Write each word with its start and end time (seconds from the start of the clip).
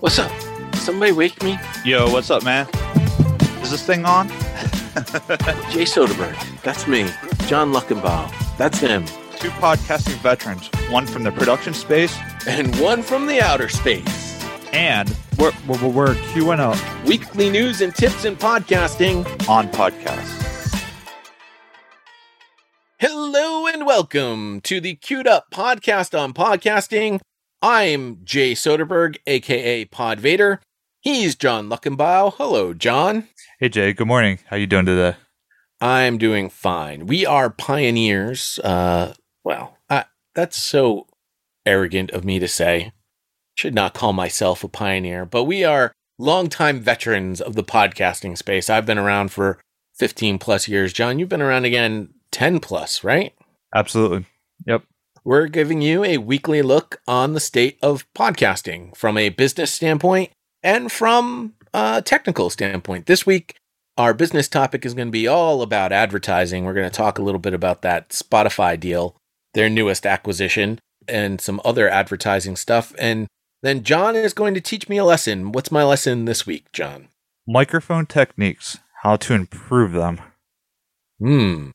What's 0.00 0.18
up? 0.18 0.30
Somebody 0.76 1.12
wake 1.12 1.42
me? 1.42 1.58
Yo, 1.84 2.10
what's 2.10 2.30
up, 2.30 2.42
man? 2.42 2.66
Is 3.62 3.70
this 3.70 3.84
thing 3.84 4.04
on? 4.04 4.28
Jay 5.70 5.84
Soderberg. 5.84 6.36
That's 6.62 6.86
me. 6.86 7.08
John 7.46 7.72
Luckenbaugh. 7.72 8.56
That's 8.56 8.78
him. 8.78 9.04
Two 9.38 9.50
podcasting 9.50 10.16
veterans, 10.22 10.68
one 10.90 11.06
from 11.06 11.22
the 11.22 11.32
production 11.32 11.72
space, 11.74 12.16
And 12.46 12.74
one 12.80 13.02
from 13.02 13.26
the 13.26 13.40
outer 13.40 13.68
space. 13.68 14.42
and 14.72 15.14
we're, 15.38 15.52
we're, 15.66 15.88
we're 15.88 16.14
QNO 16.14 17.06
Weekly 17.06 17.48
news 17.50 17.80
and 17.80 17.94
tips 17.94 18.24
in 18.24 18.36
podcasting. 18.36 19.24
on 19.48 19.68
podcasts. 19.68 20.38
Hello 22.98 23.66
and 23.66 23.86
welcome 23.86 24.60
to 24.62 24.80
the 24.80 24.94
Q'd 24.96 25.26
Up 25.26 25.50
podcast 25.50 26.18
on 26.18 26.34
podcasting. 26.34 27.20
I'm 27.62 28.24
Jay 28.24 28.52
Soderberg, 28.52 29.18
aka 29.26 29.84
Pod 29.84 30.18
Vader. 30.18 30.60
He's 31.00 31.34
John 31.34 31.68
Luckenbaugh. 31.68 32.34
Hello, 32.38 32.72
John. 32.72 33.28
Hey, 33.58 33.68
Jay. 33.68 33.92
Good 33.92 34.06
morning. 34.06 34.38
How 34.46 34.56
you 34.56 34.66
doing 34.66 34.86
today? 34.86 35.18
I'm 35.78 36.16
doing 36.16 36.48
fine. 36.48 37.06
We 37.06 37.26
are 37.26 37.50
pioneers. 37.50 38.58
Uh, 38.64 39.12
well, 39.44 39.76
I, 39.90 40.06
that's 40.34 40.56
so 40.56 41.06
arrogant 41.66 42.12
of 42.12 42.24
me 42.24 42.38
to 42.38 42.48
say. 42.48 42.92
Should 43.56 43.74
not 43.74 43.92
call 43.92 44.14
myself 44.14 44.64
a 44.64 44.68
pioneer, 44.68 45.26
but 45.26 45.44
we 45.44 45.62
are 45.62 45.92
longtime 46.18 46.80
veterans 46.80 47.42
of 47.42 47.56
the 47.56 47.64
podcasting 47.64 48.38
space. 48.38 48.70
I've 48.70 48.86
been 48.86 48.96
around 48.96 49.32
for 49.32 49.60
15 49.98 50.38
plus 50.38 50.66
years. 50.66 50.94
John, 50.94 51.18
you've 51.18 51.28
been 51.28 51.42
around 51.42 51.66
again 51.66 52.14
10 52.32 52.60
plus, 52.60 53.04
right? 53.04 53.34
Absolutely. 53.74 54.24
Yep. 54.66 54.84
We're 55.22 55.48
giving 55.48 55.82
you 55.82 56.02
a 56.02 56.16
weekly 56.16 56.62
look 56.62 57.02
on 57.06 57.34
the 57.34 57.40
state 57.40 57.78
of 57.82 58.10
podcasting 58.14 58.96
from 58.96 59.18
a 59.18 59.28
business 59.28 59.70
standpoint 59.70 60.30
and 60.62 60.90
from 60.90 61.52
a 61.74 62.00
technical 62.02 62.48
standpoint. 62.48 63.04
This 63.04 63.26
week, 63.26 63.56
our 63.98 64.14
business 64.14 64.48
topic 64.48 64.86
is 64.86 64.94
going 64.94 65.08
to 65.08 65.12
be 65.12 65.28
all 65.28 65.60
about 65.60 65.92
advertising. 65.92 66.64
We're 66.64 66.72
going 66.72 66.88
to 66.88 66.96
talk 66.96 67.18
a 67.18 67.22
little 67.22 67.38
bit 67.38 67.52
about 67.52 67.82
that 67.82 68.10
Spotify 68.10 68.80
deal, 68.80 69.14
their 69.52 69.68
newest 69.68 70.06
acquisition, 70.06 70.78
and 71.06 71.38
some 71.38 71.60
other 71.66 71.86
advertising 71.86 72.56
stuff. 72.56 72.94
And 72.98 73.26
then 73.62 73.82
John 73.82 74.16
is 74.16 74.32
going 74.32 74.54
to 74.54 74.60
teach 74.60 74.88
me 74.88 74.96
a 74.96 75.04
lesson. 75.04 75.52
What's 75.52 75.70
my 75.70 75.84
lesson 75.84 76.24
this 76.24 76.46
week, 76.46 76.72
John? 76.72 77.08
Microphone 77.46 78.06
techniques, 78.06 78.78
how 79.02 79.16
to 79.16 79.34
improve 79.34 79.92
them. 79.92 80.18
Hmm. 81.18 81.70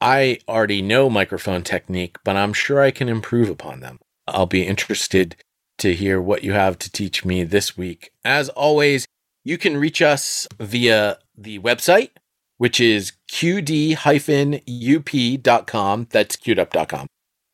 I 0.00 0.38
already 0.48 0.80
know 0.80 1.10
microphone 1.10 1.62
technique, 1.62 2.16
but 2.24 2.36
I'm 2.36 2.52
sure 2.54 2.80
I 2.80 2.90
can 2.90 3.08
improve 3.08 3.50
upon 3.50 3.80
them. 3.80 3.98
I'll 4.26 4.46
be 4.46 4.66
interested 4.66 5.36
to 5.78 5.94
hear 5.94 6.20
what 6.20 6.42
you 6.44 6.52
have 6.52 6.78
to 6.78 6.90
teach 6.90 7.24
me 7.24 7.42
this 7.44 7.76
week. 7.76 8.10
As 8.24 8.48
always, 8.50 9.06
you 9.44 9.58
can 9.58 9.76
reach 9.76 10.00
us 10.00 10.46
via 10.58 11.18
the 11.36 11.58
website, 11.58 12.10
which 12.58 12.80
is 12.80 13.12
qd-up.com. 13.30 13.96
That's 16.10 16.36
qdup.com. 16.36 17.06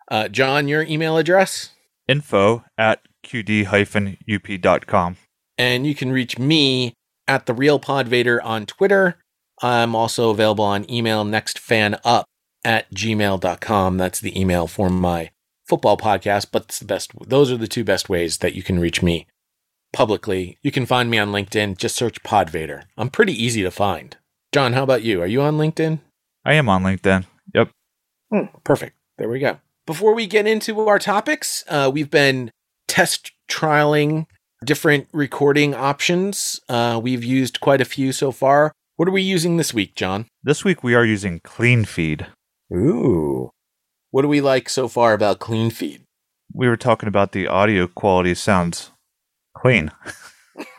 Uh, 0.08 0.28
John, 0.28 0.69
your 0.69 0.83
email 0.83 1.17
address? 1.17 1.70
Info 2.06 2.64
at 2.78 3.00
qd-up.com. 3.24 5.17
And 5.58 5.86
you 5.86 5.94
can 5.94 6.12
reach 6.12 6.39
me 6.39 6.92
at 7.27 7.47
the 7.47 7.55
real 7.55 7.78
Pod 7.80 8.06
Vader 8.08 8.42
on 8.42 8.67
Twitter. 8.67 9.17
I'm 9.62 9.94
also 9.97 10.30
available 10.30 10.64
on 10.64 10.89
email 10.91 11.24
nextfanup 11.24 12.24
at 12.67 12.92
gmail.com. 12.92 13.97
That's 13.97 14.20
the 14.20 14.39
email 14.39 14.67
for 14.67 14.91
my 14.91 15.31
football 15.69 15.97
podcast, 15.97 16.48
but 16.50 16.64
it's 16.64 16.81
the 16.81 16.84
best. 16.84 17.12
Those 17.27 17.53
are 17.53 17.56
the 17.56 17.69
two 17.69 17.84
best 17.84 18.08
ways 18.08 18.39
that 18.39 18.56
you 18.56 18.62
can 18.64 18.81
reach 18.81 19.03
me 19.03 19.27
publicly. 19.92 20.58
You 20.62 20.73
can 20.73 20.84
find 20.84 21.08
me 21.08 21.17
on 21.17 21.31
LinkedIn. 21.31 21.78
Just 21.78 21.95
search 21.95 22.23
Podvader. 22.25 22.83
I'm 22.98 23.08
pretty 23.08 23.33
easy 23.33 23.63
to 23.63 23.70
find. 23.70 24.17
John, 24.52 24.73
how 24.73 24.83
about 24.83 25.05
you? 25.05 25.23
Are 25.23 25.29
you 25.29 25.42
on 25.42 25.57
LinkedIn? 25.57 26.01
I 26.45 26.55
am 26.55 26.68
on 26.68 26.83
LinkedIn. 26.83 27.27
Yep. 27.55 27.70
Hmm, 28.33 28.57
perfect. 28.64 28.96
There 29.17 29.29
we 29.29 29.39
go. 29.39 29.61
Before 29.86 30.14
we 30.14 30.27
get 30.27 30.48
into 30.48 30.80
our 30.80 30.98
topics, 30.98 31.62
uh, 31.68 31.89
we've 31.95 32.11
been 32.11 32.51
test 32.89 33.30
trialing 33.48 34.27
different 34.64 35.07
recording 35.12 35.73
options. 35.73 36.61
Uh, 36.68 36.98
we've 37.01 37.23
used 37.23 37.61
quite 37.61 37.80
a 37.80 37.85
few 37.85 38.11
so 38.11 38.33
far. 38.33 38.73
What 38.96 39.07
are 39.07 39.12
we 39.12 39.23
using 39.23 39.57
this 39.57 39.73
week, 39.73 39.95
John? 39.95 40.27
This 40.42 40.64
week 40.64 40.83
we 40.83 40.95
are 40.95 41.05
using 41.05 41.39
Cleanfeed. 41.41 42.27
Ooh. 42.73 43.51
What 44.11 44.23
do 44.23 44.29
we 44.29 44.41
like 44.41 44.69
so 44.69 44.89
far 44.89 45.13
about 45.13 45.41
Cleanfeed? 45.41 46.03
We 46.53 46.69
were 46.69 46.77
talking 46.77 47.09
about 47.09 47.33
the 47.33 47.49
audio 47.49 47.87
quality 47.87 48.35
sounds 48.35 48.91
clean. 49.57 49.91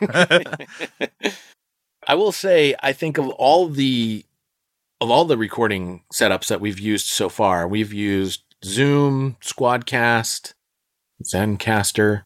I 2.08 2.14
will 2.14 2.32
say, 2.32 2.74
I 2.82 2.92
think 2.92 3.18
of 3.18 3.28
all 3.28 3.68
the 3.68 4.24
of 5.00 5.10
all 5.10 5.24
the 5.24 5.36
recording 5.36 6.02
setups 6.12 6.48
that 6.48 6.60
we've 6.60 6.80
used 6.80 7.06
so 7.06 7.28
far, 7.28 7.68
we've 7.68 7.92
used 7.92 8.42
Zoom, 8.64 9.36
Squadcast, 9.40 10.54
Zencastr. 11.22 12.22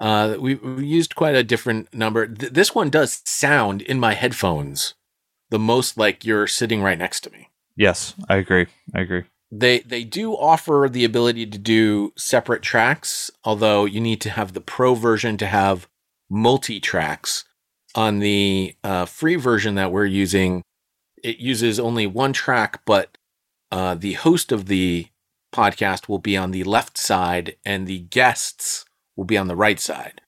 Uh, 0.00 0.36
we, 0.40 0.54
we've 0.56 0.82
used 0.82 1.14
quite 1.14 1.36
a 1.36 1.44
different 1.44 1.94
number. 1.94 2.26
Th- 2.26 2.52
this 2.52 2.74
one 2.74 2.90
does 2.90 3.20
sound 3.24 3.82
in 3.82 4.00
my 4.00 4.14
headphones 4.14 4.94
the 5.50 5.58
most 5.58 5.98
like 5.98 6.24
you're 6.24 6.46
sitting 6.46 6.82
right 6.82 6.98
next 6.98 7.20
to 7.20 7.30
me. 7.30 7.49
Yes, 7.76 8.14
I 8.28 8.36
agree. 8.36 8.66
I 8.94 9.00
agree. 9.00 9.24
They 9.50 9.80
they 9.80 10.04
do 10.04 10.32
offer 10.34 10.88
the 10.90 11.04
ability 11.04 11.46
to 11.46 11.58
do 11.58 12.12
separate 12.16 12.62
tracks, 12.62 13.30
although 13.44 13.84
you 13.84 14.00
need 14.00 14.20
to 14.22 14.30
have 14.30 14.52
the 14.52 14.60
pro 14.60 14.94
version 14.94 15.36
to 15.38 15.46
have 15.46 15.88
multi 16.28 16.80
tracks. 16.80 17.44
On 17.96 18.20
the 18.20 18.76
uh, 18.84 19.04
free 19.04 19.34
version 19.34 19.74
that 19.74 19.90
we're 19.90 20.04
using, 20.04 20.62
it 21.24 21.38
uses 21.38 21.80
only 21.80 22.06
one 22.06 22.32
track, 22.32 22.82
but 22.84 23.18
uh, 23.72 23.96
the 23.96 24.12
host 24.12 24.52
of 24.52 24.66
the 24.66 25.08
podcast 25.52 26.08
will 26.08 26.18
be 26.18 26.36
on 26.36 26.52
the 26.52 26.64
left 26.64 26.96
side 26.96 27.56
and 27.64 27.86
the 27.86 27.98
guests 27.98 28.84
will 29.16 29.24
be 29.24 29.36
on 29.36 29.48
the 29.48 29.56
right 29.56 29.80
side. 29.80 30.20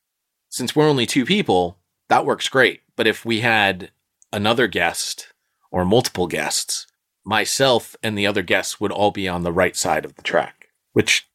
Since 0.48 0.74
we're 0.74 0.88
only 0.88 1.06
two 1.06 1.24
people, 1.24 1.78
that 2.09 2.26
works 2.26 2.48
great. 2.48 2.82
But 2.97 3.06
if 3.06 3.24
we 3.24 3.41
had 3.41 3.91
another 4.32 4.66
guest 4.66 5.28
or 5.70 5.84
multiple 5.84 6.26
guests, 6.26 6.86
myself 7.25 7.97
and 8.03 8.16
the 8.16 8.27
other 8.27 8.43
guests 8.43 8.81
would 8.81 8.93
all 8.93 9.10
be 9.10 9.28
on 9.28 9.43
the 9.43 9.53
right 9.53 9.77
side 9.77 10.05
of 10.05 10.15
the 10.16 10.22
track, 10.22 10.69
which 10.93 11.28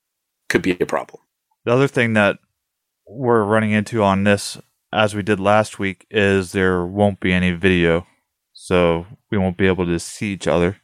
could 0.50 0.62
be 0.62 0.72
a 0.80 0.86
problem. 0.86 1.22
The 1.66 1.74
other 1.74 1.88
thing 1.88 2.14
that 2.14 2.40
we're 3.08 3.44
running 3.44 3.72
into 3.72 4.04
on 4.04 4.24
this, 4.24 4.58
as 4.94 5.16
we 5.16 5.22
did 5.22 5.40
last 5.40 5.80
week, 5.80 6.06
is 6.10 6.52
there 6.52 6.86
won't 6.86 7.20
be 7.20 7.34
any 7.34 7.52
video. 7.52 8.08
So 8.54 9.06
we 9.30 9.38
won't 9.38 9.58
be 9.58 9.68
able 9.68 9.86
to 9.86 10.00
see 10.00 10.34
each 10.34 10.48
other. 10.48 10.78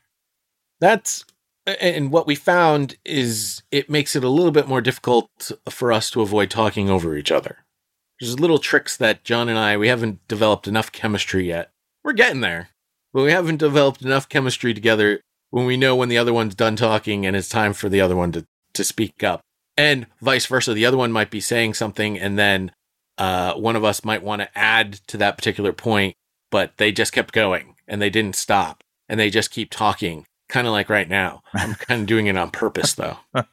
That's 0.80 1.26
and 1.66 2.12
what 2.12 2.28
we 2.28 2.36
found 2.36 2.98
is 3.06 3.64
it 3.72 3.90
makes 3.90 4.16
it 4.16 4.24
a 4.24 4.30
little 4.30 4.52
bit 4.52 4.68
more 4.68 4.82
difficult 4.82 5.52
for 5.70 5.92
us 5.92 6.12
to 6.12 6.22
avoid 6.22 6.50
talking 6.50 6.90
over 6.90 7.16
each 7.16 7.32
other. 7.32 7.60
There's 8.20 8.40
little 8.40 8.60
tricks 8.60 8.98
that 8.98 9.24
John 9.24 9.50
and 9.50 9.58
I 9.58 9.78
we 9.78 9.88
haven't 9.88 10.28
developed 10.28 10.68
enough 10.68 10.92
chemistry 10.92 11.48
yet. 11.48 11.72
We're 12.04 12.14
getting 12.14 12.42
there, 12.42 12.70
but 13.14 13.24
we 13.24 13.32
haven't 13.32 13.58
developed 13.58 14.02
enough 14.02 14.28
chemistry 14.28 14.74
together 14.74 15.22
when 15.50 15.66
we 15.66 15.78
know 15.78 15.96
when 15.96 16.10
the 16.10 16.18
other 16.18 16.34
one's 16.34 16.56
done 16.56 16.76
talking 16.76 17.26
and 17.26 17.36
it's 17.36 17.50
time 17.50 17.74
for 17.74 17.90
the 17.90 18.02
other 18.02 18.16
one 18.16 18.32
to 18.32 18.46
to 18.74 18.84
speak 18.84 19.24
up. 19.24 19.42
And 19.78 20.08
vice 20.22 20.46
versa, 20.48 20.74
the 20.74 20.86
other 20.86 20.98
one 20.98 21.12
might 21.12 21.30
be 21.30 21.40
saying 21.40 21.76
something 21.76 22.20
and 22.20 22.38
then 22.38 22.72
uh, 23.18 23.54
one 23.54 23.76
of 23.76 23.84
us 23.84 24.04
might 24.04 24.24
want 24.24 24.42
to 24.42 24.58
add 24.58 24.94
to 25.08 25.18
that 25.18 25.38
particular 25.38 25.72
point, 25.72 26.16
but 26.50 26.78
they 26.78 26.92
just 26.92 27.14
kept 27.14 27.34
going 27.34 27.76
and 27.88 28.02
they 28.02 28.10
didn't 28.10 28.36
stop 28.36 28.84
and 29.08 29.20
they 29.20 29.30
just 29.30 29.52
keep 29.52 29.70
talking, 29.70 30.26
kind 30.50 30.66
of 30.66 30.74
like 30.74 30.90
right 30.90 31.08
now. 31.08 31.44
I'm 31.54 31.76
kind 31.76 32.02
of 32.02 32.08
doing 32.08 32.26
it 32.26 32.38
on 32.38 32.50
purpose 32.50 32.96
though. 32.96 33.18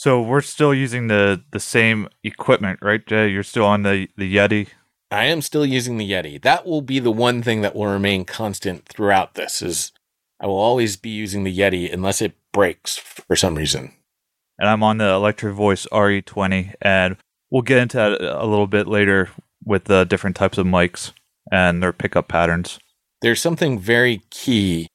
So 0.00 0.22
we're 0.22 0.40
still 0.40 0.72
using 0.72 1.08
the 1.08 1.44
the 1.50 1.60
same 1.60 2.08
equipment, 2.24 2.78
right, 2.80 3.06
Jay? 3.06 3.28
You're 3.28 3.42
still 3.42 3.66
on 3.66 3.82
the 3.82 4.08
the 4.16 4.34
Yeti. 4.34 4.68
I 5.10 5.24
am 5.24 5.42
still 5.42 5.66
using 5.66 5.96
the 5.96 6.08
Yeti. 6.10 6.40
That 6.40 6.64
will 6.66 6.82
be 6.82 6.98
the 7.00 7.10
one 7.10 7.42
thing 7.42 7.62
that 7.62 7.74
will 7.74 7.86
remain 7.86 8.24
constant 8.24 8.86
throughout 8.86 9.34
this 9.34 9.60
is 9.62 9.92
I 10.40 10.46
will 10.46 10.58
always 10.58 10.96
be 10.96 11.10
using 11.10 11.44
the 11.44 11.56
Yeti 11.56 11.92
unless 11.92 12.22
it 12.22 12.34
breaks 12.52 12.96
for 12.96 13.36
some 13.36 13.54
reason. 13.56 13.92
and 14.58 14.68
I'm 14.68 14.82
on 14.82 14.98
the 14.98 15.08
Electro 15.08 15.52
Voice 15.54 15.86
RE20, 15.90 16.74
and 16.82 17.16
we'll 17.50 17.62
get 17.62 17.78
into 17.78 17.96
that 17.96 18.20
a 18.20 18.46
little 18.46 18.66
bit 18.66 18.86
later 18.86 19.30
with 19.64 19.84
the 19.84 20.04
different 20.04 20.36
types 20.36 20.58
of 20.58 20.66
mics 20.66 21.12
and 21.50 21.82
their 21.82 21.92
pickup 21.92 22.28
patterns. 22.28 22.78
There's 23.22 23.40
something 23.40 23.78
very 23.78 24.22
key 24.30 24.86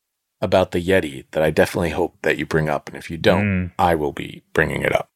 about 0.41 0.71
the 0.71 0.81
Yeti 0.83 1.25
that 1.31 1.43
I 1.43 1.49
definitely 1.49 1.91
hope 1.91 2.15
that 2.21 2.37
you 2.37 2.45
bring 2.45 2.69
up. 2.69 2.87
And 2.89 2.97
if 2.97 3.09
you 3.09 3.17
don't, 3.17 3.43
Mm. 3.43 3.71
I 3.79 3.95
will 3.95 4.11
be 4.13 4.43
bringing 4.53 4.81
it 4.83 4.93
up. 4.93 5.09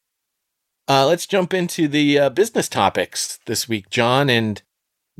Uh, 0.88 1.06
let's 1.06 1.28
jump 1.28 1.54
into 1.54 1.88
the 1.88 2.18
uh, 2.18 2.30
business 2.30 2.68
topics 2.68 3.40
this 3.46 3.68
week, 3.70 3.90
John. 3.90 4.30
And 4.30 4.62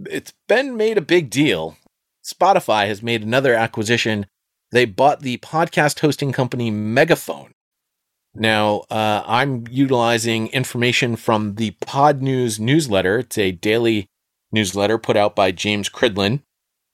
it's 0.10 0.34
been 0.48 0.78
made 0.78 0.98
a 0.98 1.02
big 1.02 1.30
deal. 1.30 1.78
Spotify 2.24 2.88
has 2.88 3.02
made 3.02 3.24
another 3.24 3.54
acquisition. 3.54 4.26
They 4.72 4.86
bought 4.86 5.22
the 5.22 5.38
podcast 5.38 6.00
hosting 6.00 6.32
company 6.32 6.70
Megaphone. 6.70 7.52
Now, 8.36 8.84
uh, 8.92 9.24
I'm 9.26 9.66
utilizing 9.70 10.48
information 10.50 11.16
from 11.16 11.56
the 11.56 11.72
Podnews 11.82 12.60
newsletter. 12.60 13.20
It's 13.20 13.38
a 13.38 13.52
daily 13.52 14.08
newsletter 14.52 14.98
put 14.98 15.18
out 15.18 15.36
by 15.36 15.52
James 15.52 15.90
Cridland. 15.90 16.42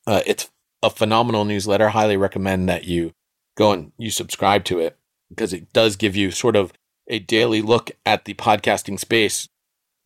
Uh, 0.07 0.21
it's 0.25 0.49
a 0.81 0.89
phenomenal 0.89 1.43
newsletter. 1.43 1.89
Highly 1.89 2.15
recommend 2.15 2.69
that 2.69 2.85
you 2.85 3.11
go 3.57 3.71
and 3.71 3.91
you 3.97 4.11
subscribe 4.11 4.63
to 4.65 4.79
it 4.79 4.97
because 5.29 5.51
it 5.51 5.73
does 5.73 5.95
give 5.95 6.15
you 6.15 6.31
sort 6.31 6.55
of 6.55 6.71
a 7.07 7.19
daily 7.19 7.61
look 7.61 7.91
at 8.05 8.25
the 8.25 8.33
podcasting 8.33 8.99
space 8.99 9.47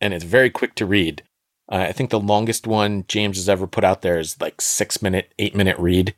and 0.00 0.14
it's 0.14 0.24
very 0.24 0.50
quick 0.50 0.74
to 0.76 0.86
read. 0.86 1.22
Uh, 1.70 1.86
I 1.88 1.92
think 1.92 2.10
the 2.10 2.20
longest 2.20 2.66
one 2.66 3.04
James 3.06 3.36
has 3.36 3.48
ever 3.48 3.66
put 3.66 3.84
out 3.84 4.02
there 4.02 4.18
is 4.18 4.40
like 4.40 4.60
six 4.60 5.00
minute, 5.00 5.32
eight 5.38 5.54
minute 5.54 5.78
read. 5.78 6.14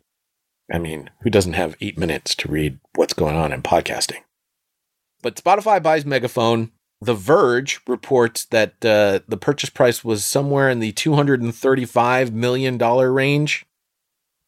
I 0.73 0.79
mean, 0.79 1.11
who 1.23 1.31
doesn't 1.31 1.53
have 1.53 1.77
eight 1.81 1.99
minutes 1.99 2.35
to 2.37 2.49
read 2.51 2.79
what's 2.95 3.13
going 3.13 3.37
on 3.37 3.53
in 3.53 3.63
podcasting? 3.63 4.21
But 5.21 5.37
Spotify 5.37 5.83
buys 5.83 6.07
Megaphone. 6.07 6.73
The 7.01 7.15
Verge 7.15 7.81
reports 7.87 8.45
that 8.47 8.85
uh, 8.85 9.21
the 9.27 9.37
purchase 9.37 9.71
price 9.71 10.05
was 10.05 10.25
somewhere 10.25 10.71
in 10.71 10.79
the 10.79 10.93
$235 10.93 12.33
million 12.33 12.79
range. 12.79 13.67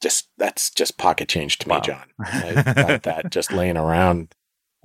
Just 0.01 0.29
that's 0.39 0.71
just 0.71 0.97
pocket 0.97 1.29
change 1.29 1.59
to 1.59 1.69
me, 1.69 1.81
John. 1.81 2.05
I 2.21 2.63
got 2.75 3.03
that 3.05 3.31
just 3.31 3.53
laying 3.53 3.77
around. 3.77 4.35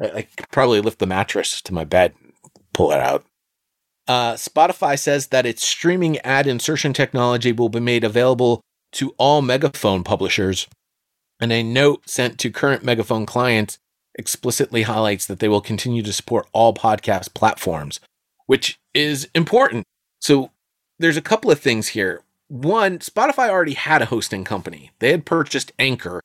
I, 0.02 0.10
I 0.10 0.22
could 0.24 0.50
probably 0.50 0.82
lift 0.82 1.00
the 1.00 1.06
mattress 1.06 1.62
to 1.64 1.74
my 1.74 1.84
bed 1.84 2.14
and 2.22 2.34
pull 2.74 2.92
it 2.92 3.00
out. 3.00 3.26
Uh, 4.10 4.34
Spotify 4.34 4.98
says 4.98 5.28
that 5.28 5.46
its 5.46 5.64
streaming 5.64 6.18
ad 6.22 6.48
insertion 6.48 6.94
technology 6.94 7.52
will 7.52 7.70
be 7.70 7.80
made 7.80 8.04
available 8.04 8.60
to 8.94 9.14
all 9.20 9.44
Megaphone 9.44 10.04
publishers. 10.04 10.68
And 11.40 11.54
a 11.54 11.62
note 11.62 12.10
sent 12.10 12.40
to 12.40 12.50
current 12.50 12.84
Megaphone 12.84 13.28
clients 13.28 13.78
explicitly 14.16 14.82
highlights 14.82 15.28
that 15.28 15.38
they 15.38 15.48
will 15.48 15.62
continue 15.62 16.02
to 16.02 16.12
support 16.12 16.50
all 16.54 16.74
podcast 16.74 17.36
platforms, 17.36 18.00
which 18.48 18.80
is 18.96 19.30
important. 19.36 19.86
So 20.20 20.50
there's 20.98 21.16
a 21.16 21.22
couple 21.22 21.52
of 21.52 21.60
things 21.60 21.90
here. 21.90 22.24
One, 22.48 22.98
Spotify 22.98 23.48
already 23.48 23.76
had 23.76 24.02
a 24.02 24.08
hosting 24.08 24.44
company. 24.44 24.90
They 24.98 25.12
had 25.12 25.24
purchased 25.24 25.72
Anchor, 25.78 26.20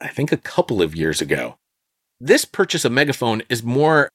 I 0.00 0.08
think 0.08 0.30
a 0.30 0.36
couple 0.36 0.80
of 0.80 0.94
years 0.94 1.20
ago. 1.20 1.56
This 2.20 2.44
purchase 2.44 2.84
of 2.84 2.92
Megaphone 2.92 3.42
is 3.48 3.64
more 3.64 4.10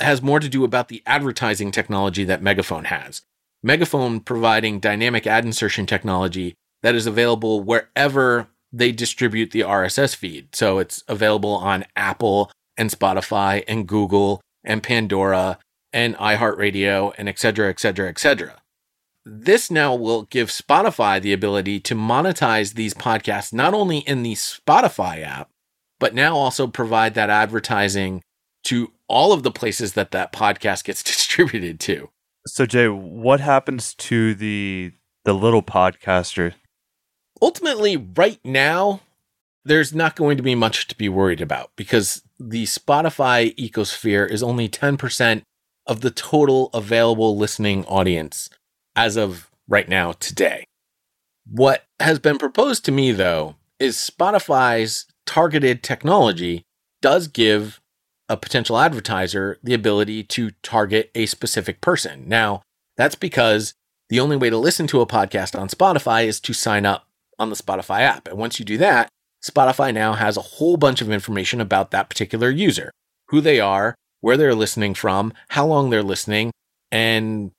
has 0.00 0.22
more 0.22 0.40
to 0.40 0.48
do 0.48 0.64
about 0.64 0.88
the 0.88 1.02
advertising 1.06 1.70
technology 1.70 2.24
that 2.24 2.42
Megaphone 2.42 2.84
has. 2.84 3.22
Megaphone 3.62 4.20
providing 4.20 4.78
dynamic 4.78 5.26
ad 5.26 5.44
insertion 5.44 5.86
technology 5.86 6.54
that 6.82 6.94
is 6.94 7.06
available 7.06 7.62
wherever 7.62 8.48
they 8.72 8.92
distribute 8.92 9.50
the 9.50 9.60
RSS 9.60 10.14
feed. 10.14 10.54
So 10.54 10.78
it's 10.78 11.02
available 11.08 11.54
on 11.54 11.84
Apple 11.96 12.50
and 12.76 12.90
Spotify 12.90 13.64
and 13.66 13.86
Google 13.86 14.40
and 14.62 14.82
Pandora 14.82 15.58
and 15.92 16.14
iHeartRadio 16.16 17.14
and 17.16 17.28
et 17.28 17.38
cetera, 17.38 17.70
et 17.70 17.80
cetera, 17.80 18.08
et 18.08 18.18
cetera. 18.18 18.60
This 19.24 19.70
now 19.70 19.94
will 19.94 20.24
give 20.24 20.50
Spotify 20.50 21.20
the 21.20 21.32
ability 21.32 21.80
to 21.80 21.94
monetize 21.94 22.74
these 22.74 22.94
podcasts 22.94 23.52
not 23.52 23.74
only 23.74 23.98
in 23.98 24.22
the 24.22 24.34
Spotify 24.34 25.22
app, 25.22 25.48
but 25.98 26.14
now 26.14 26.36
also 26.36 26.66
provide 26.66 27.14
that 27.14 27.30
advertising 27.30 28.22
to 28.66 28.92
all 29.08 29.32
of 29.32 29.42
the 29.42 29.50
places 29.50 29.94
that 29.94 30.12
that 30.12 30.32
podcast 30.32 30.84
gets 30.84 31.02
distributed 31.02 31.80
to. 31.80 32.10
So 32.46 32.66
Jay, 32.66 32.88
what 32.88 33.40
happens 33.40 33.94
to 33.94 34.34
the 34.34 34.92
the 35.24 35.34
little 35.34 35.62
podcaster? 35.62 36.54
ultimately, 37.40 37.96
right 37.96 38.40
now, 38.44 39.00
there's 39.64 39.94
not 39.94 40.16
going 40.16 40.36
to 40.36 40.42
be 40.42 40.54
much 40.54 40.88
to 40.88 40.96
be 40.96 41.08
worried 41.08 41.40
about 41.40 41.70
because 41.76 42.22
the 42.38 42.64
Spotify 42.64 43.54
ecosphere 43.56 44.28
is 44.30 44.42
only 44.42 44.68
10% 44.68 45.42
of 45.86 46.00
the 46.00 46.10
total 46.10 46.68
available 46.72 47.36
listening 47.36 47.84
audience 47.86 48.50
as 48.94 49.16
of 49.16 49.50
right 49.68 49.88
now, 49.88 50.12
today. 50.12 50.64
What 51.48 51.84
has 52.00 52.18
been 52.18 52.38
proposed 52.38 52.84
to 52.84 52.92
me, 52.92 53.12
though, 53.12 53.56
is 53.78 53.96
Spotify's 53.96 55.06
targeted 55.26 55.82
technology 55.82 56.62
does 57.02 57.28
give 57.28 57.80
a 58.28 58.36
potential 58.36 58.78
advertiser 58.78 59.58
the 59.62 59.74
ability 59.74 60.22
to 60.24 60.50
target 60.62 61.10
a 61.14 61.26
specific 61.26 61.80
person. 61.80 62.28
Now, 62.28 62.62
that's 62.96 63.14
because 63.14 63.74
the 64.08 64.20
only 64.20 64.36
way 64.36 64.50
to 64.50 64.58
listen 64.58 64.86
to 64.88 65.00
a 65.00 65.06
podcast 65.06 65.58
on 65.58 65.68
Spotify 65.68 66.26
is 66.26 66.40
to 66.40 66.52
sign 66.52 66.86
up 66.86 67.06
on 67.38 67.50
the 67.50 67.56
Spotify 67.56 68.00
app. 68.00 68.28
And 68.28 68.38
once 68.38 68.58
you 68.58 68.64
do 68.64 68.78
that, 68.78 69.08
Spotify 69.44 69.92
now 69.92 70.14
has 70.14 70.36
a 70.36 70.42
whole 70.42 70.76
bunch 70.76 71.00
of 71.00 71.10
information 71.10 71.60
about 71.60 71.90
that 71.90 72.08
particular 72.08 72.50
user 72.50 72.90
who 73.28 73.40
they 73.40 73.60
are, 73.60 73.94
where 74.20 74.36
they're 74.36 74.54
listening 74.54 74.94
from, 74.94 75.32
how 75.48 75.66
long 75.66 75.90
they're 75.90 76.02
listening, 76.02 76.52
and 76.92 77.50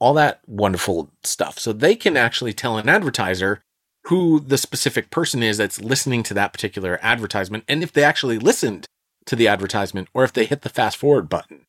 all 0.00 0.14
that 0.14 0.40
wonderful 0.46 1.10
stuff. 1.22 1.58
So 1.58 1.72
they 1.72 1.94
can 1.94 2.16
actually 2.16 2.52
tell 2.52 2.76
an 2.76 2.88
advertiser 2.88 3.62
who 4.06 4.40
the 4.40 4.58
specific 4.58 5.10
person 5.10 5.42
is 5.42 5.58
that's 5.58 5.80
listening 5.80 6.22
to 6.24 6.34
that 6.34 6.52
particular 6.52 6.98
advertisement 7.02 7.64
and 7.68 7.82
if 7.82 7.92
they 7.92 8.02
actually 8.02 8.38
listened 8.38 8.86
to 9.26 9.36
the 9.36 9.48
advertisement 9.48 10.08
or 10.14 10.24
if 10.24 10.32
they 10.32 10.44
hit 10.44 10.62
the 10.62 10.68
fast 10.68 10.96
forward 10.96 11.28
button. 11.28 11.66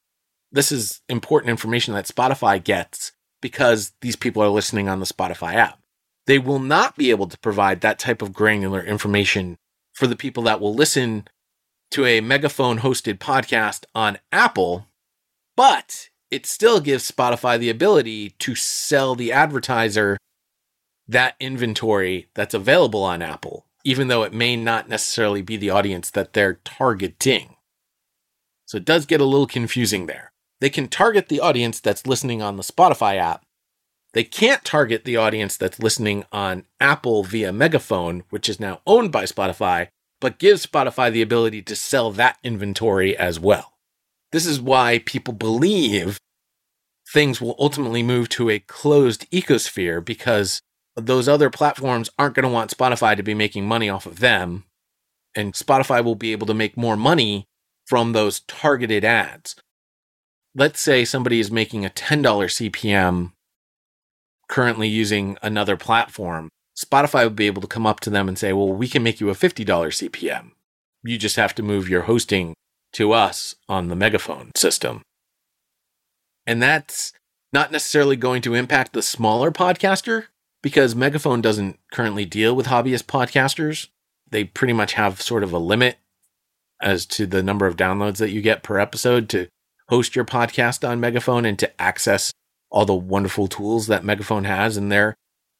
This 0.51 0.71
is 0.71 1.01
important 1.09 1.49
information 1.49 1.93
that 1.93 2.05
Spotify 2.05 2.63
gets 2.63 3.11
because 3.41 3.93
these 4.01 4.15
people 4.15 4.41
are 4.41 4.49
listening 4.49 4.87
on 4.87 4.99
the 4.99 5.05
Spotify 5.05 5.55
app. 5.55 5.79
They 6.25 6.39
will 6.39 6.59
not 6.59 6.95
be 6.95 7.09
able 7.09 7.27
to 7.27 7.37
provide 7.39 7.81
that 7.81 7.99
type 7.99 8.21
of 8.21 8.33
granular 8.33 8.81
information 8.81 9.57
for 9.93 10.07
the 10.07 10.15
people 10.15 10.43
that 10.43 10.61
will 10.61 10.73
listen 10.73 11.27
to 11.91 12.05
a 12.05 12.21
megaphone 12.21 12.79
hosted 12.79 13.17
podcast 13.17 13.85
on 13.93 14.17
Apple, 14.31 14.87
but 15.55 16.09
it 16.31 16.45
still 16.45 16.79
gives 16.79 17.09
Spotify 17.09 17.59
the 17.59 17.69
ability 17.69 18.31
to 18.39 18.55
sell 18.55 19.13
the 19.13 19.31
advertiser 19.31 20.17
that 21.07 21.35
inventory 21.39 22.29
that's 22.33 22.53
available 22.53 23.03
on 23.03 23.21
Apple, 23.21 23.65
even 23.83 24.07
though 24.07 24.23
it 24.23 24.33
may 24.33 24.55
not 24.55 24.89
necessarily 24.89 25.41
be 25.41 25.57
the 25.57 25.69
audience 25.69 26.09
that 26.11 26.33
they're 26.33 26.59
targeting. 26.63 27.55
So 28.65 28.77
it 28.77 28.85
does 28.85 29.05
get 29.05 29.21
a 29.21 29.25
little 29.25 29.47
confusing 29.47 30.05
there. 30.05 30.31
They 30.61 30.69
can 30.69 30.87
target 30.87 31.27
the 31.27 31.41
audience 31.41 31.79
that's 31.79 32.07
listening 32.07 32.41
on 32.41 32.55
the 32.55 32.63
Spotify 32.63 33.17
app. 33.17 33.43
They 34.13 34.23
can't 34.23 34.63
target 34.63 35.05
the 35.05 35.17
audience 35.17 35.57
that's 35.57 35.79
listening 35.79 36.23
on 36.31 36.65
Apple 36.79 37.23
via 37.23 37.51
Megaphone, 37.51 38.23
which 38.29 38.47
is 38.47 38.59
now 38.59 38.81
owned 38.87 39.11
by 39.11 39.23
Spotify, 39.25 39.87
but 40.21 40.39
gives 40.39 40.65
Spotify 40.65 41.11
the 41.11 41.21
ability 41.21 41.61
to 41.63 41.75
sell 41.75 42.11
that 42.11 42.37
inventory 42.43 43.17
as 43.17 43.39
well. 43.39 43.73
This 44.31 44.45
is 44.45 44.61
why 44.61 44.99
people 44.99 45.33
believe 45.33 46.17
things 47.11 47.41
will 47.41 47.55
ultimately 47.59 48.01
move 48.01 48.29
to 48.29 48.49
a 48.49 48.59
closed 48.59 49.29
ecosphere 49.31 50.03
because 50.03 50.61
those 50.95 51.27
other 51.27 51.49
platforms 51.49 52.09
aren't 52.17 52.35
going 52.35 52.43
to 52.43 52.53
want 52.53 52.75
Spotify 52.75 53.15
to 53.15 53.23
be 53.23 53.33
making 53.33 53.65
money 53.65 53.89
off 53.89 54.05
of 54.05 54.19
them. 54.19 54.65
And 55.35 55.53
Spotify 55.53 56.03
will 56.03 56.15
be 56.15 56.31
able 56.31 56.47
to 56.47 56.53
make 56.53 56.77
more 56.77 56.95
money 56.95 57.45
from 57.85 58.13
those 58.13 58.41
targeted 58.41 59.03
ads. 59.03 59.55
Let's 60.55 60.79
say 60.79 61.03
somebody 61.03 61.39
is 61.39 61.49
making 61.49 61.85
a 61.85 61.89
$10 61.89 62.21
CPM 62.23 63.31
currently 64.47 64.87
using 64.87 65.37
another 65.41 65.75
platform. 65.75 66.49
Spotify 66.77 67.23
would 67.23 67.35
be 67.35 67.47
able 67.47 67.61
to 67.61 67.67
come 67.67 67.87
up 67.87 67.99
to 68.01 68.09
them 68.09 68.27
and 68.27 68.37
say, 68.37 68.53
well, 68.53 68.71
we 68.71 68.87
can 68.87 69.01
make 69.01 69.19
you 69.19 69.29
a 69.29 69.35
$50 69.35 69.65
CPM. 69.65 70.51
You 71.03 71.17
just 71.17 71.35
have 71.35 71.55
to 71.55 71.63
move 71.63 71.89
your 71.89 72.03
hosting 72.03 72.53
to 72.93 73.11
us 73.11 73.55
on 73.67 73.87
the 73.87 73.95
megaphone 73.95 74.51
system. 74.55 75.01
And 76.45 76.61
that's 76.61 77.13
not 77.51 77.71
necessarily 77.71 78.15
going 78.15 78.41
to 78.43 78.53
impact 78.53 78.93
the 78.93 79.01
smaller 79.01 79.51
podcaster 79.51 80.25
because 80.63 80.95
Megaphone 80.95 81.41
doesn't 81.41 81.77
currently 81.91 82.25
deal 82.25 82.55
with 82.55 82.67
hobbyist 82.67 83.03
podcasters. 83.03 83.89
They 84.31 84.45
pretty 84.45 84.73
much 84.73 84.93
have 84.93 85.21
sort 85.21 85.43
of 85.43 85.53
a 85.53 85.59
limit 85.59 85.97
as 86.81 87.05
to 87.05 87.27
the 87.27 87.43
number 87.43 87.67
of 87.67 87.77
downloads 87.77 88.17
that 88.17 88.31
you 88.31 88.41
get 88.41 88.63
per 88.63 88.79
episode 88.79 89.29
to 89.29 89.47
host 89.89 90.15
your 90.15 90.25
podcast 90.25 90.87
on 90.87 90.99
Megaphone 90.99 91.45
and 91.45 91.59
to 91.59 91.81
access 91.81 92.31
all 92.71 92.85
the 92.85 92.95
wonderful 92.95 93.47
tools 93.47 93.85
that 93.87 94.03
Megaphone 94.03 94.45
has 94.45 94.77
in 94.77 94.89
their 94.89 95.13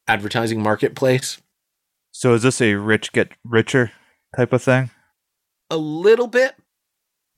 advertising 0.08 0.60
marketplace. 0.60 1.40
So 2.10 2.34
is 2.34 2.42
this 2.42 2.60
a 2.60 2.74
rich 2.74 3.12
get 3.12 3.30
richer 3.44 3.92
type 4.36 4.52
of 4.52 4.62
thing? 4.62 4.90
A 5.70 5.76
little 5.76 6.26
bit. 6.26 6.56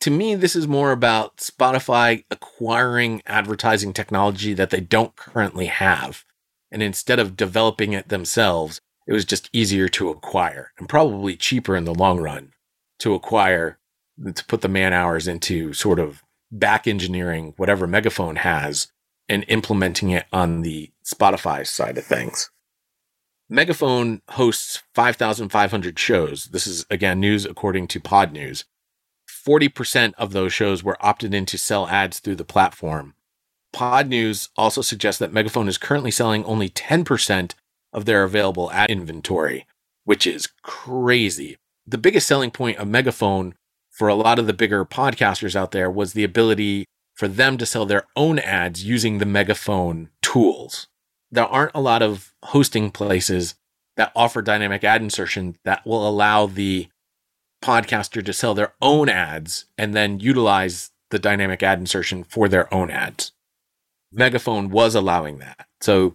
To 0.00 0.10
me, 0.10 0.34
this 0.34 0.54
is 0.54 0.68
more 0.68 0.92
about 0.92 1.38
Spotify 1.38 2.24
acquiring 2.30 3.22
advertising 3.26 3.92
technology 3.92 4.54
that 4.54 4.70
they 4.70 4.80
don't 4.80 5.16
currently 5.16 5.66
have. 5.66 6.24
And 6.70 6.82
instead 6.82 7.18
of 7.18 7.36
developing 7.36 7.92
it 7.92 8.08
themselves, 8.08 8.80
it 9.06 9.12
was 9.12 9.24
just 9.24 9.48
easier 9.52 9.88
to 9.90 10.10
acquire 10.10 10.72
and 10.78 10.88
probably 10.88 11.36
cheaper 11.36 11.76
in 11.76 11.84
the 11.84 11.94
long 11.94 12.18
run 12.20 12.52
to 12.98 13.14
acquire, 13.14 13.78
to 14.34 14.44
put 14.46 14.62
the 14.62 14.68
man 14.68 14.92
hours 14.92 15.28
into 15.28 15.72
sort 15.72 15.98
of 15.98 16.22
back 16.50 16.86
engineering 16.86 17.54
whatever 17.56 17.86
Megaphone 17.86 18.36
has 18.36 18.88
and 19.28 19.44
implementing 19.48 20.10
it 20.10 20.26
on 20.32 20.62
the 20.62 20.90
Spotify 21.04 21.66
side 21.66 21.98
of 21.98 22.04
things. 22.04 22.50
Megaphone 23.48 24.22
hosts 24.30 24.82
5,500 24.94 25.98
shows. 25.98 26.46
This 26.46 26.66
is 26.66 26.84
again 26.90 27.20
news 27.20 27.44
according 27.44 27.86
to 27.88 28.00
Podnews. 28.00 28.64
40% 29.28 30.14
of 30.18 30.32
those 30.32 30.52
shows 30.52 30.82
were 30.82 30.96
opted 31.00 31.32
in 31.32 31.46
to 31.46 31.58
sell 31.58 31.86
ads 31.86 32.18
through 32.18 32.34
the 32.36 32.44
platform. 32.44 33.14
Podnews 33.74 34.48
also 34.56 34.80
suggests 34.80 35.18
that 35.18 35.32
Megaphone 35.32 35.68
is 35.68 35.78
currently 35.78 36.10
selling 36.10 36.44
only 36.44 36.68
10% 36.68 37.52
of 37.92 38.04
their 38.04 38.24
available 38.24 38.70
ad 38.72 38.90
inventory, 38.90 39.66
which 40.04 40.26
is 40.26 40.48
crazy. 40.62 41.56
The 41.86 41.98
biggest 41.98 42.26
selling 42.26 42.50
point 42.50 42.78
of 42.78 42.88
Megaphone 42.88 43.54
for 43.90 44.08
a 44.08 44.14
lot 44.14 44.38
of 44.38 44.46
the 44.46 44.52
bigger 44.52 44.84
podcasters 44.84 45.56
out 45.56 45.70
there 45.70 45.90
was 45.90 46.12
the 46.12 46.24
ability 46.24 46.84
for 47.14 47.28
them 47.28 47.56
to 47.56 47.66
sell 47.66 47.86
their 47.86 48.06
own 48.14 48.38
ads 48.38 48.84
using 48.84 49.18
the 49.18 49.26
Megaphone 49.26 50.10
tools. 50.20 50.86
There 51.30 51.46
aren't 51.46 51.74
a 51.74 51.80
lot 51.80 52.02
of 52.02 52.34
hosting 52.44 52.90
places 52.90 53.54
that 53.96 54.12
offer 54.14 54.42
dynamic 54.42 54.84
ad 54.84 55.02
insertion 55.02 55.56
that 55.64 55.84
will 55.86 56.06
allow 56.06 56.46
the 56.46 56.88
podcaster 57.62 58.24
to 58.24 58.32
sell 58.32 58.54
their 58.54 58.74
own 58.82 59.08
ads 59.08 59.64
and 59.78 59.94
then 59.94 60.20
utilize 60.20 60.90
the 61.10 61.18
dynamic 61.18 61.62
ad 61.62 61.78
insertion 61.78 62.22
for 62.24 62.48
their 62.48 62.72
own 62.72 62.90
ads. 62.90 63.32
Megaphone 64.12 64.70
was 64.70 64.94
allowing 64.94 65.38
that. 65.38 65.66
So 65.80 66.14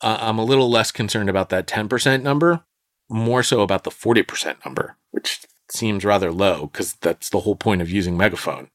uh, 0.00 0.18
I'm 0.20 0.38
a 0.38 0.44
little 0.44 0.70
less 0.70 0.90
concerned 0.90 1.28
about 1.28 1.48
that 1.50 1.66
10% 1.66 2.22
number, 2.22 2.64
more 3.08 3.42
so 3.42 3.62
about 3.62 3.84
the 3.84 3.90
40% 3.90 4.64
number, 4.64 4.96
which 5.10 5.46
seems 5.70 6.04
rather 6.04 6.32
low 6.32 6.66
because 6.66 6.94
that's 6.94 7.30
the 7.30 7.40
whole 7.40 7.56
point 7.56 7.82
of 7.82 7.90
using 7.90 8.16
Megaphone. 8.16 8.68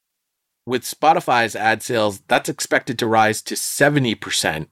With 0.65 0.83
Spotify's 0.83 1.55
ad 1.55 1.81
sales, 1.81 2.21
that's 2.27 2.49
expected 2.49 2.99
to 2.99 3.07
rise 3.07 3.41
to 3.43 3.55
70%, 3.55 4.67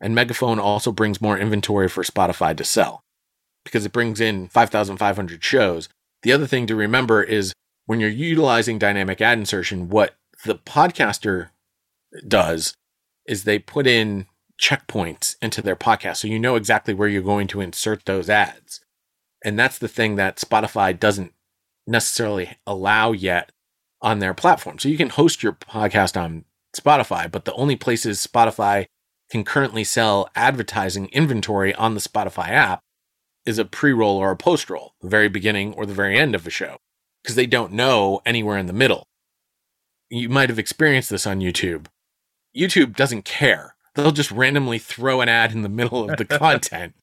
and 0.00 0.14
Megaphone 0.14 0.58
also 0.58 0.92
brings 0.92 1.20
more 1.22 1.38
inventory 1.38 1.88
for 1.88 2.02
Spotify 2.02 2.56
to 2.56 2.64
sell 2.64 3.02
because 3.64 3.84
it 3.84 3.92
brings 3.92 4.20
in 4.20 4.48
5,500 4.48 5.42
shows. 5.42 5.88
The 6.22 6.32
other 6.32 6.46
thing 6.46 6.66
to 6.66 6.74
remember 6.76 7.22
is 7.22 7.52
when 7.86 8.00
you're 8.00 8.10
utilizing 8.10 8.78
dynamic 8.78 9.20
ad 9.20 9.38
insertion, 9.38 9.88
what 9.88 10.16
the 10.44 10.56
podcaster 10.56 11.50
does 12.26 12.74
is 13.28 13.44
they 13.44 13.58
put 13.58 13.86
in 13.86 14.26
checkpoints 14.60 15.36
into 15.40 15.62
their 15.62 15.76
podcast 15.76 16.16
so 16.16 16.28
you 16.28 16.38
know 16.38 16.56
exactly 16.56 16.92
where 16.92 17.08
you're 17.08 17.22
going 17.22 17.46
to 17.46 17.60
insert 17.60 18.04
those 18.04 18.28
ads. 18.28 18.80
And 19.44 19.56
that's 19.58 19.78
the 19.78 19.88
thing 19.88 20.16
that 20.16 20.38
Spotify 20.38 20.98
doesn't 20.98 21.32
necessarily 21.86 22.56
allow 22.66 23.12
yet 23.12 23.52
on 24.02 24.18
their 24.18 24.34
platform. 24.34 24.78
So 24.78 24.88
you 24.88 24.96
can 24.96 25.10
host 25.10 25.42
your 25.42 25.52
podcast 25.52 26.20
on 26.20 26.44
Spotify, 26.76 27.30
but 27.30 27.44
the 27.44 27.54
only 27.54 27.76
places 27.76 28.26
Spotify 28.26 28.86
can 29.30 29.44
currently 29.44 29.84
sell 29.84 30.28
advertising 30.34 31.06
inventory 31.08 31.74
on 31.74 31.94
the 31.94 32.00
Spotify 32.00 32.48
app 32.48 32.80
is 33.44 33.58
a 33.58 33.64
pre 33.64 33.92
roll 33.92 34.16
or 34.16 34.30
a 34.30 34.36
post 34.36 34.68
roll, 34.70 34.94
the 35.00 35.08
very 35.08 35.28
beginning 35.28 35.72
or 35.74 35.86
the 35.86 35.94
very 35.94 36.18
end 36.18 36.34
of 36.34 36.46
a 36.46 36.50
show, 36.50 36.78
because 37.22 37.36
they 37.36 37.46
don't 37.46 37.72
know 37.72 38.20
anywhere 38.26 38.58
in 38.58 38.66
the 38.66 38.72
middle. 38.72 39.06
You 40.10 40.28
might 40.28 40.48
have 40.48 40.58
experienced 40.58 41.10
this 41.10 41.26
on 41.26 41.40
YouTube. 41.40 41.86
YouTube 42.56 42.96
doesn't 42.96 43.24
care. 43.24 43.74
They'll 43.94 44.12
just 44.12 44.30
randomly 44.30 44.78
throw 44.78 45.20
an 45.20 45.28
ad 45.28 45.52
in 45.52 45.62
the 45.62 45.68
middle 45.68 46.08
of 46.08 46.16
the 46.16 46.24
content, 46.38 46.94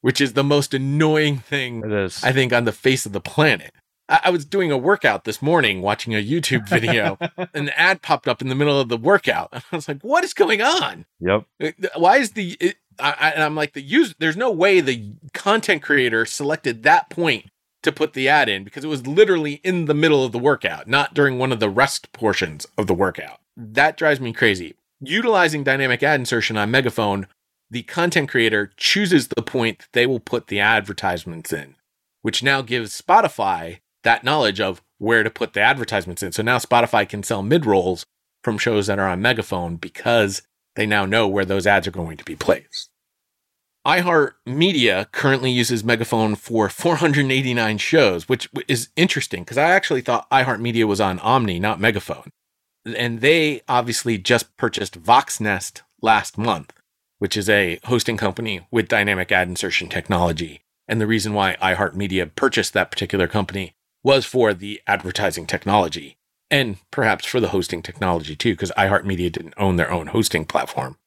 which 0.00 0.20
is 0.20 0.34
the 0.34 0.44
most 0.44 0.74
annoying 0.74 1.38
thing. 1.38 1.82
I 2.22 2.32
think 2.32 2.52
on 2.52 2.64
the 2.64 2.72
face 2.72 3.06
of 3.06 3.12
the 3.12 3.20
planet. 3.20 3.72
I, 4.08 4.20
I 4.24 4.30
was 4.30 4.44
doing 4.44 4.70
a 4.70 4.76
workout 4.76 5.24
this 5.24 5.40
morning 5.40 5.80
watching 5.80 6.14
a 6.14 6.24
YouTube 6.24 6.68
video, 6.68 7.18
and 7.54 7.68
the 7.68 7.78
ad 7.78 8.02
popped 8.02 8.28
up 8.28 8.42
in 8.42 8.48
the 8.48 8.54
middle 8.54 8.78
of 8.78 8.88
the 8.88 8.96
workout. 8.96 9.48
I 9.52 9.62
was 9.76 9.88
like, 9.88 10.02
what 10.02 10.24
is 10.24 10.34
going 10.34 10.60
on? 10.60 11.06
yep. 11.20 11.44
Uh, 11.62 11.70
Why 11.96 12.18
is 12.18 12.32
the 12.32 12.56
it, 12.60 12.76
I, 12.98 13.14
I, 13.18 13.30
and 13.30 13.42
I'm 13.42 13.54
like 13.54 13.72
the 13.72 13.80
user 13.80 14.14
there's 14.18 14.36
no 14.36 14.50
way 14.50 14.80
the 14.80 15.14
content 15.32 15.82
creator 15.82 16.26
selected 16.26 16.82
that 16.82 17.08
point 17.08 17.46
to 17.82 17.92
put 17.92 18.12
the 18.12 18.28
ad 18.28 18.48
in 18.48 18.64
because 18.64 18.84
it 18.84 18.88
was 18.88 19.06
literally 19.06 19.54
in 19.64 19.86
the 19.86 19.94
middle 19.94 20.24
of 20.24 20.32
the 20.32 20.38
workout, 20.38 20.86
not 20.86 21.14
during 21.14 21.38
one 21.38 21.50
of 21.52 21.60
the 21.60 21.70
rest 21.70 22.12
portions 22.12 22.66
of 22.78 22.86
the 22.86 22.94
workout. 22.94 23.40
That 23.56 23.96
drives 23.96 24.20
me 24.20 24.32
crazy. 24.32 24.74
Utilizing 25.04 25.64
dynamic 25.64 26.00
ad 26.04 26.20
insertion 26.20 26.56
on 26.56 26.70
Megaphone, 26.70 27.26
the 27.68 27.82
content 27.82 28.28
creator 28.28 28.72
chooses 28.76 29.26
the 29.26 29.42
point 29.42 29.80
that 29.80 29.88
they 29.92 30.06
will 30.06 30.20
put 30.20 30.46
the 30.46 30.60
advertisements 30.60 31.52
in, 31.52 31.74
which 32.20 32.40
now 32.40 32.62
gives 32.62 33.00
Spotify 33.00 33.80
that 34.04 34.22
knowledge 34.22 34.60
of 34.60 34.80
where 34.98 35.24
to 35.24 35.30
put 35.30 35.54
the 35.54 35.60
advertisements 35.60 36.22
in. 36.22 36.30
So 36.30 36.44
now 36.44 36.58
Spotify 36.58 37.08
can 37.08 37.24
sell 37.24 37.42
mid 37.42 37.66
rolls 37.66 38.06
from 38.44 38.58
shows 38.58 38.86
that 38.86 39.00
are 39.00 39.08
on 39.08 39.20
Megaphone 39.20 39.74
because 39.74 40.42
they 40.76 40.86
now 40.86 41.04
know 41.04 41.26
where 41.26 41.44
those 41.44 41.66
ads 41.66 41.88
are 41.88 41.92
going 41.92 42.16
to 42.16 42.24
be 42.24 42.36
placed. 42.36 42.88
iHeartMedia 43.84 45.10
currently 45.10 45.50
uses 45.50 45.82
Megaphone 45.82 46.36
for 46.36 46.68
489 46.68 47.78
shows, 47.78 48.28
which 48.28 48.48
is 48.68 48.90
interesting 48.94 49.42
because 49.42 49.58
I 49.58 49.70
actually 49.70 50.02
thought 50.02 50.30
iHeartMedia 50.30 50.84
was 50.84 51.00
on 51.00 51.18
Omny, 51.18 51.60
not 51.60 51.80
Megaphone. 51.80 52.30
And 52.84 53.20
they 53.20 53.62
obviously 53.68 54.18
just 54.18 54.56
purchased 54.56 55.00
Voxnest 55.00 55.82
last 56.00 56.36
month, 56.36 56.72
which 57.18 57.36
is 57.36 57.48
a 57.48 57.78
hosting 57.84 58.16
company 58.16 58.66
with 58.70 58.88
dynamic 58.88 59.30
ad 59.30 59.48
insertion 59.48 59.88
technology. 59.88 60.62
And 60.88 61.00
the 61.00 61.06
reason 61.06 61.32
why 61.32 61.56
iHeartMedia 61.62 62.34
purchased 62.34 62.72
that 62.74 62.90
particular 62.90 63.28
company 63.28 63.74
was 64.02 64.26
for 64.26 64.52
the 64.52 64.80
advertising 64.86 65.46
technology 65.46 66.16
and 66.52 66.76
perhaps 66.90 67.24
for 67.24 67.40
the 67.40 67.48
hosting 67.48 67.82
technology 67.82 68.36
too, 68.36 68.52
because 68.52 68.70
iHeartMedia 68.76 69.32
didn't 69.32 69.54
own 69.56 69.76
their 69.76 69.90
own 69.90 70.08
hosting 70.08 70.44
platform. 70.44 70.98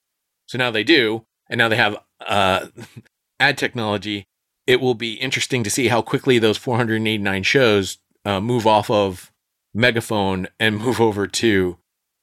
So 0.48 0.58
now 0.58 0.72
they 0.72 0.84
do, 0.84 1.25
and 1.48 1.60
now 1.60 1.70
they 1.70 1.75
have 1.75 1.98
uh, 2.25 2.67
ad 3.39 3.58
technology. 3.58 4.27
It 4.65 4.82
will 4.82 4.96
be 4.96 5.13
interesting 5.13 5.63
to 5.63 5.70
see 5.70 5.89
how 5.89 6.01
quickly 6.01 6.39
those 6.39 6.58
489 6.58 7.44
shows 7.44 8.00
uh, 8.25 8.39
move 8.41 8.65
off 8.65 8.89
of 8.89 9.32
Megaphone 9.75 10.48
and 10.60 10.77
move 10.79 11.01
over 11.01 11.27
to 11.27 11.77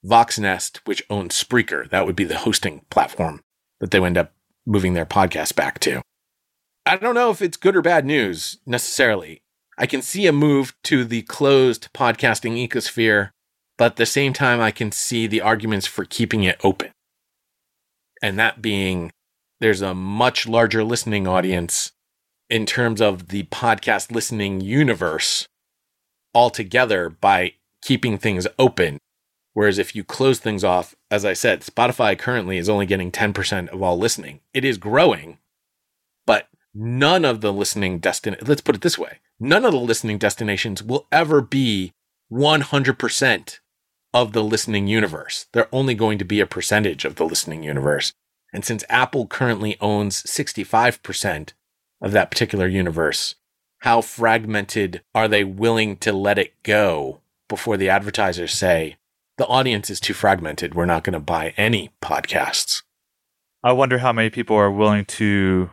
Voxnest, 0.04 0.78
which 0.84 1.04
owns 1.10 1.40
Spreaker. 1.40 1.88
That 1.90 2.06
would 2.06 2.16
be 2.16 2.24
the 2.24 2.38
hosting 2.38 2.84
platform 2.90 3.42
that 3.80 3.90
they 3.90 4.02
end 4.02 4.18
up 4.18 4.32
moving 4.66 4.94
their 4.94 5.06
podcast 5.06 5.54
back 5.54 5.78
to. 5.80 6.02
I 6.86 6.96
don't 6.96 7.14
know 7.14 7.30
if 7.30 7.42
it's 7.42 7.56
good 7.56 7.76
or 7.76 7.82
bad 7.82 8.04
news 8.04 8.58
necessarily. 8.66 9.42
I 9.78 9.86
can 9.86 10.02
see 10.02 10.26
a 10.26 10.32
move 10.32 10.74
to 10.84 11.04
the 11.04 11.22
closed 11.22 11.88
podcasting 11.92 12.56
ecosphere, 12.66 13.30
but 13.78 13.92
at 13.92 13.96
the 13.96 14.06
same 14.06 14.32
time, 14.32 14.60
I 14.60 14.70
can 14.70 14.90
see 14.90 15.26
the 15.26 15.40
arguments 15.40 15.86
for 15.86 16.04
keeping 16.04 16.42
it 16.44 16.60
open. 16.64 16.90
And 18.22 18.38
that 18.38 18.62
being 18.62 19.12
there's 19.60 19.80
a 19.80 19.94
much 19.94 20.48
larger 20.48 20.82
listening 20.82 21.28
audience 21.28 21.92
in 22.50 22.66
terms 22.66 23.00
of 23.00 23.28
the 23.28 23.44
podcast 23.44 24.10
listening 24.10 24.60
universe 24.60 25.46
altogether 26.34 27.08
by 27.08 27.54
keeping 27.82 28.18
things 28.18 28.46
open. 28.58 28.98
Whereas 29.54 29.78
if 29.78 29.94
you 29.94 30.02
close 30.02 30.38
things 30.38 30.64
off, 30.64 30.94
as 31.10 31.24
I 31.24 31.34
said, 31.34 31.60
Spotify 31.60 32.18
currently 32.18 32.56
is 32.56 32.68
only 32.68 32.86
getting 32.86 33.12
10% 33.12 33.68
of 33.68 33.82
all 33.82 33.98
listening. 33.98 34.40
It 34.54 34.64
is 34.64 34.78
growing, 34.78 35.38
but 36.26 36.48
none 36.74 37.24
of 37.24 37.40
the 37.40 37.52
listening 37.52 37.98
destin 37.98 38.36
let's 38.42 38.62
put 38.62 38.74
it 38.74 38.80
this 38.80 38.98
way 38.98 39.18
none 39.38 39.64
of 39.64 39.72
the 39.72 39.78
listening 39.78 40.18
destinations 40.18 40.82
will 40.82 41.06
ever 41.12 41.40
be 41.40 41.92
100% 42.32 43.58
of 44.14 44.32
the 44.32 44.42
listening 44.42 44.86
universe 44.86 45.46
they're 45.52 45.68
only 45.72 45.94
going 45.94 46.18
to 46.18 46.24
be 46.24 46.40
a 46.40 46.46
percentage 46.46 47.04
of 47.04 47.16
the 47.16 47.24
listening 47.24 47.62
universe 47.62 48.12
and 48.54 48.64
since 48.64 48.84
apple 48.88 49.26
currently 49.26 49.76
owns 49.80 50.22
65% 50.22 51.52
of 52.00 52.12
that 52.12 52.30
particular 52.30 52.66
universe 52.66 53.34
how 53.82 54.00
fragmented 54.00 55.02
are 55.14 55.28
they 55.28 55.44
willing 55.44 55.96
to 55.96 56.12
let 56.12 56.38
it 56.38 56.54
go 56.62 57.20
before 57.48 57.76
the 57.76 57.88
advertisers 57.88 58.52
say 58.52 58.96
the 59.38 59.46
audience 59.46 59.90
is 59.90 60.00
too 60.00 60.14
fragmented 60.14 60.74
we're 60.74 60.86
not 60.86 61.04
going 61.04 61.14
to 61.14 61.20
buy 61.20 61.54
any 61.56 61.90
podcasts 62.02 62.82
I 63.64 63.72
wonder 63.72 63.98
how 63.98 64.12
many 64.12 64.28
people 64.28 64.56
are 64.56 64.72
willing 64.72 65.04
to 65.04 65.70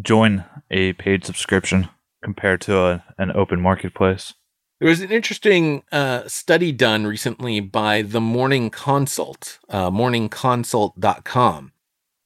join 0.00 0.44
a 0.70 0.94
paid 0.94 1.24
subscription 1.24 1.88
compared 2.22 2.60
to 2.62 2.78
a, 2.78 3.04
an 3.16 3.30
open 3.32 3.60
marketplace. 3.60 4.34
There 4.80 4.88
was 4.88 5.00
an 5.00 5.12
interesting 5.12 5.84
uh, 5.92 6.26
study 6.26 6.72
done 6.72 7.06
recently 7.06 7.60
by 7.60 8.02
the 8.02 8.20
Morning 8.20 8.70
Consult, 8.70 9.60
uh, 9.68 9.90
morningconsult.com, 9.90 11.72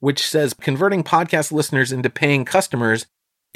which 0.00 0.26
says 0.26 0.54
converting 0.54 1.04
podcast 1.04 1.52
listeners 1.52 1.92
into 1.92 2.08
paying 2.08 2.46
customers 2.46 3.06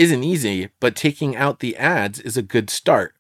isn't 0.01 0.25
easy, 0.25 0.71
but 0.81 0.97
taking 0.97 1.37
out 1.37 1.61
the 1.61 1.77
ads 1.77 2.19
is 2.19 2.39
a 2.39 2.43
good 2.43 2.71
start. 2.71 3.15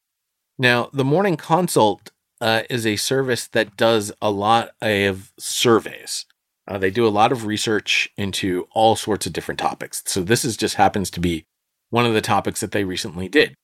Now, 0.58 0.88
the 0.94 1.04
Morning 1.04 1.36
Consult 1.36 2.10
uh, 2.40 2.62
is 2.70 2.86
a 2.86 2.96
service 2.96 3.46
that 3.48 3.76
does 3.76 4.10
a 4.22 4.30
lot 4.30 4.70
of 4.80 5.30
surveys. 5.38 6.24
Uh, 6.66 6.78
they 6.78 6.90
do 6.90 7.06
a 7.06 7.08
lot 7.08 7.32
of 7.32 7.44
research 7.44 8.08
into 8.16 8.66
all 8.70 8.96
sorts 8.96 9.26
of 9.26 9.34
different 9.34 9.60
topics. 9.60 10.02
So, 10.06 10.22
this 10.22 10.42
is 10.42 10.56
just 10.56 10.76
happens 10.76 11.10
to 11.10 11.20
be 11.20 11.44
one 11.90 12.06
of 12.06 12.14
the 12.14 12.22
topics 12.22 12.60
that 12.60 12.72
they 12.72 12.84
recently 12.84 13.28
did. 13.28 13.54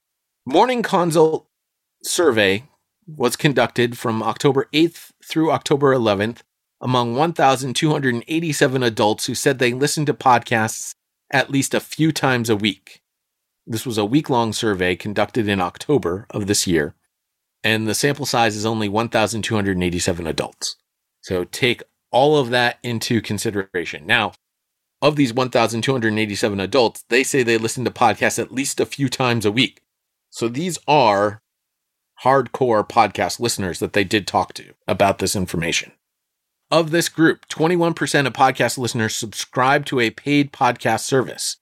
Morning 0.44 0.82
Consult 0.82 1.46
survey 2.02 2.64
was 3.06 3.34
conducted 3.34 3.96
from 3.96 4.22
October 4.22 4.68
8th 4.74 5.12
through 5.24 5.52
October 5.52 5.94
11th 5.94 6.40
among 6.82 7.14
1,287 7.14 8.82
adults 8.82 9.24
who 9.24 9.34
said 9.34 9.58
they 9.58 9.72
listened 9.72 10.06
to 10.06 10.12
podcasts 10.12 10.92
at 11.30 11.48
least 11.48 11.72
a 11.72 11.80
few 11.80 12.12
times 12.12 12.50
a 12.50 12.56
week. 12.56 13.00
This 13.66 13.84
was 13.84 13.98
a 13.98 14.04
week 14.04 14.30
long 14.30 14.52
survey 14.52 14.94
conducted 14.94 15.48
in 15.48 15.60
October 15.60 16.26
of 16.30 16.46
this 16.46 16.66
year, 16.66 16.94
and 17.64 17.88
the 17.88 17.94
sample 17.94 18.26
size 18.26 18.54
is 18.54 18.64
only 18.64 18.88
1,287 18.88 20.26
adults. 20.26 20.76
So 21.20 21.44
take 21.44 21.82
all 22.12 22.38
of 22.38 22.50
that 22.50 22.78
into 22.84 23.20
consideration. 23.20 24.06
Now, 24.06 24.32
of 25.02 25.16
these 25.16 25.34
1,287 25.34 26.60
adults, 26.60 27.04
they 27.08 27.24
say 27.24 27.42
they 27.42 27.58
listen 27.58 27.84
to 27.84 27.90
podcasts 27.90 28.38
at 28.38 28.52
least 28.52 28.78
a 28.78 28.86
few 28.86 29.08
times 29.08 29.44
a 29.44 29.52
week. 29.52 29.82
So 30.30 30.48
these 30.48 30.78
are 30.86 31.42
hardcore 32.22 32.88
podcast 32.88 33.40
listeners 33.40 33.78
that 33.80 33.92
they 33.92 34.04
did 34.04 34.26
talk 34.26 34.54
to 34.54 34.74
about 34.86 35.18
this 35.18 35.36
information. 35.36 35.92
Of 36.70 36.90
this 36.90 37.08
group, 37.08 37.46
21% 37.48 38.26
of 38.26 38.32
podcast 38.32 38.78
listeners 38.78 39.14
subscribe 39.14 39.84
to 39.86 40.00
a 40.00 40.10
paid 40.10 40.52
podcast 40.52 41.00
service, 41.00 41.58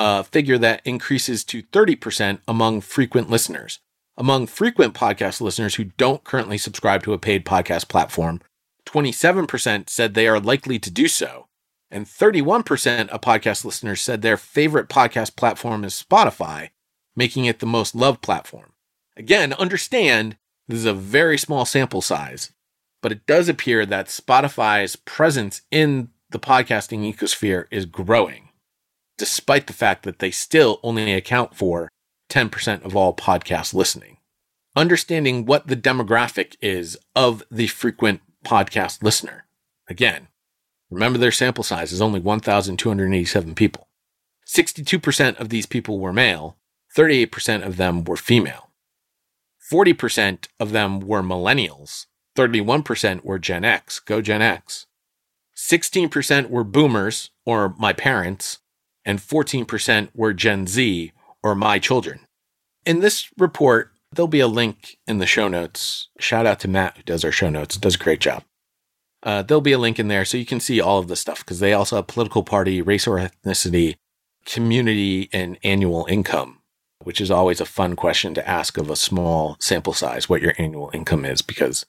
a 0.00 0.24
figure 0.24 0.56
that 0.56 0.80
increases 0.86 1.44
to 1.44 1.62
30% 1.62 2.40
among 2.48 2.80
frequent 2.80 3.28
listeners. 3.28 3.80
Among 4.16 4.46
frequent 4.46 4.94
podcast 4.94 5.42
listeners 5.42 5.74
who 5.74 5.84
don't 5.84 6.24
currently 6.24 6.56
subscribe 6.56 7.02
to 7.02 7.12
a 7.12 7.18
paid 7.18 7.44
podcast 7.44 7.88
platform, 7.88 8.40
27% 8.86 9.90
said 9.90 10.14
they 10.14 10.26
are 10.26 10.40
likely 10.40 10.78
to 10.78 10.90
do 10.90 11.06
so. 11.06 11.48
And 11.90 12.06
31% 12.06 13.08
of 13.08 13.20
podcast 13.20 13.64
listeners 13.64 14.00
said 14.00 14.22
their 14.22 14.38
favorite 14.38 14.88
podcast 14.88 15.36
platform 15.36 15.84
is 15.84 16.02
Spotify, 16.08 16.70
making 17.14 17.44
it 17.44 17.58
the 17.58 17.66
most 17.66 17.94
loved 17.94 18.22
platform. 18.22 18.72
Again, 19.18 19.52
understand 19.52 20.38
this 20.66 20.78
is 20.78 20.86
a 20.86 20.94
very 20.94 21.36
small 21.36 21.66
sample 21.66 22.00
size, 22.00 22.52
but 23.02 23.12
it 23.12 23.26
does 23.26 23.50
appear 23.50 23.84
that 23.84 24.06
Spotify's 24.06 24.96
presence 24.96 25.60
in 25.70 26.08
the 26.30 26.38
podcasting 26.38 27.12
ecosphere 27.12 27.66
is 27.70 27.84
growing, 27.86 28.49
despite 29.20 29.66
the 29.66 29.74
fact 29.74 30.02
that 30.04 30.18
they 30.18 30.30
still 30.30 30.80
only 30.82 31.12
account 31.12 31.54
for 31.54 31.90
10% 32.30 32.82
of 32.86 32.96
all 32.96 33.14
podcast 33.14 33.74
listening. 33.74 34.16
Understanding 34.74 35.44
what 35.44 35.66
the 35.66 35.76
demographic 35.76 36.56
is 36.62 36.96
of 37.14 37.42
the 37.50 37.66
frequent 37.66 38.22
podcast 38.46 39.02
listener. 39.02 39.44
Again, 39.90 40.28
remember 40.90 41.18
their 41.18 41.30
sample 41.30 41.62
size 41.62 41.92
is 41.92 42.00
only 42.00 42.18
1,287 42.18 43.54
people. 43.54 43.88
62% 44.46 45.38
of 45.38 45.50
these 45.50 45.66
people 45.66 45.98
were 45.98 46.14
male, 46.14 46.56
38% 46.96 47.62
of 47.62 47.76
them 47.76 48.02
were 48.04 48.16
female. 48.16 48.70
40% 49.70 50.46
of 50.58 50.72
them 50.72 51.00
were 51.00 51.22
millennials, 51.22 52.06
31% 52.38 53.22
were 53.22 53.38
Gen 53.38 53.66
X, 53.66 54.00
go 54.00 54.22
Gen 54.22 54.40
X. 54.40 54.86
16% 55.54 56.48
were 56.48 56.64
boomers, 56.64 57.30
or 57.44 57.74
my 57.78 57.92
parents, 57.92 58.60
and 59.04 59.18
14% 59.18 60.10
were 60.14 60.32
Gen 60.32 60.66
Z, 60.66 61.12
or 61.42 61.54
my 61.54 61.78
children. 61.78 62.20
In 62.84 63.00
this 63.00 63.28
report, 63.38 63.92
there'll 64.12 64.28
be 64.28 64.40
a 64.40 64.48
link 64.48 64.98
in 65.06 65.18
the 65.18 65.26
show 65.26 65.48
notes. 65.48 66.08
Shout 66.18 66.46
out 66.46 66.60
to 66.60 66.68
Matt, 66.68 66.96
who 66.96 67.02
does 67.02 67.24
our 67.24 67.32
show 67.32 67.50
notes, 67.50 67.76
does 67.76 67.94
a 67.94 67.98
great 67.98 68.20
job. 68.20 68.44
Uh, 69.22 69.42
there'll 69.42 69.60
be 69.60 69.72
a 69.72 69.78
link 69.78 69.98
in 69.98 70.08
there 70.08 70.24
so 70.24 70.38
you 70.38 70.46
can 70.46 70.60
see 70.60 70.80
all 70.80 70.98
of 70.98 71.08
the 71.08 71.16
stuff 71.16 71.40
because 71.40 71.60
they 71.60 71.72
also 71.72 71.96
have 71.96 72.06
political 72.06 72.42
party, 72.42 72.80
race 72.80 73.06
or 73.06 73.18
ethnicity, 73.18 73.96
community, 74.46 75.28
and 75.32 75.58
annual 75.62 76.06
income, 76.08 76.60
which 77.02 77.20
is 77.20 77.30
always 77.30 77.60
a 77.60 77.66
fun 77.66 77.96
question 77.96 78.32
to 78.34 78.48
ask 78.48 78.78
of 78.78 78.88
a 78.88 78.96
small 78.96 79.56
sample 79.60 79.92
size 79.92 80.28
what 80.28 80.40
your 80.40 80.54
annual 80.56 80.90
income 80.94 81.24
is 81.24 81.42
because 81.42 81.84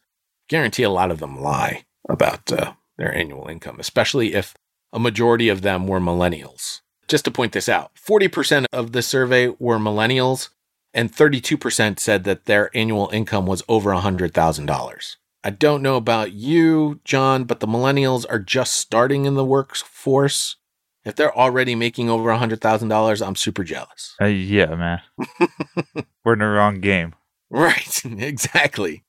guarantee 0.50 0.84
a 0.84 0.90
lot 0.90 1.12
of 1.12 1.20
them 1.20 1.40
lie 1.40 1.86
about 2.10 2.52
uh, 2.52 2.74
their 2.98 3.16
annual 3.16 3.48
income, 3.48 3.78
especially 3.80 4.34
if 4.34 4.54
a 4.92 5.00
majority 5.00 5.48
of 5.48 5.62
them 5.62 5.88
were 5.88 6.02
millennials. 6.02 6.82
Just 7.12 7.26
to 7.26 7.32
point 7.32 7.52
this 7.52 7.68
out, 7.68 7.92
40% 7.96 8.68
of 8.72 8.94
the 8.94 9.02
survey 9.02 9.50
were 9.60 9.78
millennials, 9.78 10.48
and 10.94 11.12
32% 11.12 12.00
said 12.00 12.24
that 12.24 12.46
their 12.46 12.72
annual 12.74 13.10
income 13.12 13.46
was 13.46 13.64
over 13.68 13.92
$100,000. 13.92 15.16
I 15.44 15.50
don't 15.50 15.82
know 15.82 15.98
about 15.98 16.32
you, 16.32 17.02
John, 17.04 17.44
but 17.44 17.60
the 17.60 17.68
millennials 17.68 18.26
are 18.30 18.40
just 18.40 18.78
starting 18.78 19.26
in 19.26 19.34
the 19.34 19.44
workforce. 19.44 20.56
If 21.04 21.18
they're 21.18 21.38
already 21.38 21.76
making 21.76 22.10
over 22.10 22.30
$100,000, 22.30 23.28
I'm 23.28 23.36
super 23.36 23.66
jealous. 23.66 24.16
Uh, 24.22 24.28
yeah, 24.28 24.74
man. 24.74 25.02
We're 26.24 26.34
in 26.34 26.40
the 26.40 26.46
wrong 26.46 26.80
game. 26.80 27.14
Right, 27.50 28.06
exactly. 28.06 29.04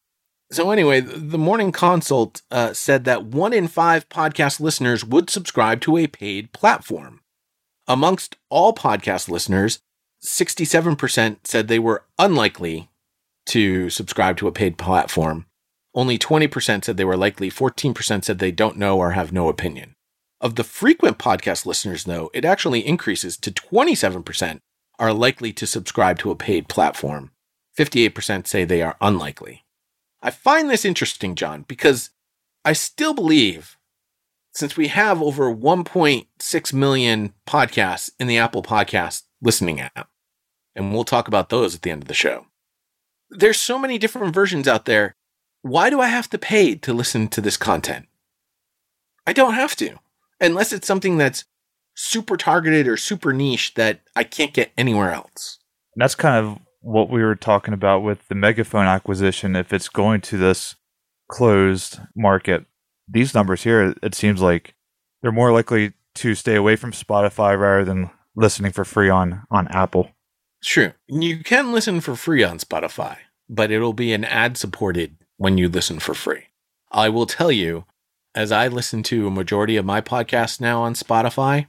So, 0.50 0.72
anyway, 0.72 0.98
the 0.98 1.38
Morning 1.38 1.70
Consult 1.70 2.42
uh, 2.50 2.72
said 2.72 3.04
that 3.04 3.26
one 3.26 3.52
in 3.52 3.68
five 3.68 4.08
podcast 4.08 4.58
listeners 4.58 5.04
would 5.04 5.30
subscribe 5.30 5.80
to 5.82 5.96
a 5.96 6.08
paid 6.08 6.52
platform. 6.52 7.20
Amongst 7.92 8.36
all 8.48 8.72
podcast 8.72 9.28
listeners, 9.28 9.80
67% 10.24 11.36
said 11.44 11.68
they 11.68 11.78
were 11.78 12.06
unlikely 12.18 12.88
to 13.44 13.90
subscribe 13.90 14.38
to 14.38 14.48
a 14.48 14.52
paid 14.52 14.78
platform. 14.78 15.44
Only 15.94 16.18
20% 16.18 16.86
said 16.86 16.96
they 16.96 17.04
were 17.04 17.18
likely. 17.18 17.50
14% 17.50 18.24
said 18.24 18.38
they 18.38 18.50
don't 18.50 18.78
know 18.78 18.96
or 18.96 19.10
have 19.10 19.30
no 19.30 19.50
opinion. 19.50 19.94
Of 20.40 20.54
the 20.54 20.64
frequent 20.64 21.18
podcast 21.18 21.66
listeners, 21.66 22.04
though, 22.04 22.30
it 22.32 22.46
actually 22.46 22.80
increases 22.80 23.36
to 23.36 23.50
27% 23.50 24.60
are 24.98 25.12
likely 25.12 25.52
to 25.52 25.66
subscribe 25.66 26.18
to 26.20 26.30
a 26.30 26.34
paid 26.34 26.70
platform. 26.70 27.30
58% 27.76 28.46
say 28.46 28.64
they 28.64 28.80
are 28.80 28.96
unlikely. 29.02 29.66
I 30.22 30.30
find 30.30 30.70
this 30.70 30.86
interesting, 30.86 31.34
John, 31.34 31.66
because 31.68 32.08
I 32.64 32.72
still 32.72 33.12
believe 33.12 33.76
since 34.52 34.76
we 34.76 34.88
have 34.88 35.22
over 35.22 35.52
1.6 35.52 36.72
million 36.72 37.32
podcasts 37.46 38.10
in 38.20 38.26
the 38.26 38.38
Apple 38.38 38.62
Podcast 38.62 39.22
listening 39.40 39.80
app, 39.80 40.08
and 40.74 40.92
we'll 40.92 41.04
talk 41.04 41.26
about 41.26 41.48
those 41.48 41.74
at 41.74 41.82
the 41.82 41.90
end 41.90 42.02
of 42.02 42.08
the 42.08 42.14
show. 42.14 42.46
There's 43.30 43.60
so 43.60 43.78
many 43.78 43.98
different 43.98 44.34
versions 44.34 44.68
out 44.68 44.84
there. 44.84 45.14
Why 45.62 45.90
do 45.90 46.00
I 46.00 46.08
have 46.08 46.28
to 46.30 46.38
pay 46.38 46.74
to 46.74 46.92
listen 46.92 47.28
to 47.28 47.40
this 47.40 47.56
content? 47.56 48.06
I 49.26 49.32
don't 49.32 49.54
have 49.54 49.74
to, 49.76 49.96
unless 50.40 50.72
it's 50.72 50.86
something 50.86 51.16
that's 51.16 51.44
super 51.94 52.36
targeted 52.36 52.88
or 52.88 52.96
super 52.96 53.32
niche 53.32 53.74
that 53.74 54.00
I 54.16 54.24
can't 54.24 54.52
get 54.52 54.72
anywhere 54.76 55.12
else. 55.12 55.58
And 55.94 56.02
that's 56.02 56.14
kind 56.14 56.44
of 56.44 56.58
what 56.80 57.10
we 57.10 57.22
were 57.22 57.36
talking 57.36 57.74
about 57.74 58.02
with 58.02 58.26
the 58.28 58.34
megaphone 58.34 58.86
acquisition. 58.86 59.56
If 59.56 59.72
it's 59.72 59.88
going 59.88 60.20
to 60.22 60.36
this 60.36 60.74
closed 61.28 62.00
market, 62.16 62.66
these 63.12 63.34
numbers 63.34 63.62
here, 63.62 63.94
it 64.02 64.14
seems 64.14 64.40
like 64.40 64.74
they're 65.20 65.32
more 65.32 65.52
likely 65.52 65.92
to 66.16 66.34
stay 66.34 66.56
away 66.56 66.76
from 66.76 66.92
Spotify 66.92 67.58
rather 67.58 67.84
than 67.84 68.10
listening 68.34 68.72
for 68.72 68.84
free 68.84 69.08
on 69.08 69.42
on 69.50 69.68
Apple. 69.68 70.10
True. 70.62 70.92
You 71.08 71.42
can 71.42 71.72
listen 71.72 72.00
for 72.00 72.14
free 72.14 72.44
on 72.44 72.58
Spotify, 72.58 73.16
but 73.48 73.70
it'll 73.70 73.92
be 73.92 74.12
an 74.12 74.24
ad 74.24 74.56
supported 74.56 75.16
when 75.36 75.58
you 75.58 75.68
listen 75.68 75.98
for 75.98 76.14
free. 76.14 76.44
I 76.90 77.08
will 77.08 77.26
tell 77.26 77.50
you, 77.50 77.84
as 78.34 78.52
I 78.52 78.68
listen 78.68 79.02
to 79.04 79.26
a 79.26 79.30
majority 79.30 79.76
of 79.76 79.84
my 79.84 80.00
podcasts 80.00 80.60
now 80.60 80.82
on 80.82 80.94
Spotify, 80.94 81.66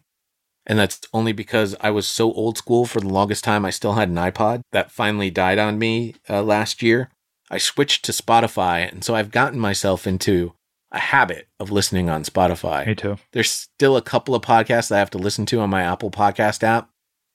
and 0.66 0.80
that's 0.80 1.02
only 1.14 1.34
because 1.34 1.76
I 1.82 1.90
was 1.90 2.08
so 2.08 2.32
old 2.34 2.58
school 2.58 2.86
for 2.86 3.00
the 3.00 3.10
longest 3.10 3.44
time. 3.44 3.66
I 3.66 3.70
still 3.70 3.94
had 3.94 4.10
an 4.10 4.16
iPod 4.16 4.62
that 4.72 4.92
finally 4.92 5.30
died 5.30 5.60
on 5.60 5.78
me 5.78 6.16
uh, 6.30 6.42
last 6.42 6.82
year. 6.82 7.10
I 7.50 7.58
switched 7.58 8.06
to 8.06 8.12
Spotify, 8.12 8.90
and 8.90 9.04
so 9.04 9.16
I've 9.16 9.32
gotten 9.32 9.60
myself 9.60 10.08
into 10.08 10.54
a 10.94 11.00
habit 11.00 11.48
of 11.60 11.72
listening 11.72 12.10
on 12.10 12.24
Spotify. 12.24 12.86
Me 12.86 12.96
too. 12.96 13.18
There's 13.32 13.50
still 13.50 13.98
a 13.98 14.02
couple 14.02 14.36
of 14.36 14.44
podcasts 14.44 14.92
I 14.92 15.00
have 15.00 15.10
to 15.12 15.18
listen 15.18 15.46
to 15.48 15.60
on 15.60 15.70
my 15.70 15.82
Apple 15.82 16.12
Podcast 16.12 16.64
app, 16.64 16.90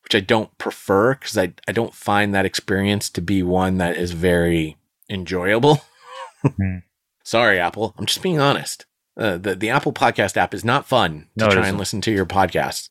which 0.04 0.14
I 0.14 0.20
don't 0.20 0.56
prefer 0.58 1.14
because 1.14 1.36
I, 1.36 1.52
I 1.66 1.72
don't 1.72 1.92
find 1.92 2.34
that 2.34 2.46
experience 2.46 3.10
to 3.10 3.20
be 3.20 3.42
one 3.42 3.78
that 3.78 3.96
is 3.96 4.12
very 4.12 4.76
enjoyable. 5.10 5.82
Hmm. 6.40 6.76
Sorry, 7.24 7.58
Apple. 7.58 7.96
I'm 7.98 8.06
just 8.06 8.22
being 8.22 8.38
honest. 8.38 8.86
Uh, 9.16 9.38
the, 9.38 9.56
the 9.56 9.70
Apple 9.70 9.92
Podcast 9.92 10.36
app 10.36 10.54
is 10.54 10.64
not 10.64 10.86
fun 10.86 11.26
to 11.36 11.46
No, 11.46 11.50
try 11.50 11.66
and 11.66 11.76
listen 11.76 12.00
to 12.02 12.12
your 12.12 12.26
podcast. 12.26 12.90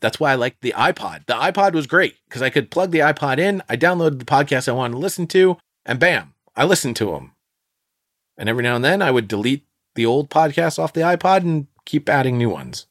That's 0.00 0.18
why 0.18 0.32
I 0.32 0.34
like 0.36 0.56
the 0.62 0.72
iPod. 0.74 1.26
The 1.26 1.34
iPod 1.34 1.74
was 1.74 1.86
great 1.86 2.16
because 2.26 2.40
I 2.40 2.48
could 2.48 2.70
plug 2.70 2.90
the 2.90 3.00
iPod 3.00 3.38
in, 3.38 3.62
I 3.68 3.76
downloaded 3.76 4.18
the 4.18 4.24
podcast 4.24 4.66
I 4.66 4.72
wanted 4.72 4.92
to 4.94 4.98
listen 4.98 5.26
to, 5.26 5.58
and 5.84 6.00
bam, 6.00 6.32
I 6.56 6.64
listened 6.64 6.96
to 6.96 7.10
them. 7.10 7.32
And 8.38 8.48
every 8.48 8.62
now 8.62 8.76
and 8.76 8.84
then 8.84 9.02
I 9.02 9.10
would 9.10 9.28
delete 9.28 9.66
the 9.96 10.06
old 10.06 10.30
podcasts 10.30 10.78
off 10.78 10.92
the 10.92 11.00
iPod 11.00 11.38
and 11.42 11.66
keep 11.84 12.08
adding 12.08 12.38
new 12.38 12.48
ones. 12.48 12.86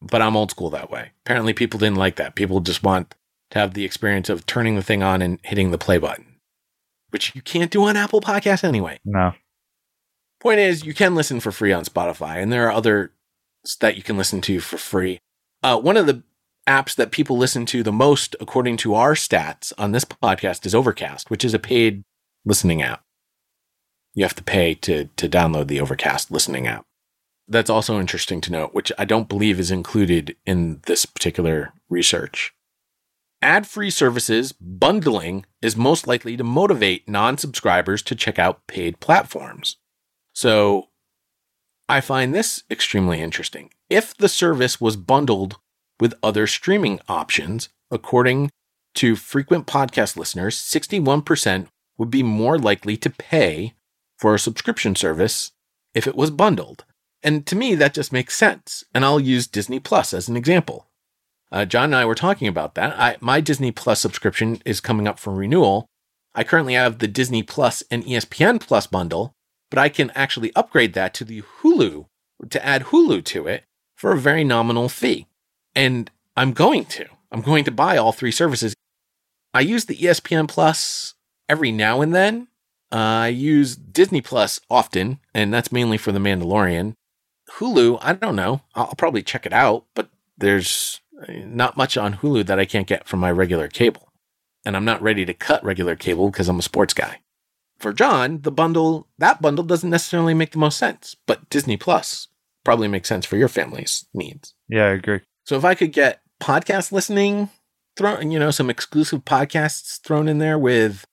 But 0.00 0.22
I'm 0.22 0.36
old 0.36 0.50
school 0.50 0.70
that 0.70 0.90
way. 0.90 1.12
Apparently, 1.24 1.52
people 1.52 1.78
didn't 1.78 1.96
like 1.96 2.16
that. 2.16 2.34
People 2.34 2.60
just 2.60 2.82
want 2.82 3.14
to 3.50 3.58
have 3.58 3.74
the 3.74 3.84
experience 3.84 4.28
of 4.28 4.46
turning 4.46 4.76
the 4.76 4.82
thing 4.82 5.02
on 5.02 5.22
and 5.22 5.38
hitting 5.42 5.70
the 5.70 5.78
play 5.78 5.98
button, 5.98 6.36
which 7.10 7.34
you 7.34 7.42
can't 7.42 7.70
do 7.70 7.84
on 7.84 7.96
Apple 7.96 8.20
Podcasts 8.20 8.64
anyway. 8.64 8.98
No. 9.04 9.32
Point 10.40 10.58
is, 10.58 10.84
you 10.84 10.94
can 10.94 11.14
listen 11.14 11.38
for 11.38 11.52
free 11.52 11.72
on 11.72 11.84
Spotify, 11.84 12.42
and 12.42 12.52
there 12.52 12.66
are 12.66 12.72
other 12.72 13.12
that 13.80 13.96
you 13.96 14.02
can 14.02 14.16
listen 14.16 14.40
to 14.40 14.58
for 14.58 14.76
free. 14.76 15.20
Uh, 15.62 15.78
one 15.78 15.96
of 15.96 16.06
the 16.06 16.24
apps 16.68 16.96
that 16.96 17.12
people 17.12 17.36
listen 17.36 17.64
to 17.66 17.84
the 17.84 17.92
most, 17.92 18.34
according 18.40 18.76
to 18.78 18.94
our 18.94 19.14
stats 19.14 19.72
on 19.78 19.92
this 19.92 20.04
podcast, 20.04 20.66
is 20.66 20.74
Overcast, 20.74 21.30
which 21.30 21.44
is 21.44 21.54
a 21.54 21.60
paid 21.60 22.02
listening 22.44 22.82
app. 22.82 23.04
You 24.14 24.24
have 24.24 24.34
to 24.36 24.44
pay 24.44 24.74
to 24.74 25.06
to 25.16 25.28
download 25.28 25.68
the 25.68 25.80
Overcast 25.80 26.30
listening 26.30 26.66
app. 26.66 26.84
That's 27.48 27.70
also 27.70 27.98
interesting 27.98 28.40
to 28.42 28.52
note, 28.52 28.74
which 28.74 28.92
I 28.98 29.04
don't 29.04 29.28
believe 29.28 29.58
is 29.58 29.70
included 29.70 30.36
in 30.46 30.80
this 30.86 31.04
particular 31.04 31.72
research. 31.88 32.54
Ad 33.42 33.66
free 33.66 33.90
services 33.90 34.52
bundling 34.52 35.44
is 35.60 35.76
most 35.76 36.06
likely 36.06 36.36
to 36.36 36.44
motivate 36.44 37.08
non 37.08 37.36
subscribers 37.38 38.02
to 38.02 38.14
check 38.14 38.38
out 38.38 38.66
paid 38.68 39.00
platforms. 39.00 39.76
So 40.34 40.88
I 41.88 42.00
find 42.00 42.32
this 42.34 42.62
extremely 42.70 43.20
interesting. 43.20 43.70
If 43.90 44.16
the 44.16 44.28
service 44.28 44.80
was 44.80 44.96
bundled 44.96 45.56
with 46.00 46.14
other 46.22 46.46
streaming 46.46 47.00
options, 47.08 47.68
according 47.90 48.50
to 48.94 49.16
frequent 49.16 49.66
podcast 49.66 50.16
listeners, 50.16 50.56
61% 50.56 51.66
would 51.98 52.10
be 52.10 52.22
more 52.22 52.58
likely 52.58 52.96
to 52.96 53.10
pay 53.10 53.74
for 54.22 54.36
a 54.36 54.38
subscription 54.38 54.94
service 54.94 55.50
if 55.94 56.06
it 56.06 56.14
was 56.14 56.30
bundled. 56.30 56.84
And 57.24 57.44
to 57.44 57.56
me, 57.56 57.74
that 57.74 57.92
just 57.92 58.12
makes 58.12 58.36
sense. 58.36 58.84
And 58.94 59.04
I'll 59.04 59.18
use 59.18 59.48
Disney 59.48 59.80
Plus 59.80 60.14
as 60.14 60.28
an 60.28 60.36
example. 60.36 60.86
Uh, 61.50 61.64
John 61.64 61.86
and 61.86 61.96
I 61.96 62.04
were 62.04 62.14
talking 62.14 62.46
about 62.46 62.76
that. 62.76 62.96
I, 62.96 63.16
my 63.20 63.40
Disney 63.40 63.72
Plus 63.72 64.00
subscription 64.00 64.62
is 64.64 64.80
coming 64.80 65.08
up 65.08 65.18
for 65.18 65.34
renewal. 65.34 65.86
I 66.36 66.44
currently 66.44 66.74
have 66.74 67.00
the 67.00 67.08
Disney 67.08 67.42
Plus 67.42 67.82
and 67.90 68.04
ESPN 68.04 68.60
Plus 68.60 68.86
bundle, 68.86 69.32
but 69.70 69.80
I 69.80 69.88
can 69.88 70.12
actually 70.14 70.54
upgrade 70.54 70.94
that 70.94 71.14
to 71.14 71.24
the 71.24 71.42
Hulu 71.42 72.06
to 72.48 72.64
add 72.64 72.84
Hulu 72.84 73.24
to 73.24 73.48
it 73.48 73.64
for 73.96 74.12
a 74.12 74.18
very 74.18 74.44
nominal 74.44 74.88
fee. 74.88 75.26
And 75.74 76.12
I'm 76.36 76.52
going 76.52 76.84
to. 76.84 77.06
I'm 77.32 77.40
going 77.40 77.64
to 77.64 77.72
buy 77.72 77.96
all 77.96 78.12
three 78.12 78.30
services. 78.30 78.72
I 79.52 79.62
use 79.62 79.86
the 79.86 79.96
ESPN 79.96 80.46
Plus 80.46 81.14
every 81.48 81.72
now 81.72 82.02
and 82.02 82.14
then. 82.14 82.46
Uh, 82.92 83.24
I 83.24 83.28
use 83.28 83.74
Disney 83.74 84.20
Plus 84.20 84.60
often, 84.70 85.18
and 85.34 85.52
that's 85.52 85.72
mainly 85.72 85.96
for 85.96 86.12
The 86.12 86.18
Mandalorian. 86.18 86.94
Hulu, 87.52 87.98
I 88.02 88.12
don't 88.12 88.36
know. 88.36 88.60
I'll 88.74 88.94
probably 88.96 89.22
check 89.22 89.46
it 89.46 89.52
out, 89.52 89.86
but 89.94 90.10
there's 90.36 91.00
not 91.28 91.76
much 91.76 91.96
on 91.96 92.14
Hulu 92.14 92.46
that 92.46 92.58
I 92.58 92.64
can't 92.64 92.86
get 92.86 93.06
from 93.06 93.20
my 93.20 93.30
regular 93.30 93.68
cable. 93.68 94.08
And 94.64 94.76
I'm 94.76 94.84
not 94.84 95.02
ready 95.02 95.24
to 95.24 95.34
cut 95.34 95.64
regular 95.64 95.96
cable 95.96 96.30
because 96.30 96.48
I'm 96.48 96.58
a 96.58 96.62
sports 96.62 96.94
guy. 96.94 97.20
For 97.78 97.92
John, 97.92 98.42
the 98.42 98.52
bundle, 98.52 99.08
that 99.18 99.42
bundle 99.42 99.64
doesn't 99.64 99.90
necessarily 99.90 100.34
make 100.34 100.52
the 100.52 100.58
most 100.58 100.78
sense, 100.78 101.16
but 101.26 101.48
Disney 101.50 101.76
Plus 101.76 102.28
probably 102.64 102.88
makes 102.88 103.08
sense 103.08 103.26
for 103.26 103.36
your 103.36 103.48
family's 103.48 104.06
needs. 104.14 104.54
Yeah, 104.68 104.84
I 104.84 104.90
agree. 104.90 105.20
So 105.44 105.56
if 105.56 105.64
I 105.64 105.74
could 105.74 105.92
get 105.92 106.20
podcast 106.40 106.92
listening 106.92 107.48
thrown, 107.96 108.30
you 108.30 108.38
know, 108.38 108.50
some 108.52 108.70
exclusive 108.70 109.24
podcasts 109.24 110.00
thrown 110.00 110.28
in 110.28 110.38
there 110.38 110.58
with 110.58 111.04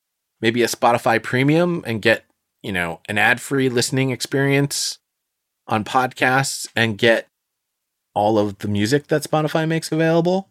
maybe 0.41 0.63
a 0.63 0.67
Spotify 0.67 1.21
premium 1.21 1.84
and 1.86 2.02
get, 2.02 2.25
you 2.62 2.71
know, 2.71 2.99
an 3.08 3.17
ad 3.17 3.41
free 3.41 3.69
listening 3.69 4.12
experience 4.12 4.99
on 5.67 5.84
podcasts 5.84 6.67
and 6.75 6.97
get 6.97 7.28
all 8.13 8.38
of 8.38 8.58
the 8.60 8.67
music 8.67 9.08
that 9.08 9.23
Spotify 9.23 9.67
makes 9.67 9.91
available, 9.91 10.49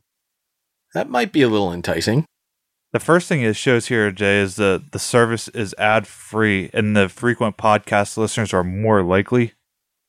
that 0.94 1.10
might 1.10 1.32
be 1.32 1.42
a 1.42 1.48
little 1.48 1.72
enticing. 1.72 2.24
The 2.92 3.00
first 3.00 3.28
thing 3.28 3.42
it 3.42 3.56
shows 3.56 3.88
here, 3.88 4.10
Jay, 4.10 4.38
is 4.38 4.56
that 4.56 4.92
the 4.92 4.98
service 4.98 5.48
is 5.48 5.74
ad 5.76 6.06
free, 6.06 6.70
and 6.72 6.96
the 6.96 7.10
frequent 7.10 7.58
podcast 7.58 8.16
listeners 8.16 8.54
are 8.54 8.64
more 8.64 9.02
likely 9.02 9.52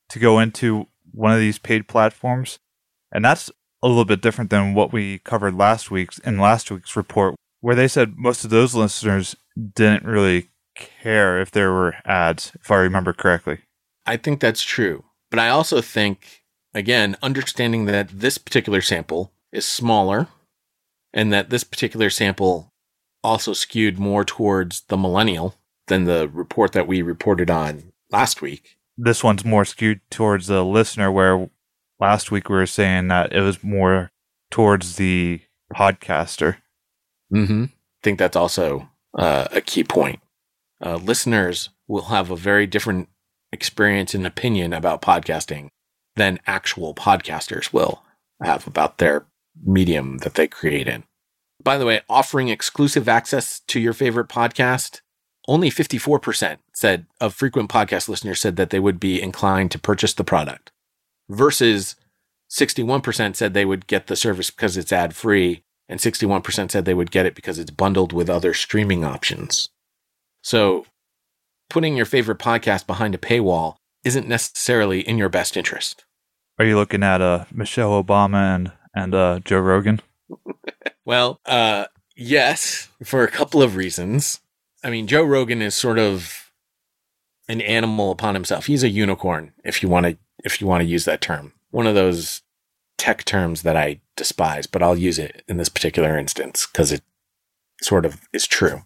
to 0.08 0.18
go 0.18 0.38
into 0.38 0.86
one 1.12 1.32
of 1.32 1.38
these 1.38 1.58
paid 1.58 1.88
platforms. 1.88 2.58
And 3.12 3.22
that's 3.22 3.50
a 3.82 3.88
little 3.88 4.06
bit 4.06 4.22
different 4.22 4.48
than 4.48 4.72
what 4.72 4.92
we 4.92 5.18
covered 5.18 5.54
last 5.54 5.90
week's 5.90 6.18
in 6.20 6.38
last 6.38 6.70
week's 6.70 6.96
report, 6.96 7.34
where 7.60 7.74
they 7.74 7.88
said 7.88 8.16
most 8.16 8.44
of 8.44 8.50
those 8.50 8.74
listeners 8.74 9.36
didn't 9.74 10.04
really 10.04 10.48
care 10.74 11.40
if 11.40 11.50
there 11.50 11.72
were 11.72 11.96
ads, 12.04 12.52
if 12.60 12.70
I 12.70 12.76
remember 12.76 13.12
correctly. 13.12 13.58
I 14.06 14.16
think 14.16 14.40
that's 14.40 14.62
true. 14.62 15.04
But 15.30 15.38
I 15.38 15.48
also 15.48 15.80
think 15.80 16.40
again, 16.74 17.16
understanding 17.22 17.86
that 17.86 18.08
this 18.12 18.38
particular 18.38 18.80
sample 18.80 19.32
is 19.52 19.66
smaller 19.66 20.28
and 21.12 21.32
that 21.32 21.50
this 21.50 21.64
particular 21.64 22.10
sample 22.10 22.72
also 23.22 23.52
skewed 23.52 23.98
more 23.98 24.24
towards 24.24 24.82
the 24.82 24.96
millennial 24.96 25.54
than 25.88 26.04
the 26.04 26.28
report 26.28 26.72
that 26.72 26.86
we 26.86 27.02
reported 27.02 27.50
on 27.50 27.92
last 28.10 28.40
week. 28.40 28.78
This 28.96 29.24
one's 29.24 29.44
more 29.44 29.64
skewed 29.64 30.00
towards 30.10 30.46
the 30.46 30.64
listener, 30.64 31.10
where 31.10 31.50
last 31.98 32.30
week 32.30 32.48
we 32.48 32.56
were 32.56 32.66
saying 32.66 33.08
that 33.08 33.32
it 33.32 33.40
was 33.40 33.62
more 33.64 34.10
towards 34.50 34.96
the 34.96 35.40
podcaster. 35.74 36.58
Mm-hmm. 37.32 37.64
I 37.64 38.02
think 38.02 38.18
that's 38.18 38.36
also 38.36 38.88
uh, 39.16 39.48
a 39.52 39.60
key 39.60 39.84
point. 39.84 40.20
Uh, 40.84 40.96
listeners 40.96 41.70
will 41.86 42.06
have 42.06 42.30
a 42.30 42.36
very 42.36 42.66
different 42.66 43.08
experience 43.52 44.14
and 44.14 44.26
opinion 44.26 44.72
about 44.72 45.02
podcasting 45.02 45.68
than 46.16 46.40
actual 46.46 46.94
podcasters 46.94 47.72
will 47.72 48.02
have 48.42 48.66
about 48.66 48.98
their 48.98 49.26
medium 49.62 50.18
that 50.18 50.34
they 50.34 50.48
create 50.48 50.88
in. 50.88 51.04
By 51.62 51.76
the 51.76 51.84
way, 51.84 52.00
offering 52.08 52.48
exclusive 52.48 53.08
access 53.08 53.60
to 53.68 53.80
your 53.80 53.92
favorite 53.92 54.28
podcast, 54.28 55.00
only 55.46 55.70
54% 55.70 56.58
said 56.74 57.06
of 57.20 57.34
frequent 57.34 57.68
podcast 57.68 58.08
listeners 58.08 58.40
said 58.40 58.56
that 58.56 58.70
they 58.70 58.80
would 58.80 58.98
be 58.98 59.20
inclined 59.20 59.70
to 59.72 59.78
purchase 59.78 60.14
the 60.14 60.24
product 60.24 60.72
versus 61.28 61.96
61% 62.50 63.36
said 63.36 63.54
they 63.54 63.64
would 63.64 63.86
get 63.86 64.06
the 64.06 64.16
service 64.16 64.50
because 64.50 64.76
it's 64.76 64.92
ad 64.92 65.14
free 65.14 65.62
and 65.90 65.98
61% 65.98 66.70
said 66.70 66.84
they 66.84 66.94
would 66.94 67.10
get 67.10 67.26
it 67.26 67.34
because 67.34 67.58
it's 67.58 67.72
bundled 67.72 68.12
with 68.12 68.30
other 68.30 68.54
streaming 68.54 69.04
options. 69.04 69.68
So 70.42 70.86
putting 71.68 71.96
your 71.96 72.06
favorite 72.06 72.38
podcast 72.38 72.86
behind 72.86 73.14
a 73.14 73.18
paywall 73.18 73.74
isn't 74.04 74.28
necessarily 74.28 75.00
in 75.00 75.18
your 75.18 75.28
best 75.28 75.56
interest. 75.56 76.04
Are 76.58 76.64
you 76.64 76.76
looking 76.76 77.02
at 77.02 77.20
uh, 77.20 77.44
Michelle 77.50 78.02
Obama 78.02 78.54
and 78.54 78.72
and 78.94 79.14
uh, 79.14 79.40
Joe 79.44 79.58
Rogan? 79.58 80.00
well, 81.04 81.40
uh, 81.44 81.86
yes, 82.16 82.88
for 83.04 83.24
a 83.24 83.30
couple 83.30 83.62
of 83.62 83.76
reasons. 83.76 84.40
I 84.84 84.90
mean, 84.90 85.06
Joe 85.06 85.24
Rogan 85.24 85.60
is 85.60 85.74
sort 85.74 85.98
of 85.98 86.52
an 87.48 87.60
animal 87.60 88.10
upon 88.10 88.34
himself. 88.34 88.66
He's 88.66 88.82
a 88.82 88.88
unicorn, 88.88 89.52
if 89.64 89.82
you 89.82 89.88
want 89.88 90.06
to 90.06 90.18
if 90.44 90.60
you 90.60 90.66
want 90.66 90.82
to 90.82 90.88
use 90.88 91.04
that 91.06 91.20
term. 91.20 91.52
One 91.70 91.86
of 91.86 91.94
those 91.94 92.42
tech 93.00 93.24
terms 93.24 93.62
that 93.62 93.78
I 93.78 93.98
despise, 94.14 94.66
but 94.66 94.82
I'll 94.82 94.98
use 94.98 95.18
it 95.18 95.42
in 95.48 95.56
this 95.56 95.70
particular 95.70 96.18
instance 96.18 96.66
because 96.66 96.92
it 96.92 97.00
sort 97.80 98.04
of 98.04 98.28
is 98.30 98.46
true. 98.46 98.82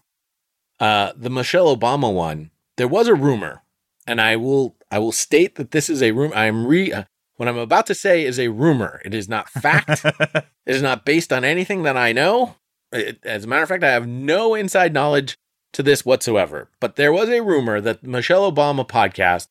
Uh, 0.78 1.12
the 1.16 1.30
Michelle 1.30 1.76
Obama 1.76 2.14
one, 2.14 2.52
there 2.76 2.86
was 2.86 3.08
a 3.08 3.14
rumor, 3.14 3.62
and 4.06 4.20
I 4.20 4.36
will 4.36 4.76
I 4.88 5.00
will 5.00 5.10
state 5.10 5.56
that 5.56 5.72
this 5.72 5.90
is 5.90 6.00
a 6.00 6.12
rumor. 6.12 6.32
I'm 6.36 6.64
re 6.64 6.92
uh, 6.92 7.04
what 7.34 7.48
I'm 7.48 7.58
about 7.58 7.86
to 7.86 7.94
say 7.94 8.24
is 8.24 8.38
a 8.38 8.48
rumor. 8.48 9.02
It 9.04 9.14
is 9.14 9.28
not 9.28 9.48
fact. 9.48 10.04
it 10.04 10.44
is 10.64 10.82
not 10.82 11.04
based 11.04 11.32
on 11.32 11.42
anything 11.42 11.82
that 11.82 11.96
I 11.96 12.12
know. 12.12 12.54
It, 12.92 13.18
as 13.24 13.42
a 13.42 13.48
matter 13.48 13.64
of 13.64 13.68
fact, 13.68 13.82
I 13.82 13.90
have 13.90 14.06
no 14.06 14.54
inside 14.54 14.94
knowledge 14.94 15.36
to 15.72 15.82
this 15.82 16.04
whatsoever. 16.04 16.68
But 16.78 16.94
there 16.94 17.12
was 17.12 17.28
a 17.30 17.42
rumor 17.42 17.80
that 17.80 18.02
the 18.02 18.08
Michelle 18.08 18.50
Obama 18.50 18.86
podcast, 18.86 19.48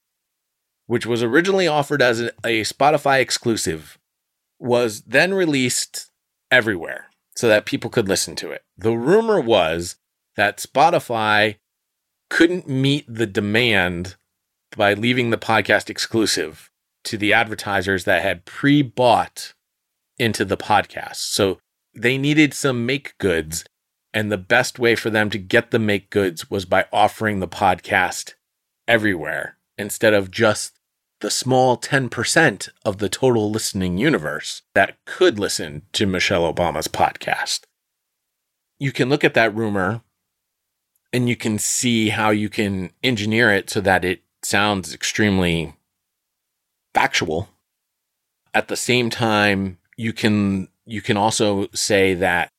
which 0.87 1.05
was 1.05 1.21
originally 1.21 1.67
offered 1.67 2.01
as 2.01 2.21
a, 2.21 2.31
a 2.45 2.61
Spotify 2.61 3.19
exclusive, 3.19 3.97
was 4.59 5.01
then 5.01 5.33
released 5.33 6.09
everywhere 6.51 7.09
so 7.35 7.47
that 7.47 7.65
people 7.65 7.89
could 7.89 8.07
listen 8.07 8.35
to 8.37 8.51
it. 8.51 8.63
The 8.77 8.95
rumor 8.95 9.39
was 9.39 9.97
that 10.35 10.57
Spotify 10.57 11.57
couldn't 12.29 12.67
meet 12.67 13.05
the 13.07 13.27
demand 13.27 14.15
by 14.75 14.93
leaving 14.93 15.29
the 15.29 15.37
podcast 15.37 15.89
exclusive 15.89 16.71
to 17.03 17.17
the 17.17 17.33
advertisers 17.33 18.05
that 18.05 18.21
had 18.21 18.45
pre 18.45 18.81
bought 18.81 19.53
into 20.17 20.45
the 20.45 20.57
podcast. 20.57 21.17
So 21.17 21.59
they 21.93 22.17
needed 22.17 22.53
some 22.53 22.85
make 22.85 23.17
goods. 23.17 23.65
And 24.15 24.31
the 24.31 24.37
best 24.37 24.77
way 24.77 24.95
for 24.95 25.09
them 25.09 25.31
to 25.31 25.39
get 25.39 25.71
the 25.71 25.79
make 25.79 26.11
goods 26.11 26.49
was 26.49 26.65
by 26.65 26.85
offering 26.93 27.39
the 27.39 27.47
podcast 27.47 28.33
everywhere 28.87 29.57
instead 29.77 30.13
of 30.13 30.29
just 30.29 30.79
the 31.23 31.31
small 31.31 31.77
10% 31.77 32.69
of 32.83 32.97
the 32.97 33.07
total 33.07 33.49
listening 33.49 33.97
universe 33.97 34.61
that 34.75 34.97
could 35.05 35.39
listen 35.39 35.83
to 35.93 36.05
Michelle 36.05 36.53
Obama's 36.53 36.89
podcast. 36.89 37.61
You 38.77 38.91
can 38.91 39.07
look 39.07 39.23
at 39.23 39.33
that 39.33 39.55
rumor 39.55 40.01
and 41.13 41.29
you 41.29 41.37
can 41.37 41.57
see 41.57 42.09
how 42.09 42.31
you 42.31 42.49
can 42.49 42.91
engineer 43.01 43.49
it 43.53 43.69
so 43.69 43.79
that 43.79 44.03
it 44.03 44.21
sounds 44.43 44.93
extremely 44.93 45.73
factual. 46.93 47.47
At 48.53 48.67
the 48.67 48.75
same 48.75 49.09
time, 49.09 49.77
you 49.95 50.11
can 50.11 50.67
you 50.85 51.01
can 51.01 51.15
also 51.15 51.69
say 51.73 52.13
that 52.15 52.49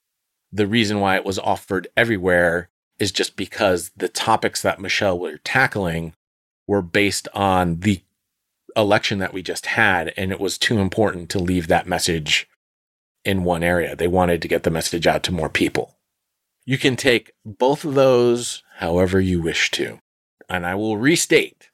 the 0.50 0.66
reason 0.66 1.00
why 1.00 1.16
it 1.16 1.24
was 1.26 1.38
offered 1.38 1.86
everywhere 1.98 2.70
is 2.98 3.12
just 3.12 3.36
because 3.36 3.90
the 3.94 4.08
topics 4.08 4.62
that 4.62 4.80
Michelle 4.80 5.18
were 5.18 5.36
tackling 5.44 6.14
were 6.66 6.80
based 6.80 7.28
on 7.34 7.80
the 7.80 8.00
election 8.76 9.18
that 9.18 9.32
we 9.32 9.42
just 9.42 9.66
had 9.66 10.12
and 10.16 10.32
it 10.32 10.40
was 10.40 10.58
too 10.58 10.78
important 10.78 11.28
to 11.30 11.38
leave 11.38 11.68
that 11.68 11.86
message 11.86 12.48
in 13.24 13.44
one 13.44 13.62
area. 13.62 13.96
They 13.96 14.08
wanted 14.08 14.42
to 14.42 14.48
get 14.48 14.62
the 14.62 14.70
message 14.70 15.06
out 15.06 15.22
to 15.24 15.32
more 15.32 15.48
people. 15.48 15.96
You 16.66 16.78
can 16.78 16.96
take 16.96 17.32
both 17.44 17.84
of 17.84 17.94
those 17.94 18.62
however 18.76 19.20
you 19.20 19.40
wish 19.42 19.70
to. 19.72 19.98
And 20.48 20.66
I 20.66 20.74
will 20.74 20.98
restate 20.98 21.70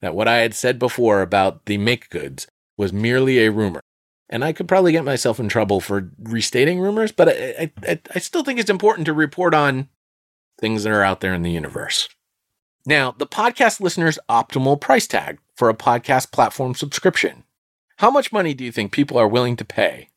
that 0.00 0.14
what 0.14 0.28
I 0.28 0.38
had 0.38 0.54
said 0.54 0.78
before 0.78 1.20
about 1.20 1.66
the 1.66 1.78
make 1.78 2.10
goods 2.10 2.46
was 2.76 2.92
merely 2.92 3.38
a 3.38 3.50
rumor. 3.50 3.80
And 4.28 4.44
I 4.44 4.52
could 4.52 4.68
probably 4.68 4.92
get 4.92 5.04
myself 5.04 5.38
in 5.38 5.48
trouble 5.48 5.80
for 5.80 6.10
restating 6.18 6.80
rumors, 6.80 7.12
but 7.12 7.28
I, 7.28 7.70
I, 7.86 8.00
I 8.14 8.18
still 8.18 8.42
think 8.42 8.58
it's 8.58 8.70
important 8.70 9.06
to 9.06 9.12
report 9.12 9.54
on 9.54 9.88
things 10.60 10.82
that 10.82 10.92
are 10.92 11.04
out 11.04 11.20
there 11.20 11.34
in 11.34 11.42
the 11.42 11.50
universe. 11.50 12.08
Now, 12.88 13.10
the 13.10 13.26
podcast 13.26 13.80
listener's 13.80 14.16
optimal 14.28 14.80
price 14.80 15.08
tag 15.08 15.38
for 15.56 15.68
a 15.68 15.74
podcast 15.74 16.30
platform 16.30 16.74
subscription. 16.74 17.42
How 17.96 18.12
much 18.12 18.32
money 18.32 18.54
do 18.54 18.62
you 18.64 18.70
think 18.70 18.92
people 18.92 19.18
are 19.18 19.26
willing 19.26 19.56
to 19.56 19.64
pay 19.64 20.10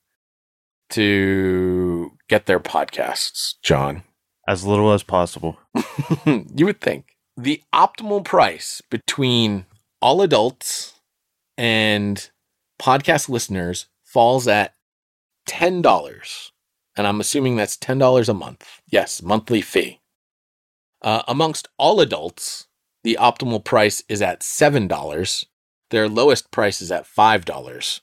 to 0.91 2.12
get 2.27 2.45
their 2.45 2.60
podcasts, 2.60 3.55
John? 3.63 4.03
As 4.47 4.65
little 4.65 4.93
as 4.93 5.01
possible. 5.01 5.58
you 6.25 6.65
would 6.65 6.79
think. 6.79 7.15
The 7.36 7.63
optimal 7.73 8.23
price 8.23 8.82
between 8.89 9.65
all 9.99 10.21
adults 10.21 10.93
and 11.58 12.29
podcast 12.79 13.29
listeners 13.29 13.88
falls 14.03 14.47
at 14.47 14.75
$10. 15.47 16.51
And 16.95 17.08
I'm 17.08 17.19
assuming 17.19 17.55
that's 17.55 17.77
$10 17.77 18.29
a 18.29 18.34
month. 18.34 18.82
Yes, 18.88 19.23
monthly 19.23 19.62
fee. 19.62 19.98
Uh, 21.01 21.23
amongst 21.27 21.67
all 21.77 22.01
adults, 22.01 22.67
the 23.03 23.17
optimal 23.19 23.63
price 23.63 24.03
is 24.09 24.21
at 24.21 24.41
$7. 24.41 25.45
Their 25.89 26.09
lowest 26.09 26.51
price 26.51 26.81
is 26.81 26.91
at 26.91 27.05
$5. 27.05 28.01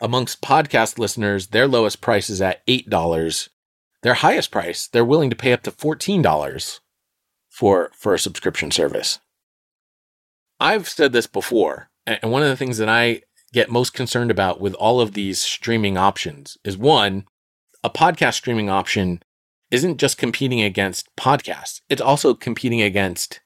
Amongst 0.00 0.40
podcast 0.40 0.98
listeners, 0.98 1.48
their 1.48 1.66
lowest 1.66 2.00
price 2.00 2.30
is 2.30 2.40
at 2.40 2.66
$8. 2.66 3.48
Their 4.02 4.14
highest 4.14 4.50
price, 4.50 4.86
they're 4.86 5.04
willing 5.04 5.30
to 5.30 5.36
pay 5.36 5.52
up 5.52 5.62
to 5.62 5.70
$14 5.70 6.80
for, 7.50 7.90
for 7.94 8.14
a 8.14 8.18
subscription 8.18 8.70
service. 8.70 9.18
I've 10.58 10.88
said 10.88 11.12
this 11.12 11.26
before, 11.26 11.90
and 12.06 12.30
one 12.30 12.42
of 12.42 12.48
the 12.48 12.56
things 12.56 12.78
that 12.78 12.88
I 12.88 13.22
get 13.52 13.70
most 13.70 13.92
concerned 13.92 14.30
about 14.30 14.60
with 14.60 14.74
all 14.74 15.00
of 15.00 15.12
these 15.12 15.38
streaming 15.38 15.96
options 15.96 16.56
is 16.64 16.76
one, 16.78 17.26
a 17.82 17.90
podcast 17.90 18.34
streaming 18.34 18.70
option 18.70 19.22
isn't 19.70 19.98
just 19.98 20.18
competing 20.18 20.62
against 20.62 21.14
podcasts, 21.16 21.80
it's 21.88 22.00
also 22.00 22.34
competing 22.34 22.82
against 22.82 23.40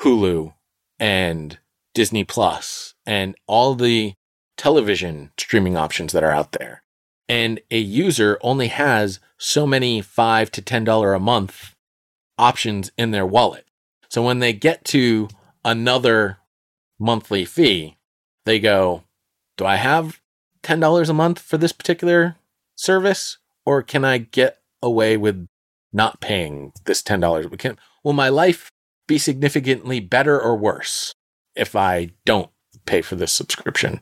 Hulu 0.00 0.54
and 0.98 1.58
Disney 1.94 2.24
Plus 2.24 2.94
and 3.06 3.34
all 3.46 3.74
the 3.74 4.14
television 4.56 5.32
streaming 5.38 5.76
options 5.76 6.12
that 6.12 6.24
are 6.24 6.30
out 6.30 6.52
there. 6.52 6.82
And 7.28 7.60
a 7.70 7.78
user 7.78 8.38
only 8.42 8.68
has 8.68 9.20
so 9.38 9.66
many 9.66 10.00
five 10.00 10.50
to 10.52 10.62
ten 10.62 10.84
dollar 10.84 11.14
a 11.14 11.20
month 11.20 11.74
options 12.38 12.90
in 12.96 13.10
their 13.10 13.26
wallet. 13.26 13.66
So 14.08 14.22
when 14.22 14.40
they 14.40 14.52
get 14.52 14.84
to 14.86 15.28
another 15.64 16.38
monthly 16.98 17.44
fee, 17.44 17.96
they 18.44 18.58
go, 18.58 19.04
Do 19.56 19.64
I 19.64 19.76
have 19.76 20.20
$10 20.62 21.08
a 21.08 21.14
month 21.14 21.38
for 21.38 21.56
this 21.56 21.72
particular 21.72 22.36
service? 22.74 23.38
Or 23.64 23.82
can 23.82 24.04
I 24.04 24.18
get 24.18 24.59
away 24.82 25.16
with 25.16 25.46
not 25.92 26.20
paying 26.20 26.72
this 26.84 27.02
$10? 27.02 27.50
We 27.50 27.56
Can, 27.56 27.78
will 28.04 28.12
my 28.12 28.28
life 28.28 28.70
be 29.06 29.18
significantly 29.18 30.00
better 30.00 30.40
or 30.40 30.56
worse 30.56 31.14
if 31.54 31.74
I 31.74 32.10
don't 32.24 32.50
pay 32.86 33.02
for 33.02 33.16
this 33.16 33.32
subscription? 33.32 34.00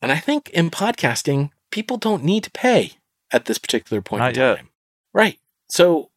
And 0.00 0.12
I 0.12 0.18
think 0.18 0.48
in 0.50 0.70
podcasting, 0.70 1.50
people 1.70 1.96
don't 1.96 2.24
need 2.24 2.44
to 2.44 2.50
pay 2.50 2.92
at 3.32 3.46
this 3.46 3.58
particular 3.58 4.00
point 4.00 4.20
Not 4.20 4.28
in 4.30 4.34
time. 4.36 4.56
yet. 4.56 4.64
Right. 5.12 5.38
So 5.68 6.10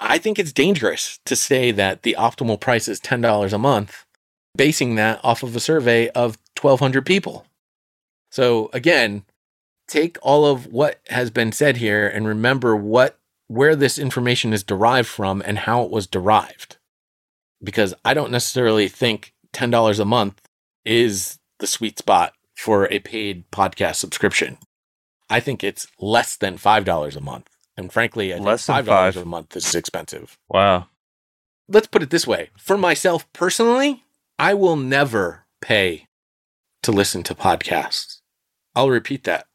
I 0.00 0.18
think 0.18 0.38
it's 0.38 0.52
dangerous 0.52 1.20
to 1.26 1.36
say 1.36 1.70
that 1.72 2.02
the 2.02 2.16
optimal 2.18 2.60
price 2.60 2.88
is 2.88 3.00
$10 3.00 3.52
a 3.52 3.58
month, 3.58 4.04
basing 4.56 4.94
that 4.96 5.20
off 5.22 5.42
of 5.42 5.54
a 5.54 5.60
survey 5.60 6.08
of 6.10 6.38
1,200 6.60 7.04
people. 7.04 7.46
So 8.30 8.70
again, 8.72 9.24
take 9.86 10.18
all 10.22 10.46
of 10.46 10.66
what 10.66 11.00
has 11.08 11.30
been 11.30 11.52
said 11.52 11.76
here 11.76 12.08
and 12.08 12.26
remember 12.26 12.74
what 12.74 13.18
where 13.48 13.76
this 13.76 13.98
information 13.98 14.52
is 14.52 14.62
derived 14.62 15.08
from 15.08 15.42
and 15.44 15.58
how 15.60 15.82
it 15.82 15.90
was 15.90 16.06
derived. 16.06 16.76
Because 17.62 17.94
I 18.04 18.14
don't 18.14 18.30
necessarily 18.30 18.88
think 18.88 19.32
$10 19.52 20.00
a 20.00 20.04
month 20.04 20.40
is 20.84 21.38
the 21.58 21.66
sweet 21.66 21.98
spot 21.98 22.32
for 22.54 22.86
a 22.92 22.98
paid 22.98 23.50
podcast 23.50 23.96
subscription. 23.96 24.58
I 25.28 25.40
think 25.40 25.64
it's 25.64 25.86
less 26.00 26.36
than 26.36 26.56
$5 26.58 27.16
a 27.16 27.20
month. 27.20 27.48
And 27.76 27.92
frankly, 27.92 28.32
I 28.32 28.36
think 28.36 28.46
Less 28.46 28.66
than 28.66 28.84
$5 28.84 28.86
five. 28.86 29.16
a 29.16 29.24
month 29.24 29.56
is 29.56 29.74
expensive. 29.74 30.38
Wow. 30.48 30.86
Let's 31.68 31.88
put 31.88 32.02
it 32.02 32.10
this 32.10 32.26
way. 32.26 32.50
For 32.56 32.78
myself 32.78 33.30
personally, 33.32 34.04
I 34.38 34.54
will 34.54 34.76
never 34.76 35.44
pay 35.60 36.06
to 36.82 36.92
listen 36.92 37.22
to 37.24 37.34
podcasts. 37.34 38.20
I'll 38.74 38.90
repeat 38.90 39.24
that 39.24 39.46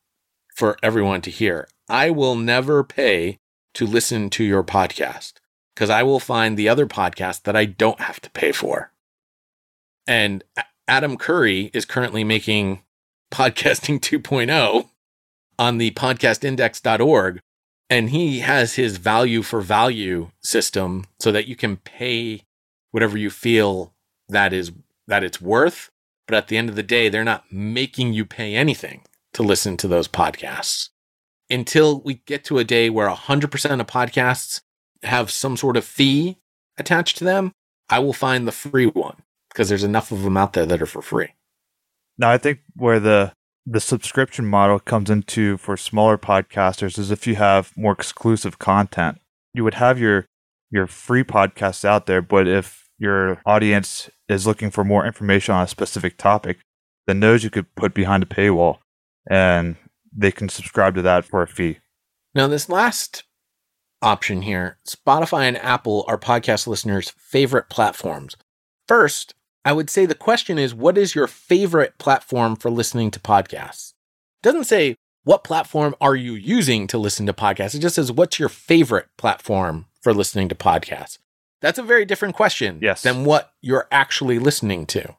for 0.56 0.78
everyone 0.84 1.22
to 1.22 1.32
hear. 1.32 1.68
I 1.88 2.10
will 2.10 2.36
never 2.36 2.84
pay 2.84 3.40
to 3.74 3.86
listen 3.86 4.30
to 4.32 4.44
your 4.44 4.64
podcast 4.64 5.34
because 5.74 5.90
I 5.90 6.04
will 6.04 6.20
find 6.20 6.58
the 6.58 6.70
other 6.70 6.86
podcast 6.86 7.44
that 7.44 7.56
I 7.56 7.66
don't 7.66 8.02
have 8.02 8.20
to 8.22 8.30
pay 8.32 8.52
for. 8.52 8.92
And 10.08 10.44
Adam 10.88 11.18
Curry 11.18 11.72
is 11.74 11.86
currently 11.86 12.24
making 12.24 12.82
podcasting 13.32 14.00
2.0 14.00 14.90
on 15.58 15.78
the 15.78 15.92
podcastindex.org 15.92 17.40
and 17.90 18.10
he 18.10 18.40
has 18.40 18.76
his 18.76 18.98
value 18.98 19.42
for 19.42 19.62
value 19.62 20.32
system 20.42 21.06
so 21.20 21.32
that 21.32 21.48
you 21.48 21.56
can 21.56 21.78
pay 21.78 22.42
whatever 22.92 23.18
you 23.18 23.30
feel 23.30 23.94
that 24.28 24.54
is 24.54 24.72
that 25.08 25.24
it's 25.24 25.42
worth 25.42 25.92
but 26.26 26.36
at 26.36 26.48
the 26.48 26.58
end 26.58 26.70
of 26.70 26.76
the 26.76 26.84
day 26.84 27.10
they're 27.10 27.24
not 27.24 27.52
making 27.52 28.14
you 28.14 28.26
pay 28.26 28.56
anything 28.56 29.02
to 29.34 29.44
listen 29.44 29.78
to 29.78 29.88
those 29.88 30.08
podcasts 30.08 30.90
until 31.52 32.02
we 32.02 32.16
get 32.26 32.44
to 32.46 32.58
a 32.60 32.64
day 32.64 32.90
where 32.90 33.10
100% 33.10 33.82
of 33.82 33.88
podcasts 33.88 34.62
have 35.04 35.30
some 35.30 35.58
sort 35.58 35.78
of 35.78 35.86
fee 35.86 36.38
attached 36.78 37.18
to 37.18 37.24
them 37.24 37.52
i 37.90 38.00
will 38.00 38.14
find 38.14 38.48
the 38.48 38.52
free 38.52 38.88
one 38.88 39.18
because 39.50 39.70
there's 39.70 39.84
enough 39.84 40.12
of 40.12 40.24
them 40.24 40.38
out 40.38 40.54
there 40.54 40.66
that 40.66 40.82
are 40.82 40.88
for 40.88 41.02
free 41.02 41.30
Now 42.18 42.32
I 42.32 42.38
think 42.38 42.60
where 42.76 43.00
the 43.00 43.34
the 43.66 43.80
subscription 43.80 44.46
model 44.46 44.80
comes 44.80 45.10
into 45.10 45.58
for 45.58 45.78
smaller 45.78 46.18
podcasters 46.18 46.98
is 46.98 47.12
if 47.12 47.28
you 47.28 47.36
have 47.36 47.76
more 47.78 47.94
exclusive 47.94 48.60
content. 48.60 49.20
You 49.54 49.64
would 49.64 49.76
have 49.76 50.00
your 50.00 50.26
your 50.72 50.88
free 50.88 51.24
podcasts 51.24 51.86
out 51.86 52.06
there, 52.06 52.22
but 52.22 52.48
if 52.48 52.90
your 52.98 53.42
audience 53.46 54.10
is 54.30 54.48
looking 54.48 54.72
for 54.72 54.84
more 54.84 55.06
information 55.06 55.54
on 55.54 55.64
a 55.64 55.68
specific 55.68 56.18
topic, 56.18 56.60
then 57.08 57.20
those 57.20 57.44
you 57.44 57.50
could 57.50 57.74
put 57.76 57.94
behind 57.94 58.24
a 58.24 58.26
paywall 58.26 58.80
and 59.30 59.76
they 60.16 60.32
can 60.32 60.50
subscribe 60.50 60.96
to 60.96 61.02
that 61.02 61.26
for 61.26 61.42
a 61.42 61.48
fee. 61.48 61.80
Now, 62.34 62.48
this 62.48 62.70
last 62.70 63.24
option 64.02 64.42
here 64.44 64.78
Spotify 64.88 65.44
and 65.48 65.58
Apple 65.58 66.04
are 66.08 66.18
podcast 66.18 66.68
listeners' 66.68 67.14
favorite 67.18 67.70
platforms. 67.70 68.36
First, 68.88 69.36
I 69.64 69.74
would 69.74 69.90
say 69.90 70.06
the 70.06 70.16
question 70.16 70.58
is 70.58 70.74
what 70.74 70.98
is 70.98 71.14
your 71.16 71.28
favorite 71.28 71.98
platform 71.98 72.56
for 72.56 72.72
listening 72.72 73.12
to 73.12 73.20
podcasts? 73.20 73.94
It 74.42 74.44
doesn't 74.48 74.64
say 74.66 74.96
what 75.24 75.44
platform 75.44 75.94
are 76.02 76.16
you 76.16 76.34
using 76.34 76.88
to 76.88 76.98
listen 76.98 77.28
to 77.28 77.34
podcasts. 77.34 77.76
It 77.76 77.80
just 77.80 77.96
says 77.96 78.12
what's 78.12 78.40
your 78.40 78.50
favorite 78.50 79.08
platform 79.18 79.86
for 80.02 80.14
listening 80.16 80.50
to 80.50 80.56
podcasts. 80.56 81.20
That's 81.62 81.78
a 81.78 81.84
very 81.84 82.06
different 82.06 82.34
question 82.36 82.80
Yes. 82.82 83.04
than 83.04 83.24
what 83.24 83.54
you're 83.62 83.88
actually 83.92 84.40
listening 84.40 84.88
to. 84.88 85.16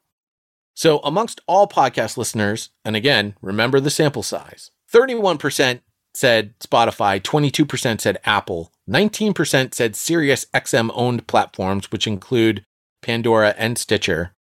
So, 0.75 0.99
amongst 0.99 1.39
all 1.47 1.67
podcast 1.67 2.17
listeners, 2.17 2.71
and 2.83 2.95
again, 2.97 3.35
remember 3.41 3.79
the 3.79 3.89
sample 3.91 4.23
size 4.23 4.71
31% 4.93 5.81
said 6.13 6.53
Spotify, 6.59 7.19
22% 7.19 8.01
said 8.01 8.19
Apple, 8.23 8.71
19% 8.89 9.73
said 9.73 9.95
Sirius 9.95 10.45
XM 10.53 10.91
owned 10.93 11.25
platforms, 11.27 11.91
which 11.91 12.05
include 12.05 12.63
Pandora 13.01 13.55
and 13.57 13.77
Stitcher, 13.77 14.33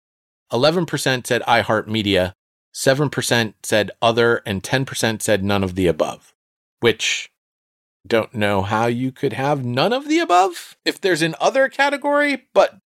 11% 0.53 1.27
said 1.27 1.43
iHeartMedia, 1.43 2.33
7% 2.75 3.55
said 3.62 3.91
other, 4.01 4.43
and 4.45 4.62
10% 4.62 5.23
said 5.23 5.43
none 5.43 5.65
of 5.65 5.75
the 5.75 5.87
above, 5.87 6.35
which 6.81 7.31
don't 8.07 8.35
know 8.35 8.62
how 8.62 8.87
you 8.87 9.12
could 9.12 9.33
have 9.33 9.65
none 9.65 9.93
of 9.93 10.09
the 10.09 10.19
above 10.19 10.77
if 10.85 11.01
there's 11.01 11.23
an 11.23 11.35
other 11.41 11.69
category, 11.69 12.47
but 12.53 12.79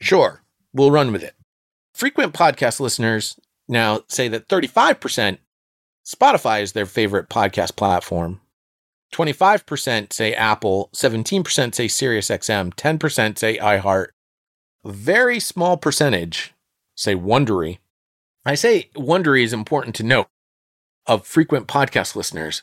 sure, 0.00 0.42
we'll 0.72 0.90
run 0.90 1.12
with 1.12 1.22
it. 1.22 1.34
Frequent 1.94 2.32
podcast 2.32 2.80
listeners 2.80 3.38
now 3.68 4.02
say 4.08 4.28
that 4.28 4.48
35% 4.48 5.38
Spotify 6.06 6.62
is 6.62 6.72
their 6.72 6.86
favorite 6.86 7.28
podcast 7.28 7.76
platform. 7.76 8.40
25% 9.12 10.12
say 10.12 10.34
Apple, 10.34 10.90
17% 10.94 11.74
say 11.74 11.86
SiriusXM, 11.86 12.74
10% 12.74 13.38
say 13.38 13.58
iHeart. 13.58 14.08
Very 14.84 15.38
small 15.38 15.76
percentage 15.76 16.54
say 16.96 17.14
Wondery. 17.14 17.78
I 18.44 18.54
say 18.54 18.90
Wondery 18.96 19.44
is 19.44 19.52
important 19.52 19.94
to 19.96 20.02
note 20.02 20.28
of 21.06 21.26
frequent 21.26 21.68
podcast 21.68 22.16
listeners 22.16 22.62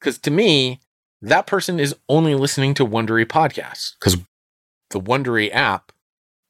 because 0.00 0.18
to 0.18 0.30
me, 0.30 0.80
that 1.20 1.46
person 1.46 1.80
is 1.80 1.96
only 2.08 2.34
listening 2.34 2.74
to 2.74 2.86
Wondery 2.86 3.26
podcasts 3.26 3.94
because 3.98 4.16
the 4.90 5.00
Wondery 5.00 5.52
app 5.52 5.92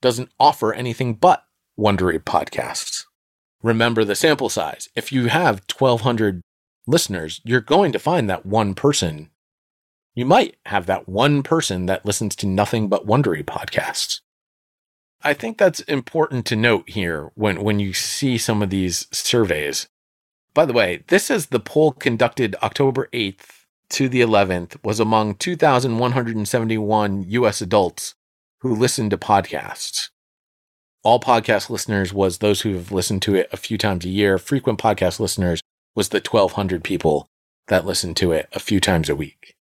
doesn't 0.01 0.31
offer 0.39 0.73
anything 0.73 1.15
but 1.15 1.45
Wondery 1.79 2.19
podcasts. 2.21 2.98
Remember 3.63 4.05
the 4.05 4.15
sample 4.15 4.49
size. 4.49 4.89
If 4.95 5.13
you 5.13 5.27
have 5.27 5.63
1,200 5.77 6.43
listeners, 6.87 7.41
you're 7.45 7.61
going 7.61 7.93
to 7.93 7.99
find 7.99 8.31
that 8.31 8.47
one 8.47 8.75
person. 8.75 9.31
You 10.15 10.27
might 10.27 10.57
have 10.67 10.87
that 10.87 11.09
one 11.09 11.43
person 11.43 11.87
that 11.87 12.07
listens 12.07 12.35
to 12.37 12.47
nothing 12.47 12.89
but 12.89 13.07
Wondery 13.07 13.45
podcasts. 13.45 14.21
I 15.23 15.35
think 15.35 15.59
that's 15.59 15.81
important 15.81 16.47
to 16.47 16.57
note 16.57 16.91
here 16.91 17.31
when, 17.35 17.63
when 17.63 17.81
you 17.81 17.93
see 17.93 18.39
some 18.39 18.63
of 18.63 18.71
these 18.71 19.09
surveys. 19.11 19.89
By 20.55 20.65
the 20.65 20.73
way, 20.73 21.03
this 21.09 21.31
is 21.31 21.47
the 21.47 21.61
poll 21.61 21.93
conducted 21.93 22.55
October 22.63 23.09
8th 23.13 23.65
to 23.91 24.09
the 24.09 24.21
11th 24.21 24.77
was 24.85 25.01
among 25.01 25.35
2,171 25.37 27.25
US 27.29 27.61
adults 27.61 28.15
who 28.61 28.75
listened 28.75 29.11
to 29.11 29.19
podcasts. 29.19 30.11
All 31.05 31.21
podcast 31.21 31.71
listeners 31.71 32.13
was 32.13 32.39
those 32.39 32.63
who 32.63 32.75
have 32.75 32.91
listened 32.91 33.23
to 33.23 33.37
it 33.37 33.49
a 33.53 33.57
few 33.57 33.79
times 33.79 34.05
a 34.05 34.09
year. 34.09 34.37
Frequent 34.37 34.81
podcast 34.81 35.21
listeners 35.21 35.61
was 35.95 36.09
the 36.09 36.19
1,200 36.19 36.83
people 36.83 37.29
that 37.69 37.87
listen 37.87 38.15
to 38.15 38.33
it 38.33 38.49
a 38.53 38.59
few 38.59 38.81
times 38.81 39.09
a 39.09 39.15
week. 39.15 39.55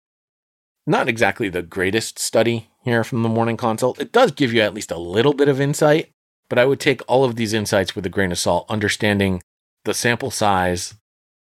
Not 0.88 1.08
exactly 1.08 1.47
the 1.47 1.62
greatest 1.62 2.17
study 2.17 2.69
here 2.84 3.04
from 3.04 3.21
the 3.21 3.30
morning 3.30 3.56
consult. 3.56 4.00
It 4.00 4.12
does 4.12 4.32
give 4.32 4.52
you 4.52 4.62
at 4.62 4.73
least 4.73 4.89
a 4.89 4.97
little 4.97 5.34
bit 5.34 5.47
of 5.47 5.62
insight, 5.62 6.10
but 6.50 6.58
I 6.58 6.65
would 6.65 6.80
take 6.80 7.02
all 7.08 7.23
of 7.23 7.36
these 7.36 7.54
insights 7.54 7.95
with 7.95 8.06
a 8.06 8.10
grain 8.10 8.32
of 8.32 8.39
salt, 8.39 8.65
understanding 8.67 9.43
the 9.86 9.93
sample 9.93 10.32
size, 10.32 10.95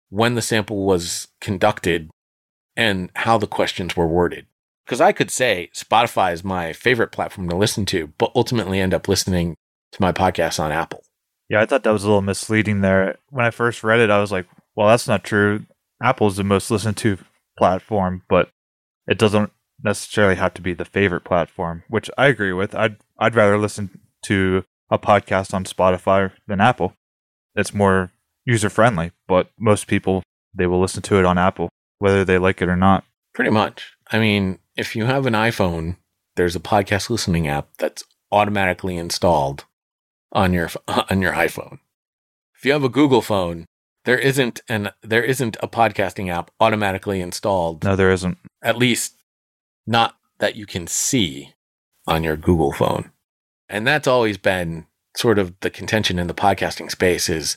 when 0.09 0.35
the 0.35 0.43
sample 0.43 0.85
was 0.85 1.29
conducted, 1.41 2.11
and 2.77 3.11
how 3.15 3.39
the 3.39 3.47
questions 3.47 3.97
were 3.97 4.09
worded. 4.09 4.47
Because 4.85 5.01
I 5.01 5.13
could 5.13 5.31
say 5.31 5.71
Spotify 5.73 6.33
is 6.33 6.43
my 6.43 6.73
favorite 6.73 7.13
platform 7.13 7.49
to 7.49 7.57
listen 7.57 7.87
to, 7.87 8.09
but 8.19 8.33
ultimately 8.35 8.81
end 8.81 8.93
up 8.93 9.07
listening 9.07 9.55
to 9.95 10.03
my 10.03 10.13
podcast 10.13 10.61
on 10.61 10.73
Apple. 10.73 11.03
Yeah, 11.49 11.61
I 11.61 11.67
thought 11.67 11.83
that 11.85 11.93
was 11.93 12.05
a 12.05 12.07
little 12.07 12.23
misleading 12.23 12.81
there. 12.81 13.19
When 13.31 13.45
I 13.45 13.51
first 13.51 13.85
read 13.85 14.01
it, 14.01 14.11
I 14.11 14.21
was 14.21 14.33
like, 14.33 14.47
well, 14.75 14.89
that's 14.89 15.09
not 15.09 15.25
true. 15.25 15.67
Apple 16.03 16.27
is 16.27 16.37
the 16.37 16.45
most 16.45 16.71
listened 16.71 16.97
to 16.99 17.19
platform, 17.57 18.23
but 18.29 18.51
it 19.07 19.19
doesn't 19.19 19.53
necessarily 19.83 20.37
have 20.37 20.55
to 20.55 20.63
be 20.63 20.73
the 20.75 20.85
favorite 20.85 21.25
platform, 21.25 21.85
which 21.89 22.11
I 22.19 22.27
agree 22.27 22.53
with. 22.53 22.75
I'd 22.75 22.97
I'd 23.19 23.35
rather 23.35 23.59
listen 23.59 24.01
to 24.25 24.65
a 24.91 24.99
podcast 24.99 25.55
on 25.55 25.65
Spotify 25.65 26.33
than 26.47 26.61
Apple. 26.61 26.95
It's 27.55 27.75
more 27.75 28.11
user 28.45 28.71
friendly, 28.71 29.13
but 29.29 29.51
most 29.59 29.87
people 29.87 30.23
they 30.55 30.67
will 30.67 30.81
listen 30.81 31.03
to 31.03 31.19
it 31.19 31.25
on 31.25 31.39
Apple 31.39 31.69
whether 31.99 32.25
they 32.25 32.39
like 32.39 32.61
it 32.61 32.69
or 32.69 32.77
not. 32.77 33.05
Pretty 33.33 33.51
much. 33.51 33.95
I 34.11 34.19
mean, 34.19 34.59
if 34.77 34.95
you 34.95 35.07
have 35.07 35.27
an 35.27 35.33
iPhone, 35.35 35.97
there's 36.37 36.57
a 36.57 36.61
podcast 36.61 37.09
listening 37.09 37.49
app 37.49 37.69
that's 37.79 38.05
automatically 38.31 38.97
installed 38.97 39.65
on 40.35 40.53
your 40.53 40.69
on 40.89 41.23
your 41.23 41.33
iPhone. 41.33 41.79
If 42.57 42.65
you 42.65 42.73
have 42.73 42.85
a 42.85 42.89
Google 42.89 43.23
phone, 43.23 43.67
there 44.05 44.19
isn't 44.19 44.61
an 44.69 44.91
there 45.03 45.23
isn't 45.23 45.57
a 45.63 45.69
podcasting 45.69 46.31
app 46.31 46.51
automatically 46.61 47.21
installed. 47.21 47.85
No, 47.85 47.97
there 47.97 48.13
isn't. 48.13 48.39
At 48.63 48.79
least 48.79 49.17
not 49.87 50.17
that 50.39 50.57
you 50.57 50.67
can 50.67 50.87
see 50.87 51.55
on 52.07 52.25
your 52.25 52.37
Google 52.37 52.73
phone. 52.73 53.11
And 53.69 53.87
that's 53.87 54.09
always 54.09 54.37
been 54.37 54.87
sort 55.17 55.39
of 55.39 55.55
the 55.61 55.71
contention 55.71 56.19
in 56.19 56.27
the 56.27 56.35
podcasting 56.35 56.91
space 56.91 57.29
is 57.29 57.57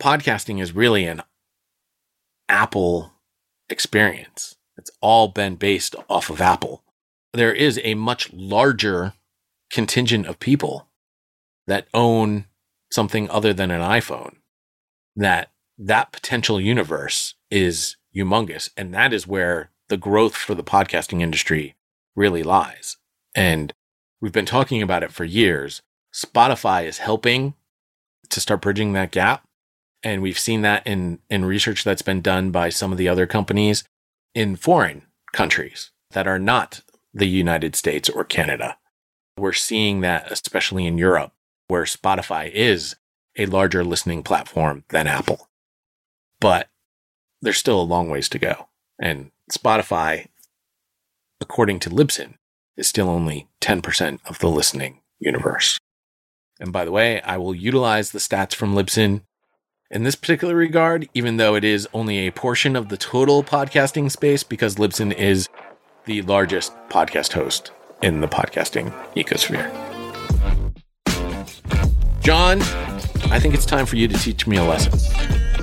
podcasting 0.00 0.60
is 0.60 0.74
really 0.74 1.06
an 1.06 1.22
Apple 2.48 3.12
experience. 3.68 4.54
It's 4.76 4.90
all 5.00 5.28
been 5.28 5.56
based 5.56 5.96
off 6.08 6.30
of 6.30 6.40
Apple. 6.40 6.84
There 7.32 7.52
is 7.52 7.80
a 7.82 7.94
much 7.94 8.32
larger 8.32 9.14
contingent 9.70 10.26
of 10.26 10.38
people 10.38 10.86
that 11.66 11.88
own 11.94 12.46
something 12.90 13.28
other 13.30 13.52
than 13.52 13.70
an 13.70 13.80
iPhone 13.80 14.36
that 15.16 15.50
that 15.78 16.12
potential 16.12 16.60
universe 16.60 17.34
is 17.50 17.96
humongous 18.14 18.70
and 18.76 18.94
that 18.94 19.12
is 19.12 19.26
where 19.26 19.70
the 19.88 19.96
growth 19.96 20.36
for 20.36 20.54
the 20.54 20.64
podcasting 20.64 21.20
industry 21.20 21.74
really 22.14 22.42
lies. 22.42 22.96
And 23.34 23.72
we've 24.20 24.32
been 24.32 24.46
talking 24.46 24.82
about 24.82 25.02
it 25.02 25.12
for 25.12 25.24
years. 25.24 25.82
Spotify 26.14 26.86
is 26.86 26.98
helping 26.98 27.54
to 28.30 28.40
start 28.40 28.62
bridging 28.62 28.92
that 28.94 29.10
gap. 29.10 29.44
And 30.02 30.22
we've 30.22 30.38
seen 30.38 30.62
that 30.62 30.86
in, 30.86 31.20
in 31.28 31.44
research 31.44 31.84
that's 31.84 32.02
been 32.02 32.20
done 32.20 32.50
by 32.50 32.68
some 32.68 32.92
of 32.92 32.98
the 32.98 33.08
other 33.08 33.26
companies 33.26 33.84
in 34.34 34.56
foreign 34.56 35.02
countries 35.32 35.90
that 36.12 36.26
are 36.26 36.38
not 36.38 36.82
the 37.12 37.26
United 37.26 37.74
States 37.74 38.08
or 38.08 38.24
Canada. 38.24 38.78
We're 39.38 39.52
seeing 39.52 40.00
that, 40.00 40.30
especially 40.30 40.86
in 40.86 40.98
Europe, 40.98 41.32
where 41.68 41.84
Spotify 41.84 42.50
is 42.50 42.96
a 43.36 43.46
larger 43.46 43.84
listening 43.84 44.22
platform 44.22 44.84
than 44.88 45.06
Apple. 45.06 45.48
But 46.40 46.68
there's 47.42 47.58
still 47.58 47.80
a 47.80 47.82
long 47.82 48.08
ways 48.08 48.28
to 48.30 48.38
go. 48.38 48.68
And 48.98 49.30
Spotify, 49.50 50.28
according 51.40 51.80
to 51.80 51.90
Libsyn, 51.90 52.34
is 52.76 52.88
still 52.88 53.08
only 53.08 53.48
10% 53.60 54.20
of 54.26 54.38
the 54.38 54.48
listening 54.48 55.00
universe. 55.18 55.78
And 56.58 56.72
by 56.72 56.84
the 56.84 56.92
way, 56.92 57.20
I 57.22 57.36
will 57.36 57.54
utilize 57.54 58.10
the 58.10 58.18
stats 58.18 58.54
from 58.54 58.74
Libsyn 58.74 59.22
in 59.90 60.02
this 60.02 60.16
particular 60.16 60.54
regard, 60.54 61.08
even 61.14 61.36
though 61.36 61.54
it 61.54 61.64
is 61.64 61.88
only 61.92 62.26
a 62.26 62.32
portion 62.32 62.74
of 62.74 62.88
the 62.88 62.96
total 62.96 63.42
podcasting 63.42 64.10
space, 64.10 64.42
because 64.42 64.76
Libsyn 64.76 65.12
is 65.12 65.48
the 66.06 66.22
largest 66.22 66.72
podcast 66.88 67.32
host 67.32 67.72
in 68.02 68.20
the 68.20 68.28
podcasting 68.28 68.92
ecosphere. 69.14 69.95
John, 72.26 72.60
I 73.30 73.38
think 73.38 73.54
it's 73.54 73.64
time 73.64 73.86
for 73.86 73.94
you 73.94 74.08
to 74.08 74.18
teach 74.18 74.48
me 74.48 74.56
a 74.56 74.64
lesson. 74.64 74.98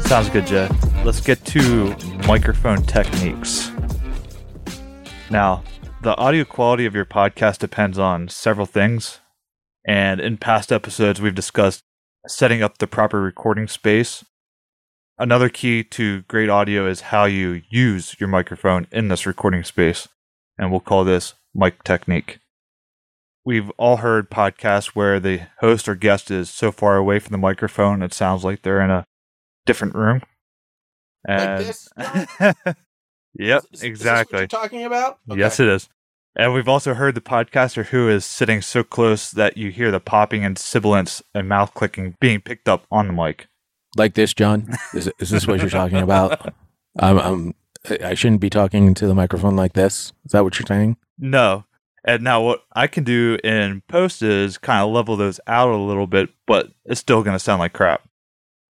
Sounds 0.04 0.30
good, 0.30 0.48
Jeff. 0.48 0.72
Let's 1.04 1.20
get 1.20 1.44
to 1.48 1.94
microphone 2.26 2.84
techniques. 2.84 3.70
Now, 5.30 5.62
the 6.04 6.16
audio 6.16 6.46
quality 6.46 6.86
of 6.86 6.96
your 6.96 7.04
podcast 7.04 7.60
depends 7.60 8.00
on 8.00 8.30
several 8.30 8.66
things. 8.66 9.20
And 9.86 10.22
in 10.22 10.38
past 10.38 10.72
episodes, 10.72 11.20
we've 11.20 11.36
discussed 11.36 11.84
setting 12.30 12.64
up 12.64 12.78
the 12.78 12.88
proper 12.88 13.22
recording 13.22 13.68
space. 13.68 14.24
Another 15.18 15.50
key 15.50 15.84
to 15.84 16.22
great 16.30 16.50
audio 16.50 16.88
is 16.88 17.02
how 17.02 17.26
you 17.26 17.62
use 17.70 18.16
your 18.22 18.30
microphone 18.30 18.88
in 18.90 19.10
this 19.10 19.26
recording 19.26 19.66
space. 19.66 20.08
And 20.58 20.72
we'll 20.72 20.80
call 20.80 21.04
this 21.04 21.34
mic 21.54 21.84
technique. 21.84 22.40
We've 23.46 23.70
all 23.72 23.98
heard 23.98 24.30
podcasts 24.30 24.88
where 24.88 25.20
the 25.20 25.42
host 25.60 25.90
or 25.90 25.96
guest 25.96 26.32
is 26.32 26.50
so 26.50 26.72
far 26.72 26.96
away 26.96 27.20
from 27.20 27.32
the 27.32 27.38
microphone 27.38 28.02
it 28.02 28.14
sounds 28.14 28.44
like 28.44 28.62
they're 28.62 28.82
in 28.82 28.90
a 28.90 29.06
different 29.66 29.96
room. 29.96 30.22
And 31.28 31.58
like 31.58 31.68
this? 31.68 31.90
yep, 33.34 33.64
is, 33.72 33.84
exactly. 33.84 34.38
Is 34.38 34.42
you're 34.42 34.48
talking 34.48 34.84
about? 34.84 35.20
Okay. 35.30 35.40
Yes, 35.40 35.60
it 35.60 35.68
is. 35.68 35.90
And 36.36 36.54
we've 36.54 36.68
also 36.68 36.94
heard 36.96 37.16
the 37.16 37.22
podcaster 37.22 37.86
who 37.86 38.10
is 38.10 38.26
sitting 38.26 38.62
so 38.62 38.84
close 38.84 39.30
that 39.32 39.56
you 39.56 39.70
hear 39.70 39.92
the 39.92 40.00
popping 40.00 40.44
and 40.44 40.58
sibilance 40.58 41.22
and 41.34 41.48
mouth 41.48 41.74
clicking 41.74 42.16
being 42.20 42.42
picked 42.42 42.68
up 42.68 42.86
on 42.92 43.08
the 43.08 43.14
mic. 43.14 43.48
Like 43.96 44.16
this, 44.16 44.34
John? 44.34 44.74
Is, 44.94 45.12
is 45.20 45.30
this 45.30 45.46
what 45.46 45.60
you're 45.60 45.70
talking 45.70 46.00
about? 46.00 46.54
I'm, 47.00 47.20
I'm, 47.20 47.56
I 48.04 48.16
shouldn't 48.16 48.42
be 48.42 48.50
talking 48.50 48.96
to 48.96 49.06
the 49.06 49.14
microphone 49.14 49.56
like 49.56 49.74
this. 49.74 50.12
Is 50.26 50.32
that 50.32 50.44
what 50.44 50.58
you're 50.58 50.66
saying? 50.66 50.98
No. 51.20 51.66
And 52.06 52.24
now 52.24 52.42
what 52.42 52.64
I 52.74 52.88
can 52.88 53.04
do 53.04 53.38
in 53.44 53.82
post 53.88 54.22
is 54.22 54.58
kind 54.58 54.82
of 54.82 54.92
level 54.92 55.16
those 55.16 55.40
out 55.48 55.70
a 55.70 55.78
little 55.78 56.08
bit, 56.08 56.30
but 56.46 56.72
it's 56.86 57.00
still 57.00 57.24
going 57.24 57.36
to 57.36 57.40
sound 57.40 57.60
like 57.60 57.74
crap. 57.74 58.08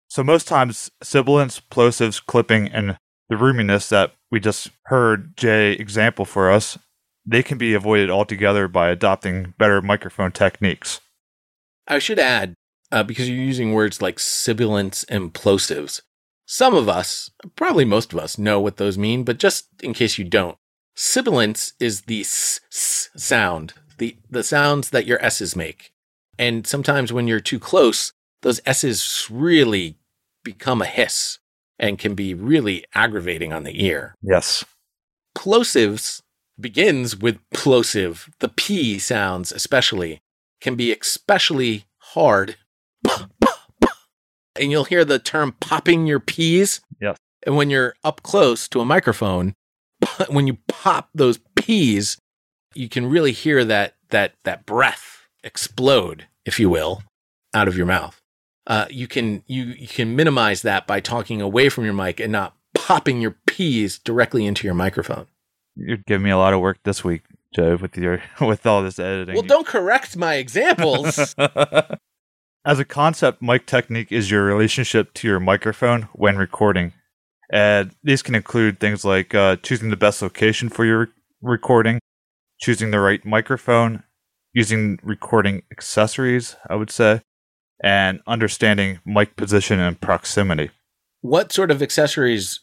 So 0.07 0.23
most 0.23 0.47
times, 0.47 0.91
sibilance, 1.01 1.59
plosives, 1.59 2.23
clipping, 2.23 2.67
and 2.67 2.97
the 3.29 3.35
roominess 3.35 3.89
that 3.89 4.13
we 4.29 4.39
just 4.39 4.69
heard 4.85 5.35
Jay 5.35 5.71
example 5.73 6.25
for 6.25 6.51
us 6.51 6.77
they 7.25 7.43
can 7.43 7.57
be 7.57 7.73
avoided 7.73 8.09
altogether 8.09 8.67
by 8.67 8.89
adopting 8.89 9.53
better 9.57 9.81
microphone 9.81 10.31
techniques. 10.31 10.99
I 11.87 11.99
should 11.99 12.19
add, 12.19 12.55
uh, 12.91 13.03
because 13.03 13.29
you're 13.29 13.37
using 13.37 13.73
words 13.73 14.01
like 14.01 14.19
sibilants 14.19 15.03
and 15.05 15.33
plosives, 15.33 16.01
some 16.45 16.75
of 16.75 16.89
us, 16.89 17.29
probably 17.55 17.85
most 17.85 18.13
of 18.13 18.19
us, 18.19 18.37
know 18.37 18.59
what 18.59 18.77
those 18.77 18.97
mean, 18.97 19.23
but 19.23 19.39
just 19.39 19.67
in 19.81 19.93
case 19.93 20.17
you 20.17 20.25
don't, 20.25 20.57
sibilance 20.95 21.73
is 21.79 22.01
the 22.01 22.21
s, 22.21 22.59
s 22.71 23.09
sound, 23.15 23.73
the, 23.97 24.17
the 24.29 24.43
sounds 24.43 24.89
that 24.91 25.05
your 25.05 25.23
S's 25.23 25.55
make. 25.55 25.93
And 26.37 26.65
sometimes 26.65 27.13
when 27.13 27.27
you're 27.27 27.39
too 27.39 27.59
close, 27.59 28.13
those 28.41 28.61
S's 28.65 29.27
really 29.29 29.97
become 30.43 30.81
a 30.81 30.85
hiss 30.85 31.39
and 31.79 31.99
can 31.99 32.15
be 32.15 32.33
really 32.33 32.85
aggravating 32.93 33.53
on 33.53 33.63
the 33.63 33.85
ear. 33.85 34.15
Yes. 34.21 34.63
Plosives 35.35 36.21
begins 36.59 37.15
with 37.15 37.39
plosive. 37.53 38.29
The 38.39 38.49
P 38.49 38.99
sounds, 38.99 39.51
especially, 39.51 40.21
can 40.61 40.75
be 40.75 40.93
especially 40.93 41.85
hard. 41.97 42.57
And 44.55 44.71
you'll 44.71 44.83
hear 44.83 45.03
the 45.03 45.19
term 45.19 45.53
popping 45.59 46.05
your 46.05 46.19
P's. 46.19 46.81
Yes. 47.01 47.17
And 47.45 47.55
when 47.55 47.69
you're 47.69 47.95
up 48.03 48.21
close 48.23 48.67
to 48.69 48.81
a 48.81 48.85
microphone, 48.85 49.55
when 50.29 50.47
you 50.47 50.57
pop 50.67 51.09
those 51.13 51.39
P's, 51.55 52.17
you 52.73 52.89
can 52.89 53.05
really 53.05 53.31
hear 53.31 53.63
that 53.65 53.95
that 54.09 54.33
that 54.43 54.65
breath 54.65 55.27
explode, 55.43 56.27
if 56.45 56.59
you 56.59 56.69
will, 56.69 57.03
out 57.53 57.67
of 57.67 57.77
your 57.77 57.85
mouth. 57.85 58.19
Uh, 58.65 58.85
you 58.89 59.07
can 59.07 59.43
you 59.47 59.63
you 59.65 59.87
can 59.87 60.15
minimize 60.15 60.61
that 60.61 60.87
by 60.87 60.99
talking 60.99 61.41
away 61.41 61.69
from 61.69 61.83
your 61.83 61.93
mic 61.93 62.19
and 62.19 62.31
not 62.31 62.55
popping 62.73 63.21
your 63.21 63.35
P's 63.45 63.99
directly 63.99 64.45
into 64.45 64.65
your 64.65 64.73
microphone. 64.73 65.27
You're 65.75 65.97
giving 65.97 66.23
me 66.23 66.29
a 66.29 66.37
lot 66.37 66.53
of 66.53 66.59
work 66.59 66.79
this 66.83 67.03
week, 67.03 67.23
Joe, 67.53 67.75
with 67.75 67.97
your 67.97 68.21
with 68.41 68.65
all 68.65 68.81
this 68.83 68.99
editing. 68.99 69.35
Well, 69.35 69.43
don't 69.43 69.67
correct 69.67 70.15
my 70.15 70.35
examples. 70.35 71.35
As 72.65 72.79
a 72.79 72.85
concept, 72.85 73.41
mic 73.41 73.65
technique 73.65 74.11
is 74.11 74.31
your 74.31 74.45
relationship 74.45 75.13
to 75.15 75.27
your 75.27 75.41
microphone 75.41 76.03
when 76.13 76.37
recording. 76.37 76.93
And 77.53 77.91
these 78.03 78.23
can 78.23 78.33
include 78.33 78.79
things 78.79 79.05
like 79.05 79.35
uh, 79.35 79.57
choosing 79.57 79.91
the 79.91 79.95
best 79.95 80.23
location 80.23 80.69
for 80.69 80.85
your 80.85 81.09
recording, 81.39 81.99
choosing 82.59 82.89
the 82.89 82.99
right 82.99 83.23
microphone, 83.23 84.01
using 84.53 84.97
recording 85.03 85.61
accessories, 85.71 86.55
I 86.67 86.73
would 86.73 86.89
say, 86.89 87.21
and 87.83 88.21
understanding 88.25 89.01
mic 89.05 89.35
position 89.35 89.79
and 89.79 90.01
proximity. 90.01 90.71
what 91.21 91.51
sort 91.51 91.69
of 91.69 91.83
accessories 91.83 92.61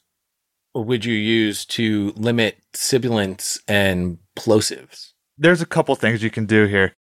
would 0.74 1.05
you 1.05 1.14
use 1.14 1.64
to 1.66 2.12
limit 2.16 2.59
sibilants 2.74 3.61
and 3.68 4.18
plosives? 4.36 5.12
There's 5.38 5.62
a 5.62 5.66
couple 5.66 5.95
things 5.95 6.24
you 6.24 6.30
can 6.30 6.47
do 6.47 6.66
here. 6.66 6.95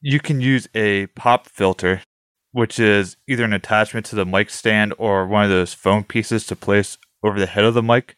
You 0.00 0.20
can 0.20 0.40
use 0.40 0.68
a 0.74 1.06
pop 1.08 1.46
filter, 1.46 2.00
which 2.52 2.78
is 2.78 3.18
either 3.28 3.44
an 3.44 3.52
attachment 3.52 4.06
to 4.06 4.16
the 4.16 4.24
mic 4.24 4.48
stand 4.48 4.94
or 4.96 5.26
one 5.26 5.44
of 5.44 5.50
those 5.50 5.74
foam 5.74 6.02
pieces 6.02 6.46
to 6.46 6.56
place 6.56 6.96
over 7.22 7.38
the 7.38 7.46
head 7.46 7.64
of 7.64 7.74
the 7.74 7.82
mic. 7.82 8.16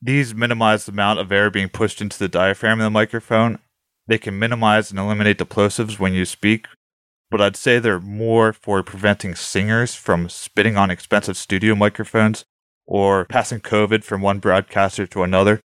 These 0.00 0.34
minimize 0.34 0.84
the 0.84 0.92
amount 0.92 1.18
of 1.18 1.32
air 1.32 1.50
being 1.50 1.68
pushed 1.68 2.00
into 2.00 2.18
the 2.18 2.28
diaphragm 2.28 2.80
of 2.80 2.84
the 2.84 2.90
microphone. 2.90 3.58
They 4.06 4.18
can 4.18 4.38
minimize 4.38 4.90
and 4.90 5.00
eliminate 5.00 5.38
the 5.38 5.46
plosives 5.46 5.98
when 5.98 6.12
you 6.12 6.26
speak, 6.26 6.66
but 7.30 7.40
I'd 7.40 7.56
say 7.56 7.78
they're 7.78 8.00
more 8.00 8.52
for 8.52 8.82
preventing 8.82 9.34
singers 9.34 9.94
from 9.94 10.28
spitting 10.28 10.76
on 10.76 10.90
expensive 10.90 11.36
studio 11.36 11.74
microphones 11.74 12.44
or 12.86 13.24
passing 13.24 13.60
COVID 13.60 14.04
from 14.04 14.20
one 14.20 14.40
broadcaster 14.40 15.06
to 15.06 15.22
another. 15.22 15.60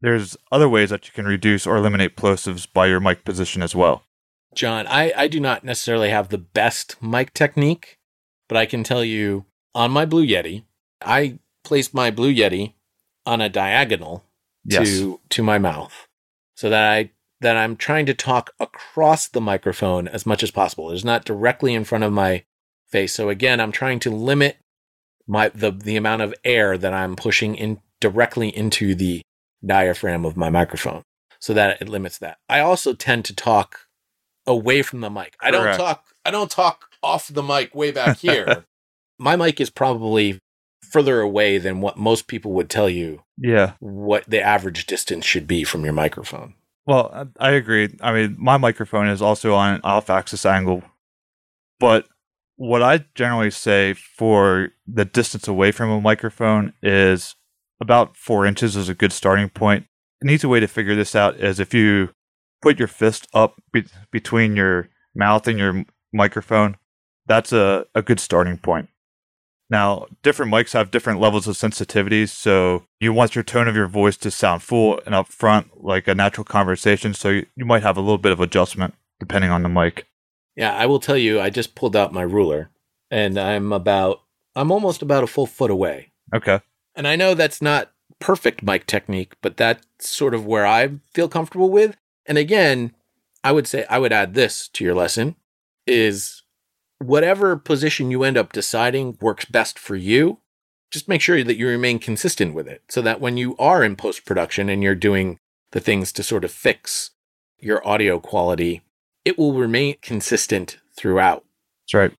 There's 0.00 0.36
other 0.50 0.68
ways 0.68 0.90
that 0.90 1.06
you 1.06 1.12
can 1.12 1.26
reduce 1.26 1.66
or 1.66 1.76
eliminate 1.76 2.16
plosives 2.16 2.66
by 2.70 2.86
your 2.86 2.98
mic 2.98 3.24
position 3.24 3.62
as 3.62 3.74
well. 3.74 4.04
John, 4.54 4.86
I, 4.86 5.12
I 5.16 5.28
do 5.28 5.38
not 5.38 5.64
necessarily 5.64 6.10
have 6.10 6.28
the 6.28 6.38
best 6.38 7.02
mic 7.02 7.32
technique, 7.34 7.98
but 8.48 8.56
I 8.58 8.66
can 8.66 8.82
tell 8.84 9.04
you 9.04 9.46
on 9.74 9.90
my 9.90 10.04
Blue 10.04 10.26
Yeti, 10.26 10.64
I 11.00 11.38
placed 11.64 11.94
my 11.94 12.10
Blue 12.10 12.32
Yeti 12.32 12.74
on 13.26 13.40
a 13.40 13.48
diagonal 13.48 14.24
Yes. 14.64 14.88
to 14.88 15.20
to 15.30 15.42
my 15.42 15.58
mouth 15.58 16.06
so 16.56 16.70
that 16.70 16.88
I 16.92 17.10
that 17.40 17.56
I'm 17.56 17.74
trying 17.74 18.06
to 18.06 18.14
talk 18.14 18.50
across 18.60 19.26
the 19.26 19.40
microphone 19.40 20.06
as 20.06 20.24
much 20.24 20.44
as 20.44 20.52
possible. 20.52 20.92
It's 20.92 21.02
not 21.02 21.24
directly 21.24 21.74
in 21.74 21.82
front 21.84 22.04
of 22.04 22.12
my 22.12 22.44
face. 22.88 23.12
So 23.12 23.28
again, 23.28 23.58
I'm 23.60 23.72
trying 23.72 23.98
to 24.00 24.10
limit 24.10 24.58
my 25.26 25.48
the 25.48 25.72
the 25.72 25.96
amount 25.96 26.22
of 26.22 26.32
air 26.44 26.78
that 26.78 26.92
I'm 26.94 27.16
pushing 27.16 27.56
in 27.56 27.80
directly 28.00 28.56
into 28.56 28.94
the 28.94 29.22
diaphragm 29.64 30.24
of 30.24 30.36
my 30.36 30.50
microphone 30.50 31.02
so 31.40 31.52
that 31.54 31.80
it 31.82 31.88
limits 31.88 32.18
that. 32.18 32.38
I 32.48 32.60
also 32.60 32.92
tend 32.94 33.24
to 33.26 33.34
talk 33.34 33.80
away 34.46 34.82
from 34.82 35.00
the 35.00 35.10
mic. 35.10 35.34
I 35.40 35.50
don't 35.50 35.62
Correct. 35.62 35.78
talk 35.78 36.04
I 36.24 36.30
don't 36.30 36.50
talk 36.50 36.90
off 37.02 37.26
the 37.26 37.42
mic 37.42 37.74
way 37.74 37.90
back 37.90 38.18
here. 38.18 38.64
my 39.18 39.34
mic 39.34 39.60
is 39.60 39.70
probably 39.70 40.38
further 40.92 41.20
away 41.20 41.58
than 41.58 41.80
what 41.80 41.96
most 41.98 42.26
people 42.26 42.52
would 42.52 42.68
tell 42.70 42.88
you 42.88 43.22
Yeah. 43.38 43.72
what 43.80 44.24
the 44.28 44.40
average 44.40 44.86
distance 44.86 45.24
should 45.24 45.46
be 45.46 45.64
from 45.64 45.84
your 45.84 45.94
microphone. 45.94 46.54
Well, 46.86 47.30
I 47.38 47.50
agree. 47.52 47.96
I 48.00 48.12
mean, 48.12 48.36
my 48.38 48.56
microphone 48.58 49.06
is 49.08 49.22
also 49.22 49.54
on 49.54 49.74
an 49.76 49.80
off 49.84 50.10
axis 50.10 50.44
angle, 50.44 50.82
but 51.78 52.06
what 52.56 52.82
I 52.82 53.04
generally 53.14 53.50
say 53.50 53.94
for 53.94 54.70
the 54.86 55.04
distance 55.04 55.48
away 55.48 55.72
from 55.72 55.90
a 55.90 56.00
microphone 56.00 56.72
is 56.82 57.34
about 57.80 58.16
four 58.16 58.46
inches 58.46 58.76
is 58.76 58.88
a 58.88 58.94
good 58.94 59.12
starting 59.12 59.48
point. 59.48 59.86
An 60.20 60.28
easy 60.30 60.46
way 60.46 60.60
to 60.60 60.68
figure 60.68 60.94
this 60.94 61.16
out 61.16 61.36
is 61.40 61.58
if 61.58 61.72
you 61.74 62.10
put 62.60 62.78
your 62.78 62.88
fist 62.88 63.26
up 63.34 63.60
be- 63.72 63.86
between 64.12 64.54
your 64.54 64.88
mouth 65.14 65.48
and 65.48 65.58
your 65.58 65.84
microphone, 66.12 66.76
that's 67.26 67.52
a, 67.52 67.86
a 67.94 68.02
good 68.02 68.20
starting 68.20 68.58
point. 68.58 68.88
Now, 69.72 70.04
different 70.22 70.52
mics 70.52 70.74
have 70.74 70.90
different 70.90 71.18
levels 71.18 71.48
of 71.48 71.56
sensitivity, 71.56 72.26
so 72.26 72.84
you 73.00 73.10
want 73.14 73.34
your 73.34 73.42
tone 73.42 73.68
of 73.68 73.74
your 73.74 73.86
voice 73.86 74.18
to 74.18 74.30
sound 74.30 74.62
full 74.62 75.00
and 75.06 75.14
upfront 75.14 75.70
like 75.74 76.06
a 76.06 76.14
natural 76.14 76.44
conversation, 76.44 77.14
so 77.14 77.30
you, 77.30 77.46
you 77.56 77.64
might 77.64 77.82
have 77.82 77.96
a 77.96 78.02
little 78.02 78.18
bit 78.18 78.32
of 78.32 78.40
adjustment 78.40 78.92
depending 79.18 79.50
on 79.50 79.62
the 79.62 79.70
mic. 79.70 80.06
Yeah, 80.56 80.76
I 80.76 80.84
will 80.84 81.00
tell 81.00 81.16
you, 81.16 81.40
I 81.40 81.48
just 81.48 81.74
pulled 81.74 81.96
out 81.96 82.12
my 82.12 82.20
ruler 82.20 82.68
and 83.10 83.38
I'm 83.38 83.72
about, 83.72 84.20
I'm 84.54 84.70
almost 84.70 85.00
about 85.00 85.24
a 85.24 85.26
full 85.26 85.46
foot 85.46 85.70
away. 85.70 86.12
Okay. 86.34 86.60
And 86.94 87.08
I 87.08 87.16
know 87.16 87.32
that's 87.32 87.62
not 87.62 87.92
perfect 88.18 88.62
mic 88.62 88.86
technique, 88.86 89.36
but 89.40 89.56
that's 89.56 89.86
sort 90.00 90.34
of 90.34 90.44
where 90.44 90.66
I 90.66 90.90
feel 91.14 91.30
comfortable 91.30 91.70
with. 91.70 91.96
And 92.26 92.36
again, 92.36 92.94
I 93.42 93.52
would 93.52 93.66
say 93.66 93.86
I 93.88 93.98
would 93.98 94.12
add 94.12 94.34
this 94.34 94.68
to 94.68 94.84
your 94.84 94.94
lesson 94.94 95.36
is 95.86 96.41
whatever 97.02 97.56
position 97.56 98.10
you 98.10 98.24
end 98.24 98.36
up 98.36 98.52
deciding 98.52 99.18
works 99.20 99.44
best 99.44 99.78
for 99.78 99.96
you, 99.96 100.38
just 100.90 101.08
make 101.08 101.20
sure 101.20 101.42
that 101.42 101.56
you 101.56 101.66
remain 101.66 101.98
consistent 101.98 102.54
with 102.54 102.68
it 102.68 102.82
so 102.88 103.00
that 103.02 103.20
when 103.20 103.36
you 103.36 103.56
are 103.56 103.82
in 103.82 103.96
post 103.96 104.24
production 104.24 104.68
and 104.68 104.82
you're 104.82 104.94
doing 104.94 105.38
the 105.72 105.80
things 105.80 106.12
to 106.12 106.22
sort 106.22 106.44
of 106.44 106.52
fix 106.52 107.10
your 107.58 107.86
audio 107.86 108.20
quality, 108.20 108.82
it 109.24 109.38
will 109.38 109.54
remain 109.54 109.96
consistent 110.02 110.78
throughout. 110.96 111.44
That's 111.84 111.94
right. 111.94 112.12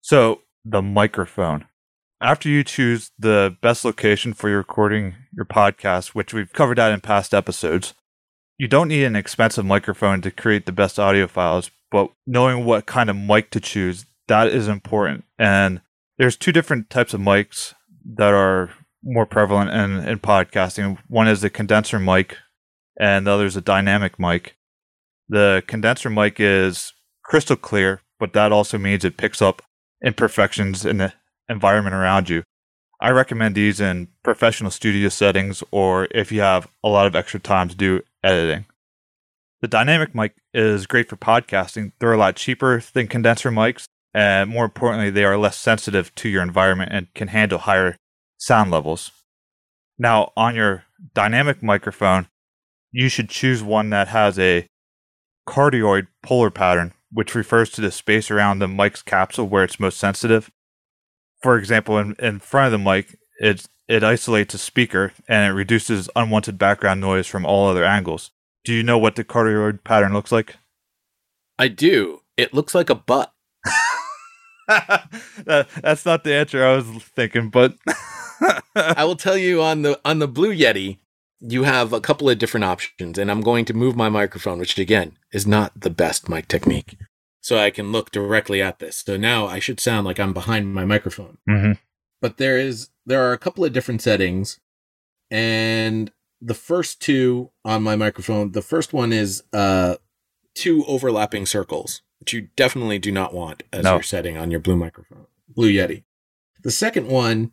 So, 0.00 0.42
the 0.64 0.82
microphone. 0.82 1.66
After 2.20 2.48
you 2.48 2.64
choose 2.64 3.10
the 3.18 3.56
best 3.60 3.84
location 3.84 4.32
for 4.32 4.48
your 4.48 4.58
recording 4.58 5.14
your 5.34 5.44
podcast, 5.44 6.08
which 6.08 6.32
we've 6.32 6.52
covered 6.52 6.78
that 6.78 6.92
in 6.92 7.00
past 7.00 7.34
episodes, 7.34 7.94
you 8.58 8.68
don't 8.68 8.88
need 8.88 9.04
an 9.04 9.16
expensive 9.16 9.64
microphone 9.64 10.20
to 10.22 10.30
create 10.30 10.66
the 10.66 10.72
best 10.72 10.98
audio 10.98 11.26
files, 11.26 11.70
but 11.90 12.10
knowing 12.26 12.64
what 12.64 12.86
kind 12.86 13.10
of 13.10 13.16
mic 13.16 13.50
to 13.50 13.60
choose, 13.60 14.06
that 14.28 14.48
is 14.48 14.68
important. 14.68 15.24
And 15.38 15.80
there's 16.18 16.36
two 16.36 16.52
different 16.52 16.90
types 16.90 17.14
of 17.14 17.20
mics 17.20 17.74
that 18.16 18.32
are 18.32 18.70
more 19.02 19.26
prevalent 19.26 19.70
in, 19.70 20.08
in 20.08 20.18
podcasting. 20.18 20.98
One 21.08 21.28
is 21.28 21.40
the 21.40 21.50
condenser 21.50 21.98
mic, 21.98 22.38
and 22.98 23.26
the 23.26 23.32
other 23.32 23.46
is 23.46 23.56
a 23.56 23.60
dynamic 23.60 24.18
mic. 24.18 24.56
The 25.28 25.62
condenser 25.66 26.10
mic 26.10 26.38
is 26.38 26.92
crystal 27.24 27.56
clear, 27.56 28.02
but 28.20 28.32
that 28.34 28.52
also 28.52 28.78
means 28.78 29.04
it 29.04 29.16
picks 29.16 29.42
up 29.42 29.62
imperfections 30.04 30.84
in 30.84 30.98
the 30.98 31.12
environment 31.48 31.94
around 31.94 32.28
you. 32.28 32.44
I 33.00 33.10
recommend 33.10 33.54
these 33.54 33.80
in 33.80 34.08
professional 34.22 34.70
studio 34.70 35.08
settings 35.08 35.62
or 35.70 36.08
if 36.12 36.30
you 36.30 36.40
have 36.40 36.68
a 36.82 36.88
lot 36.88 37.06
of 37.06 37.16
extra 37.16 37.40
time 37.40 37.68
to 37.68 37.74
do 37.74 38.02
editing. 38.24 38.66
The 39.60 39.68
dynamic 39.68 40.14
mic 40.14 40.34
is 40.52 40.86
great 40.86 41.08
for 41.08 41.16
podcasting. 41.16 41.92
They're 41.98 42.12
a 42.12 42.18
lot 42.18 42.36
cheaper 42.36 42.82
than 42.92 43.06
condenser 43.06 43.50
mics, 43.50 43.84
and 44.12 44.50
more 44.50 44.64
importantly, 44.64 45.10
they 45.10 45.24
are 45.24 45.38
less 45.38 45.56
sensitive 45.56 46.14
to 46.16 46.28
your 46.28 46.42
environment 46.42 46.92
and 46.92 47.12
can 47.14 47.28
handle 47.28 47.58
higher 47.58 47.96
sound 48.36 48.70
levels. 48.70 49.10
Now, 49.98 50.32
on 50.36 50.54
your 50.54 50.84
dynamic 51.14 51.62
microphone, 51.62 52.28
you 52.92 53.08
should 53.08 53.28
choose 53.28 53.62
one 53.62 53.90
that 53.90 54.08
has 54.08 54.38
a 54.38 54.66
cardioid 55.48 56.08
polar 56.22 56.50
pattern, 56.50 56.92
which 57.12 57.34
refers 57.34 57.70
to 57.70 57.80
the 57.80 57.90
space 57.90 58.30
around 58.30 58.58
the 58.58 58.68
mic's 58.68 59.02
capsule 59.02 59.46
where 59.46 59.64
it's 59.64 59.80
most 59.80 59.98
sensitive. 59.98 60.50
For 61.42 61.58
example, 61.58 61.98
in, 61.98 62.16
in 62.18 62.38
front 62.38 62.66
of 62.66 62.72
the 62.72 62.84
mic, 62.90 63.18
it, 63.38 63.66
it 63.88 64.02
isolates 64.04 64.54
a 64.54 64.58
speaker 64.58 65.12
and 65.28 65.50
it 65.50 65.54
reduces 65.54 66.08
unwanted 66.16 66.58
background 66.58 67.00
noise 67.00 67.26
from 67.26 67.44
all 67.44 67.68
other 67.68 67.84
angles. 67.84 68.30
Do 68.64 68.72
you 68.72 68.82
know 68.82 68.98
what 68.98 69.16
the 69.16 69.24
cardioid 69.24 69.84
pattern 69.84 70.12
looks 70.12 70.32
like? 70.32 70.56
I 71.58 71.68
do. 71.68 72.22
It 72.36 72.54
looks 72.54 72.74
like 72.74 72.90
a 72.90 72.94
butt. 72.94 73.32
That- 74.66 75.68
That's 75.82 76.06
not 76.06 76.24
the 76.24 76.34
answer 76.34 76.64
I 76.64 76.76
was 76.76 76.86
thinking, 77.14 77.50
but 77.50 77.76
I 78.74 79.04
will 79.04 79.16
tell 79.16 79.36
you 79.36 79.60
on 79.62 79.82
the 79.82 80.00
on 80.04 80.18
the 80.18 80.28
Blue 80.28 80.54
Yeti, 80.54 80.98
you 81.40 81.64
have 81.64 81.92
a 81.92 82.00
couple 82.00 82.30
of 82.30 82.38
different 82.38 82.64
options, 82.64 83.18
and 83.18 83.30
I'm 83.30 83.42
going 83.42 83.64
to 83.66 83.74
move 83.74 83.94
my 83.96 84.08
microphone, 84.08 84.58
which 84.58 84.78
again 84.78 85.18
is 85.32 85.46
not 85.46 85.78
the 85.78 85.90
best 85.90 86.28
mic 86.28 86.48
technique, 86.48 86.96
so 87.40 87.58
I 87.58 87.70
can 87.70 87.92
look 87.92 88.10
directly 88.10 88.62
at 88.62 88.78
this. 88.78 89.02
So 89.04 89.16
now 89.18 89.46
I 89.46 89.58
should 89.58 89.80
sound 89.80 90.06
like 90.06 90.18
I'm 90.18 90.32
behind 90.32 90.72
my 90.74 90.84
microphone. 90.86 91.36
Mhm. 91.48 91.78
But 92.24 92.38
there 92.38 92.56
is 92.56 92.88
there 93.04 93.22
are 93.22 93.34
a 93.34 93.38
couple 93.38 93.66
of 93.66 93.74
different 93.74 94.00
settings, 94.00 94.58
and 95.30 96.10
the 96.40 96.54
first 96.54 97.02
two 97.02 97.50
on 97.66 97.82
my 97.82 97.96
microphone, 97.96 98.52
the 98.52 98.62
first 98.62 98.94
one 98.94 99.12
is 99.12 99.42
uh 99.52 99.96
two 100.54 100.86
overlapping 100.86 101.44
circles, 101.44 102.00
which 102.20 102.32
you 102.32 102.48
definitely 102.56 102.98
do 102.98 103.12
not 103.12 103.34
want 103.34 103.62
as 103.74 103.84
No. 103.84 103.96
your 103.96 104.02
setting 104.02 104.38
on 104.38 104.50
your 104.50 104.60
Blue 104.60 104.74
microphone, 104.74 105.26
Blue 105.54 105.70
Yeti. 105.70 106.04
The 106.62 106.70
second 106.70 107.08
one, 107.08 107.52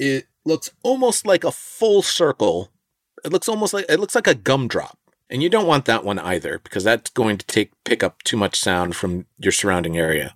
it 0.00 0.26
looks 0.44 0.72
almost 0.82 1.24
like 1.24 1.44
a 1.44 1.52
full 1.52 2.02
circle. 2.02 2.72
It 3.24 3.30
looks 3.30 3.48
almost 3.48 3.72
like 3.72 3.84
it 3.88 4.00
looks 4.00 4.16
like 4.16 4.26
a 4.26 4.34
gumdrop. 4.34 4.98
And 5.30 5.44
you 5.44 5.48
don't 5.48 5.68
want 5.68 5.84
that 5.84 6.02
one 6.02 6.18
either 6.18 6.58
because 6.58 6.82
that's 6.82 7.10
going 7.10 7.38
to 7.38 7.46
take 7.46 7.70
pick 7.84 8.02
up 8.02 8.24
too 8.24 8.36
much 8.36 8.58
sound 8.58 8.96
from 8.96 9.26
your 9.38 9.52
surrounding 9.52 9.96
area. 9.96 10.34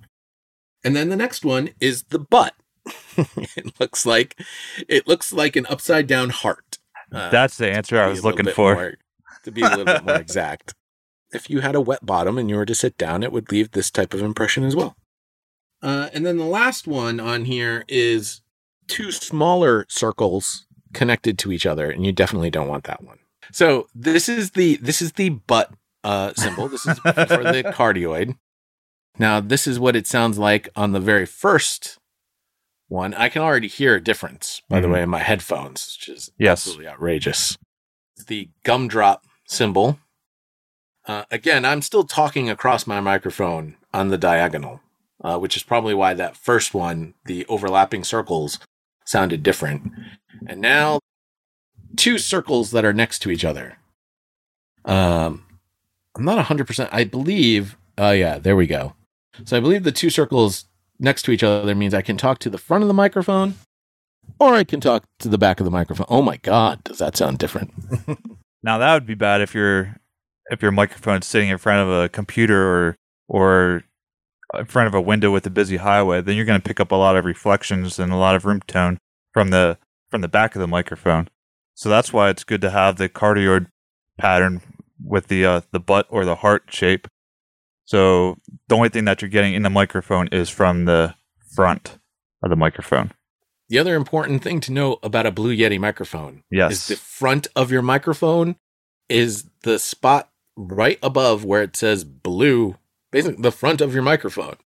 And 0.85 0.95
then 0.95 1.09
the 1.09 1.17
next 1.17 1.45
one 1.45 1.71
is 1.81 2.05
the 2.05 2.21
butt. 2.21 2.55
it 3.17 3.79
looks 3.81 4.05
like 4.07 4.41
it 4.89 5.07
looks 5.07 5.33
like 5.33 5.57
an 5.57 5.67
upside 5.67 6.07
down 6.07 6.31
heart. 6.31 6.79
Uh, 7.13 7.31
that's 7.31 7.57
the 7.57 7.71
answer 7.71 8.01
I 8.01 8.09
was 8.09 8.25
looking 8.25 8.47
for. 8.47 8.75
more- 8.75 8.95
to 9.45 9.51
be 9.51 9.63
a 9.63 9.69
little 9.69 9.85
bit 9.85 10.05
more 10.05 10.15
exact. 10.21 10.75
If 11.33 11.51
you 11.51 11.61
had 11.61 11.75
a 11.75 11.81
wet 11.81 12.05
bottom 12.05 12.39
and 12.39 12.49
you 12.49 12.57
were 12.57 12.67
to 12.67 12.75
sit 12.75 12.97
down, 12.97 13.23
it 13.23 13.33
would 13.33 13.51
leave 13.51 13.73
this 13.73 13.91
type 13.91 14.15
of 14.15 14.21
impression 14.23 14.65
as 14.65 14.77
well. 14.77 14.97
Uh, 15.83 16.11
and 16.13 16.25
then 16.25 16.37
the 16.37 16.45
last 16.45 16.87
one 16.87 17.19
on 17.19 17.47
here 17.47 17.85
is 17.89 18.41
two 18.87 19.11
smaller 19.11 19.85
circles 19.89 20.67
connected 20.93 21.39
to 21.39 21.51
each 21.51 21.67
other, 21.67 21.91
and 21.91 22.07
you 22.07 22.13
definitely 22.13 22.51
don't 22.51 22.69
want 22.69 22.85
that 22.85 23.03
one. 23.03 23.19
So 23.51 23.89
this 23.95 24.29
is 24.29 24.53
the 24.53 24.77
this 24.77 25.03
is 25.03 25.13
the 25.13 25.31
butt 25.31 25.73
uh, 26.05 26.33
symbol. 26.35 26.69
This 26.69 26.87
is 26.87 26.99
for 27.01 27.13
the 27.13 27.65
cardioid. 27.75 28.37
Now 29.19 29.41
this 29.41 29.67
is 29.67 29.81
what 29.81 29.97
it 29.97 30.07
sounds 30.07 30.39
like 30.39 30.69
on 30.77 30.93
the 30.93 31.01
very 31.01 31.27
first 31.27 31.99
one. 32.93 33.15
I 33.15 33.29
can 33.29 33.43
already 33.43 33.69
hear 33.69 33.97
a 33.97 34.01
difference, 34.03 34.63
by 34.69 34.81
the 34.81 34.87
Mhm. 34.89 34.93
way, 34.93 35.03
in 35.03 35.09
my 35.09 35.19
headphones, 35.21 35.97
which 35.99 36.09
is 36.09 36.31
Yes. 36.39 36.61
absolutely 36.67 36.89
outrageous. 36.89 37.57
The 38.27 38.51
gumdrop 38.65 39.27
symbol. 39.47 39.99
Uh, 41.07 41.25
again, 41.31 41.65
I'm 41.65 41.83
still 41.83 42.05
talking 42.05 42.49
across 42.49 42.87
my 42.87 43.01
microphone 43.01 43.77
on 43.93 44.09
the 44.09 44.19
diagonal, 44.19 44.81
uh, 45.25 45.39
which 45.39 45.57
is 45.57 45.63
probably 45.65 45.95
why 45.95 46.15
that 46.15 46.37
first 46.37 46.75
one, 46.75 47.15
the 47.25 47.45
overlapping 47.47 48.05
circles, 48.05 48.59
sounded 49.05 49.43
different. 49.43 49.91
And 50.47 50.61
now, 50.61 51.01
two 51.97 52.19
circles 52.19 52.71
that 52.71 52.85
are 52.85 52.93
next 52.93 53.19
to 53.21 53.31
each 53.31 53.45
other. 53.45 53.79
Um, 54.85 55.47
I'm 56.15 56.25
not 56.25 56.39
100%. 56.39 56.89
I 56.93 57.05
believe, 57.05 57.77
oh, 57.99 58.13
yeah, 58.13 58.39
there 58.39 58.57
we 58.57 58.67
go. 58.67 58.95
So 59.45 59.57
I 59.57 59.61
believe 59.61 59.83
the 59.83 59.93
two 59.93 60.11
circles 60.11 60.67
next 61.03 61.23
to 61.25 61.33
each 61.33 61.43
other 61.43 61.75
means 61.75 61.93
I 61.93 62.03
can 62.03 62.17
talk 62.17 62.39
to 62.41 62.51
the 62.51 62.59
front 62.59 62.83
of 62.83 62.89
the 62.89 62.95
microphone 62.95 63.55
or 64.39 64.55
I 64.55 64.65
can 64.65 64.81
talk 64.81 65.05
to 65.19 65.29
the 65.29 65.39
back 65.39 65.61
of 65.61 65.65
the 65.65 65.71
microphone. 65.71 66.07
Oh 66.09 66.23
my 66.23 66.39
God, 66.39 66.83
does 66.85 66.99
that 66.99 67.17
sound 67.17 67.39
different? 67.39 67.73
Now 68.63 68.79
that 68.79 68.95
would 68.95 69.07
be 69.07 69.15
bad 69.15 69.41
if 69.41 69.55
your 69.55 69.97
if 70.51 70.63
your 70.63 70.73
microphone's 70.73 71.27
sitting 71.27 71.49
in 71.49 71.59
front 71.59 71.89
of 71.89 71.93
a 71.93 72.09
computer 72.09 72.65
or 72.65 72.97
or 73.29 73.85
in 74.55 74.67
front 74.67 74.87
of 74.87 74.95
a 74.95 75.01
window 75.01 75.31
with 75.31 75.47
a 75.47 75.51
busy 75.51 75.79
highway. 75.79 76.21
Then 76.21 76.37
you're 76.37 76.45
going 76.45 76.61
to 76.61 76.69
pick 76.69 76.79
up 76.79 76.93
a 76.93 76.97
lot 76.97 77.17
of 77.17 77.25
reflections 77.25 77.99
and 77.99 78.13
a 78.13 78.17
lot 78.17 78.37
of 78.37 78.45
room 78.45 78.61
tone 78.67 78.99
from 79.33 79.51
the 79.51 79.79
from 80.11 80.21
the 80.21 80.29
back 80.29 80.55
of 80.55 80.61
the 80.61 80.69
microphone. 80.69 81.29
So 81.75 81.89
that's 81.89 82.13
why 82.13 82.29
it's 82.29 82.45
good 82.45 82.61
to 82.61 82.71
have 82.71 82.97
the 82.97 83.09
cardioid 83.09 83.67
pattern 84.19 84.61
with 85.03 85.29
the 85.29 85.45
uh, 85.45 85.61
the 85.73 85.81
butt 85.81 86.07
or 86.11 86.25
the 86.25 86.37
heart 86.37 86.65
shape. 86.69 87.09
So 87.85 88.37
the 88.69 88.77
only 88.77 88.89
thing 88.89 89.05
that 89.07 89.21
you're 89.23 89.29
getting 89.29 89.55
in 89.55 89.63
the 89.63 89.71
microphone 89.71 90.29
is 90.29 90.49
from 90.49 90.85
the 90.85 91.15
front 91.55 91.99
of 92.43 92.51
the 92.51 92.57
microphone. 92.57 93.13
The 93.69 93.79
other 93.79 93.95
important 93.97 94.43
thing 94.43 94.61
to 94.61 94.73
know 94.73 94.99
about 95.03 95.27
a 95.27 95.31
Blue 95.31 95.55
Yeti 95.55 95.79
microphone 95.79 96.43
Yes. 96.51 96.73
is 96.73 96.87
the 96.89 96.97
front 96.97 97.47
of 97.57 97.71
your 97.71 97.83
microphone 97.83 98.57
is 99.09 99.45
the 99.63 99.79
spot 99.79 100.31
right 100.57 100.99
above 101.03 101.45
where 101.45 101.63
it 101.63 101.77
says 101.77 102.05
blue, 102.05 102.77
basically 103.11 103.43
the 103.43 103.53
front 103.53 103.81
of 103.81 103.95
your 103.95 104.03
microphone. 104.03 104.57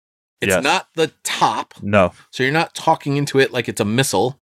It's 0.40 0.50
Yes. 0.54 0.62
not 0.62 0.88
the 0.94 1.12
top, 1.22 1.74
no. 1.82 2.12
so 2.30 2.42
you're 2.42 2.52
not 2.52 2.74
talking 2.74 3.16
into 3.16 3.38
it 3.38 3.52
like 3.52 3.68
it's 3.68 3.80
a 3.80 3.84
missile, 3.84 4.40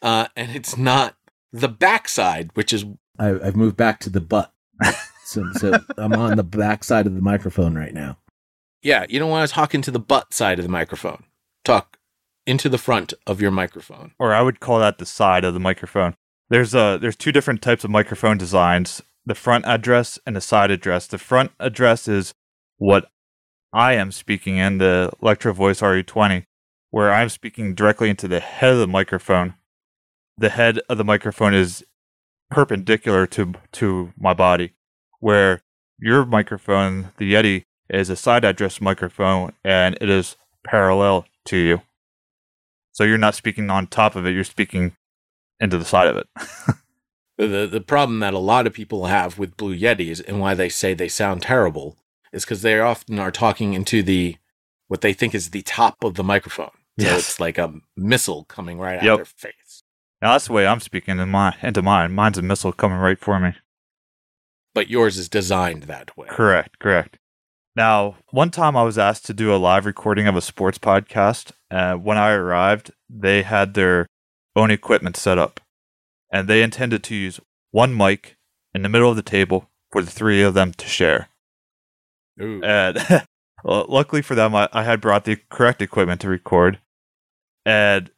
uh, 0.00 0.28
and 0.36 0.54
it's 0.56 0.76
not 0.76 1.16
the 1.52 1.68
backside, 1.68 2.50
which 2.54 2.72
is 2.72 2.84
I, 3.18 3.30
I've 3.30 3.56
moved 3.56 3.76
back 3.76 3.98
to 4.00 4.10
the 4.10 4.20
butt. 4.20 4.52
so, 5.28 5.44
so 5.52 5.78
I'm 5.96 6.14
on 6.14 6.36
the 6.36 6.42
back 6.42 6.84
side 6.84 7.06
of 7.06 7.14
the 7.14 7.20
microphone 7.20 7.74
right 7.74 7.94
now. 7.94 8.18
yeah. 8.82 9.04
You 9.08 9.18
don't 9.18 9.30
want 9.30 9.48
to 9.48 9.54
talk 9.54 9.74
into 9.74 9.90
the 9.90 9.98
butt 10.00 10.32
side 10.32 10.58
of 10.58 10.64
the 10.64 10.70
microphone. 10.70 11.24
Talk 11.64 11.98
into 12.46 12.68
the 12.68 12.78
front 12.78 13.12
of 13.26 13.40
your 13.40 13.50
microphone. 13.50 14.12
or 14.18 14.32
I 14.32 14.40
would 14.40 14.58
call 14.60 14.78
that 14.78 14.98
the 14.98 15.06
side 15.06 15.44
of 15.44 15.52
the 15.54 15.60
microphone. 15.60 16.14
There's 16.48 16.74
uh 16.74 16.96
there's 16.96 17.16
two 17.16 17.30
different 17.32 17.60
types 17.60 17.84
of 17.84 17.90
microphone 17.90 18.38
designs, 18.38 19.02
the 19.26 19.34
front 19.34 19.66
address 19.66 20.18
and 20.24 20.34
the 20.34 20.40
side 20.40 20.70
address. 20.70 21.06
The 21.06 21.18
front 21.18 21.52
address 21.60 22.08
is 22.08 22.32
what 22.78 23.10
I 23.72 23.92
am 23.94 24.10
speaking 24.12 24.56
in, 24.56 24.78
the 24.78 25.10
Electro 25.20 25.52
Voice 25.52 25.82
RE20, 25.82 26.44
where 26.90 27.12
I'm 27.12 27.28
speaking 27.28 27.74
directly 27.74 28.08
into 28.08 28.26
the 28.28 28.40
head 28.40 28.72
of 28.72 28.78
the 28.78 28.86
microphone. 28.86 29.54
The 30.38 30.48
head 30.48 30.80
of 30.88 30.96
the 30.96 31.04
microphone 31.04 31.52
is 31.52 31.84
perpendicular 32.50 33.26
to 33.26 33.52
to 33.72 34.14
my 34.18 34.32
body, 34.32 34.72
where 35.20 35.62
your 35.98 36.24
microphone, 36.24 37.12
the 37.18 37.32
Yeti, 37.34 37.64
is 37.90 38.10
a 38.10 38.16
side 38.16 38.44
address 38.44 38.80
microphone 38.80 39.52
and 39.64 39.96
it 40.00 40.08
is 40.10 40.36
parallel 40.64 41.26
to 41.46 41.56
you. 41.56 41.82
So 42.92 43.04
you're 43.04 43.18
not 43.18 43.34
speaking 43.34 43.70
on 43.70 43.86
top 43.86 44.14
of 44.16 44.26
it, 44.26 44.32
you're 44.34 44.44
speaking 44.44 44.96
into 45.60 45.78
the 45.78 45.84
side 45.84 46.08
of 46.08 46.16
it. 46.16 46.26
The 47.40 47.68
the 47.70 47.80
problem 47.80 48.18
that 48.18 48.34
a 48.34 48.38
lot 48.40 48.66
of 48.66 48.72
people 48.72 49.06
have 49.06 49.38
with 49.38 49.56
Blue 49.56 49.72
Yetis 49.76 50.20
and 50.26 50.40
why 50.40 50.54
they 50.54 50.68
say 50.68 50.92
they 50.92 51.06
sound 51.06 51.42
terrible 51.42 51.96
is 52.32 52.44
because 52.44 52.62
they 52.62 52.80
often 52.80 53.20
are 53.20 53.30
talking 53.30 53.74
into 53.74 54.02
the 54.02 54.36
what 54.88 55.02
they 55.02 55.12
think 55.12 55.36
is 55.36 55.50
the 55.50 55.62
top 55.62 56.02
of 56.02 56.14
the 56.14 56.24
microphone. 56.24 56.72
So 56.98 57.06
Yes. 57.06 57.18
it's 57.20 57.38
like 57.40 57.56
a 57.56 57.74
missile 57.96 58.42
coming 58.46 58.80
right 58.80 58.96
at 58.98 59.04
Yep. 59.04 59.16
their 59.18 59.24
face. 59.24 59.84
Now 60.20 60.32
that's 60.32 60.48
the 60.48 60.52
way 60.52 60.66
I'm 60.66 60.80
speaking 60.80 61.20
in 61.20 61.28
my, 61.28 61.54
into 61.62 61.80
mine. 61.80 62.10
Mine's 62.12 62.38
a 62.38 62.42
missile 62.42 62.72
coming 62.72 62.98
right 62.98 63.16
for 63.20 63.38
me. 63.38 63.52
But 64.78 64.88
yours 64.88 65.18
is 65.18 65.28
designed 65.28 65.82
that 65.84 66.16
way. 66.16 66.28
Correct, 66.28 66.78
correct. 66.78 67.18
Now, 67.74 68.14
one 68.30 68.52
time 68.52 68.76
I 68.76 68.84
was 68.84 68.96
asked 68.96 69.26
to 69.26 69.34
do 69.34 69.52
a 69.52 69.58
live 69.58 69.86
recording 69.86 70.28
of 70.28 70.36
a 70.36 70.40
sports 70.40 70.78
podcast. 70.78 71.50
Uh, 71.68 71.94
when 71.94 72.16
I 72.16 72.30
arrived, 72.30 72.92
they 73.10 73.42
had 73.42 73.74
their 73.74 74.06
own 74.54 74.70
equipment 74.70 75.16
set 75.16 75.36
up, 75.36 75.58
and 76.32 76.46
they 76.46 76.62
intended 76.62 77.02
to 77.02 77.16
use 77.16 77.40
one 77.72 77.92
mic 77.92 78.36
in 78.72 78.82
the 78.82 78.88
middle 78.88 79.10
of 79.10 79.16
the 79.16 79.22
table 79.22 79.68
for 79.90 80.00
the 80.00 80.12
three 80.12 80.42
of 80.42 80.54
them 80.54 80.72
to 80.74 80.86
share. 80.86 81.28
Ooh. 82.40 82.62
And 82.62 82.98
well, 83.64 83.84
luckily 83.88 84.22
for 84.22 84.36
them, 84.36 84.54
I, 84.54 84.68
I 84.72 84.84
had 84.84 85.00
brought 85.00 85.24
the 85.24 85.40
correct 85.50 85.82
equipment 85.82 86.20
to 86.20 86.28
record. 86.28 86.78
And 87.66 88.12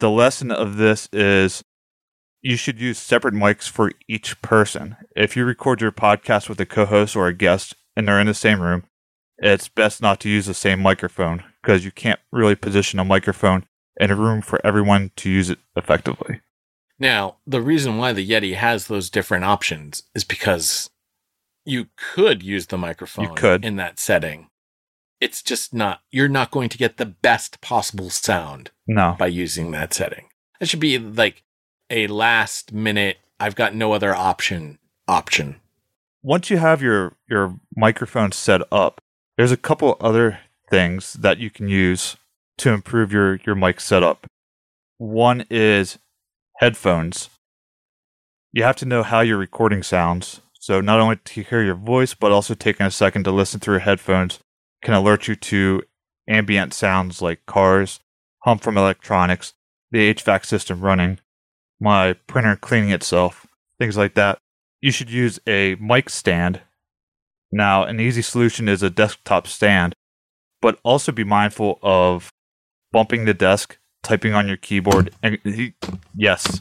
the 0.00 0.10
lesson 0.10 0.50
of 0.50 0.76
this 0.76 1.08
is 1.12 1.62
you 2.44 2.56
should 2.58 2.78
use 2.78 2.98
separate 2.98 3.32
mics 3.32 3.66
for 3.68 3.90
each 4.06 4.40
person. 4.42 4.96
If 5.16 5.34
you 5.34 5.46
record 5.46 5.80
your 5.80 5.90
podcast 5.90 6.48
with 6.48 6.60
a 6.60 6.66
co 6.66 6.84
host 6.84 7.16
or 7.16 7.26
a 7.26 7.32
guest 7.32 7.74
and 7.96 8.06
they're 8.06 8.20
in 8.20 8.26
the 8.26 8.34
same 8.34 8.60
room, 8.60 8.84
it's 9.38 9.66
best 9.66 10.02
not 10.02 10.20
to 10.20 10.28
use 10.28 10.44
the 10.44 10.52
same 10.52 10.78
microphone 10.80 11.42
because 11.62 11.86
you 11.86 11.90
can't 11.90 12.20
really 12.30 12.54
position 12.54 12.98
a 12.98 13.04
microphone 13.04 13.64
in 13.98 14.10
a 14.10 14.14
room 14.14 14.42
for 14.42 14.60
everyone 14.64 15.10
to 15.16 15.30
use 15.30 15.48
it 15.48 15.58
effectively. 15.74 16.42
Now, 16.98 17.36
the 17.46 17.62
reason 17.62 17.96
why 17.96 18.12
the 18.12 18.28
Yeti 18.28 18.54
has 18.54 18.86
those 18.88 19.08
different 19.08 19.44
options 19.44 20.02
is 20.14 20.22
because 20.22 20.90
you 21.64 21.86
could 21.96 22.42
use 22.42 22.66
the 22.66 22.76
microphone 22.76 23.24
you 23.24 23.34
could. 23.34 23.64
in 23.64 23.76
that 23.76 23.98
setting. 23.98 24.48
It's 25.18 25.42
just 25.42 25.72
not, 25.72 26.00
you're 26.10 26.28
not 26.28 26.50
going 26.50 26.68
to 26.68 26.76
get 26.78 26.98
the 26.98 27.06
best 27.06 27.62
possible 27.62 28.10
sound 28.10 28.70
No. 28.86 29.16
by 29.18 29.28
using 29.28 29.70
that 29.70 29.94
setting. 29.94 30.26
That 30.60 30.68
should 30.68 30.80
be 30.80 30.98
like 30.98 31.42
a 31.90 32.06
last 32.06 32.72
minute, 32.72 33.18
I've 33.38 33.54
got 33.54 33.74
no 33.74 33.92
other 33.92 34.14
option 34.14 34.78
option. 35.06 35.60
once 36.22 36.48
you 36.48 36.56
have 36.56 36.80
your 36.80 37.16
your 37.28 37.56
microphone 37.76 38.32
set 38.32 38.62
up, 38.72 39.00
there's 39.36 39.52
a 39.52 39.56
couple 39.56 39.96
other 40.00 40.40
things 40.70 41.12
that 41.14 41.38
you 41.38 41.50
can 41.50 41.68
use 41.68 42.16
to 42.58 42.70
improve 42.70 43.12
your 43.12 43.36
your 43.44 43.54
mic 43.54 43.80
setup. 43.80 44.26
One 44.98 45.44
is 45.50 45.98
headphones. 46.58 47.28
You 48.52 48.62
have 48.62 48.76
to 48.76 48.86
know 48.86 49.02
how 49.02 49.20
your 49.20 49.36
recording 49.36 49.82
sounds. 49.82 50.40
So 50.60 50.80
not 50.80 51.00
only 51.00 51.16
to 51.16 51.42
hear 51.42 51.62
your 51.62 51.74
voice, 51.74 52.14
but 52.14 52.32
also 52.32 52.54
taking 52.54 52.86
a 52.86 52.90
second 52.90 53.24
to 53.24 53.30
listen 53.30 53.60
through 53.60 53.80
headphones 53.80 54.38
can 54.82 54.94
alert 54.94 55.26
you 55.26 55.34
to 55.34 55.82
ambient 56.28 56.72
sounds 56.72 57.20
like 57.20 57.44
cars, 57.46 58.00
hum 58.44 58.58
from 58.58 58.78
electronics, 58.78 59.54
the 59.90 60.14
HVAC 60.14 60.46
system 60.46 60.80
running, 60.80 61.18
my 61.84 62.14
printer 62.26 62.56
cleaning 62.56 62.90
itself, 62.90 63.46
things 63.78 63.96
like 63.96 64.14
that 64.14 64.38
you 64.84 64.90
should 64.90 65.10
use 65.10 65.40
a 65.46 65.76
mic 65.76 66.10
stand. 66.10 66.60
Now, 67.50 67.84
an 67.84 68.00
easy 68.00 68.20
solution 68.20 68.68
is 68.68 68.82
a 68.82 68.90
desktop 68.90 69.46
stand, 69.46 69.94
but 70.60 70.78
also 70.82 71.10
be 71.10 71.24
mindful 71.24 71.78
of 71.82 72.30
bumping 72.92 73.24
the 73.24 73.32
desk, 73.32 73.78
typing 74.02 74.34
on 74.34 74.46
your 74.46 74.58
keyboard, 74.58 75.10
and 75.22 75.38
yes, 76.14 76.60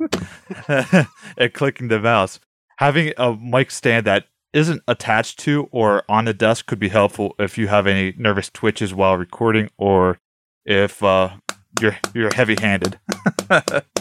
and 0.68 1.52
clicking 1.52 1.88
the 1.88 2.00
mouse. 2.00 2.40
Having 2.78 3.12
a 3.18 3.36
mic 3.36 3.70
stand 3.70 4.06
that 4.06 4.24
isn't 4.54 4.82
attached 4.88 5.38
to 5.40 5.68
or 5.70 6.02
on 6.08 6.24
the 6.24 6.32
desk 6.32 6.64
could 6.64 6.78
be 6.78 6.88
helpful 6.88 7.34
if 7.38 7.58
you 7.58 7.68
have 7.68 7.86
any 7.86 8.14
nervous 8.16 8.48
twitches 8.48 8.94
while 8.94 9.18
recording 9.18 9.68
or 9.76 10.18
if 10.64 11.02
uh, 11.02 11.28
you're 11.78 11.98
you're 12.14 12.34
heavy-handed. 12.34 12.98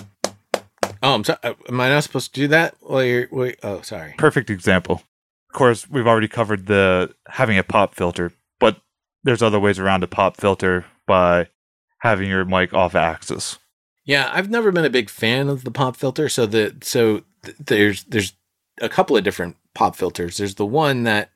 Oh, 1.01 1.15
I'm 1.15 1.23
sorry. 1.23 1.39
Uh, 1.43 1.53
am 1.67 1.79
I 1.81 1.89
not 1.89 2.03
supposed 2.03 2.33
to 2.33 2.41
do 2.41 2.47
that? 2.49 2.75
Well, 2.81 3.03
you're, 3.03 3.27
wait, 3.31 3.59
oh, 3.63 3.81
sorry. 3.81 4.15
perfect 4.17 4.49
example. 4.49 5.03
Of 5.49 5.53
course, 5.53 5.89
we've 5.89 6.07
already 6.07 6.27
covered 6.27 6.67
the 6.67 7.13
having 7.27 7.57
a 7.57 7.63
pop 7.63 7.95
filter, 7.95 8.33
but 8.59 8.81
there's 9.23 9.41
other 9.41 9.59
ways 9.59 9.79
around 9.79 10.03
a 10.03 10.07
pop 10.07 10.37
filter 10.37 10.85
by 11.07 11.47
having 11.99 12.29
your 12.29 12.45
mic 12.45 12.73
off 12.73 12.95
axis. 12.95 13.57
Yeah, 14.05 14.29
I've 14.31 14.49
never 14.49 14.71
been 14.71 14.85
a 14.85 14.89
big 14.89 15.09
fan 15.09 15.49
of 15.49 15.63
the 15.63 15.71
pop 15.71 15.95
filter. 15.95 16.29
So 16.29 16.45
the 16.45 16.75
so 16.81 17.23
th- 17.43 17.57
there's 17.59 18.03
there's 18.05 18.33
a 18.81 18.89
couple 18.89 19.17
of 19.17 19.23
different 19.23 19.57
pop 19.73 19.95
filters. 19.95 20.37
There's 20.37 20.55
the 20.55 20.65
one 20.65 21.03
that 21.03 21.31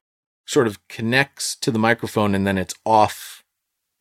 sort 0.46 0.68
of 0.68 0.86
connects 0.88 1.56
to 1.56 1.72
the 1.72 1.80
microphone 1.80 2.36
and 2.36 2.46
then 2.46 2.58
it's 2.58 2.76
off. 2.86 3.44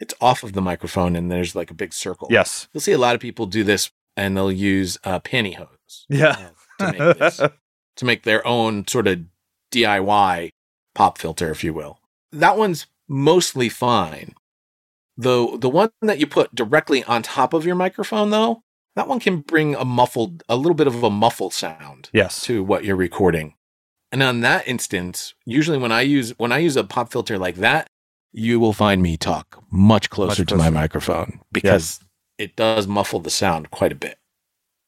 It's 0.01 0.15
off 0.21 0.43
of 0.43 0.53
the 0.53 0.61
microphone 0.61 1.15
and 1.17 1.31
there's 1.31 1.55
like 1.55 1.71
a 1.71 1.75
big 1.75 1.93
circle. 1.93 2.29
Yes. 2.31 2.69
You'll 2.73 2.81
see 2.81 2.93
a 2.93 2.99
lot 2.99 3.15
of 3.15 3.21
people 3.21 3.47
do 3.47 3.63
this 3.63 3.91
and 4.17 4.37
they'll 4.37 4.53
use 4.53 4.99
uh, 5.05 5.21
pantyhose 5.21 6.05
Yeah. 6.09 6.51
to 6.79 6.93
make 6.93 7.19
this, 7.19 7.37
to 7.97 8.05
make 8.05 8.23
their 8.23 8.47
own 8.47 8.87
sort 8.87 9.07
of 9.07 9.21
DIY 9.73 10.51
pop 10.95 11.19
filter, 11.19 11.51
if 11.51 11.65
you 11.65 11.73
will. 11.73 11.99
That 12.31 12.57
one's 12.57 12.87
mostly 13.09 13.69
fine. 13.69 14.35
The 15.17 15.59
the 15.59 15.69
one 15.69 15.91
that 16.01 16.19
you 16.19 16.27
put 16.27 16.55
directly 16.55 17.05
on 17.05 17.23
top 17.23 17.53
of 17.53 17.67
your 17.67 17.75
microphone, 17.75 18.31
though, 18.31 18.63
that 18.97 19.09
one 19.09 19.21
can 19.21 19.41
bring 19.41 19.75
a 19.75 19.85
muffled, 19.85 20.43
a 20.49 20.57
little 20.57 20.75
bit 20.75 20.87
of 20.87 21.03
a 21.03 21.11
muffled 21.11 21.53
sound 21.53 22.09
yes. 22.13 22.43
to 22.45 22.63
what 22.63 22.85
you're 22.85 22.97
recording. 22.97 23.55
And 24.11 24.23
on 24.23 24.41
that 24.41 24.67
instance, 24.67 25.35
usually 25.45 25.79
when 25.79 25.93
I 25.93 26.03
use 26.03 26.31
when 26.39 26.53
I 26.53 26.59
use 26.59 26.77
a 26.77 26.85
pop 26.85 27.13
filter 27.13 27.39
like 27.39 27.57
that, 27.57 27.89
you 28.33 28.59
will 28.59 28.73
find 28.73 29.03
me 29.03 29.17
talk 29.17 29.63
much 29.71 30.11
closer, 30.11 30.45
to 30.45 30.57
my 30.57 30.71
microphone 30.71 31.41
because 31.53 32.01
it 32.43 32.57
does 32.57 32.87
muffle 32.87 33.21
the 33.21 33.31
sound 33.31 33.71
quite 33.71 33.93
a 33.93 33.97
bit. 34.07 34.19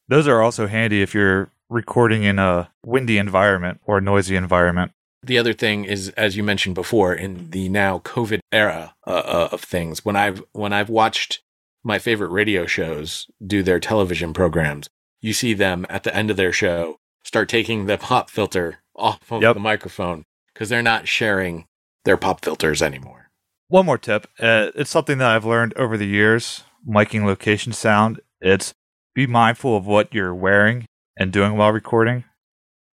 Those 0.07 0.27
are 0.27 0.41
also 0.41 0.67
handy 0.67 1.01
if 1.01 1.13
you're 1.15 1.49
recording 1.69 2.23
in 2.23 2.37
a 2.37 2.69
windy 2.85 3.17
environment 3.17 3.81
or 3.85 3.97
a 3.97 4.01
noisy 4.01 4.35
environment. 4.35 4.91
the 5.23 5.39
other 5.39 5.53
thing 5.53 5.85
is 5.85 6.09
as 6.09 6.37
you 6.37 6.43
mentioned 6.43 6.75
before 6.75 7.11
in 7.13 7.49
the 7.49 7.67
now 7.69 7.97
covid 7.99 8.39
era 8.51 8.93
uh, 9.07 9.23
uh, 9.37 9.49
of 9.51 9.61
things 9.61 10.05
when 10.05 10.15
i've 10.15 10.39
when 10.51 10.71
i've 10.71 10.89
watched 10.89 11.41
my 11.83 11.97
favorite 11.97 12.29
radio 12.29 12.67
shows 12.67 13.25
do 13.53 13.63
their 13.63 13.79
television 13.79 14.31
programs 14.33 14.87
you 15.21 15.33
see 15.33 15.55
them 15.55 15.83
at 15.89 16.03
the 16.03 16.15
end 16.15 16.29
of 16.29 16.37
their 16.37 16.51
show 16.53 16.97
start 17.23 17.49
taking 17.49 17.87
the 17.87 17.97
pop 17.97 18.29
filter 18.29 18.77
off 18.95 19.31
of 19.31 19.41
Yep. 19.41 19.55
the 19.55 19.59
microphone 19.71 20.23
because 20.53 20.69
they're 20.69 20.83
not 20.93 21.07
sharing 21.07 21.65
their 22.03 22.17
pop 22.17 22.45
filters 22.45 22.83
anymore 22.83 23.21
One 23.69 23.87
more 23.87 23.97
tip. 23.97 24.27
Uh, 24.39 24.69
it's 24.75 24.91
something 24.91 25.17
that 25.17 25.31
I've 25.35 25.45
learned 25.53 25.73
over 25.75 25.97
the 25.97 26.05
years, 26.19 26.63
miking 26.87 27.25
location 27.25 27.73
sound. 27.73 28.19
It's 28.41 28.73
be 29.13 29.27
mindful 29.27 29.75
of 29.77 29.85
what 29.85 30.13
you're 30.13 30.35
wearing 30.35 30.85
and 31.17 31.31
doing 31.31 31.55
while 31.57 31.71
recording. 31.71 32.25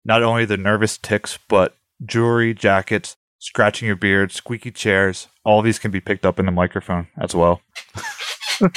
Not 0.04 0.22
only 0.22 0.44
the 0.44 0.56
nervous 0.56 0.98
ticks, 0.98 1.38
but 1.48 1.76
jewelry, 2.04 2.54
jackets, 2.54 3.16
scratching 3.38 3.86
your 3.86 3.96
beard, 3.96 4.32
squeaky 4.32 4.70
chairs, 4.70 5.28
all 5.44 5.62
these 5.62 5.78
can 5.78 5.90
be 5.90 6.00
picked 6.00 6.24
up 6.26 6.38
in 6.38 6.46
the 6.46 6.52
microphone 6.52 7.08
as 7.18 7.34
well. 7.34 7.60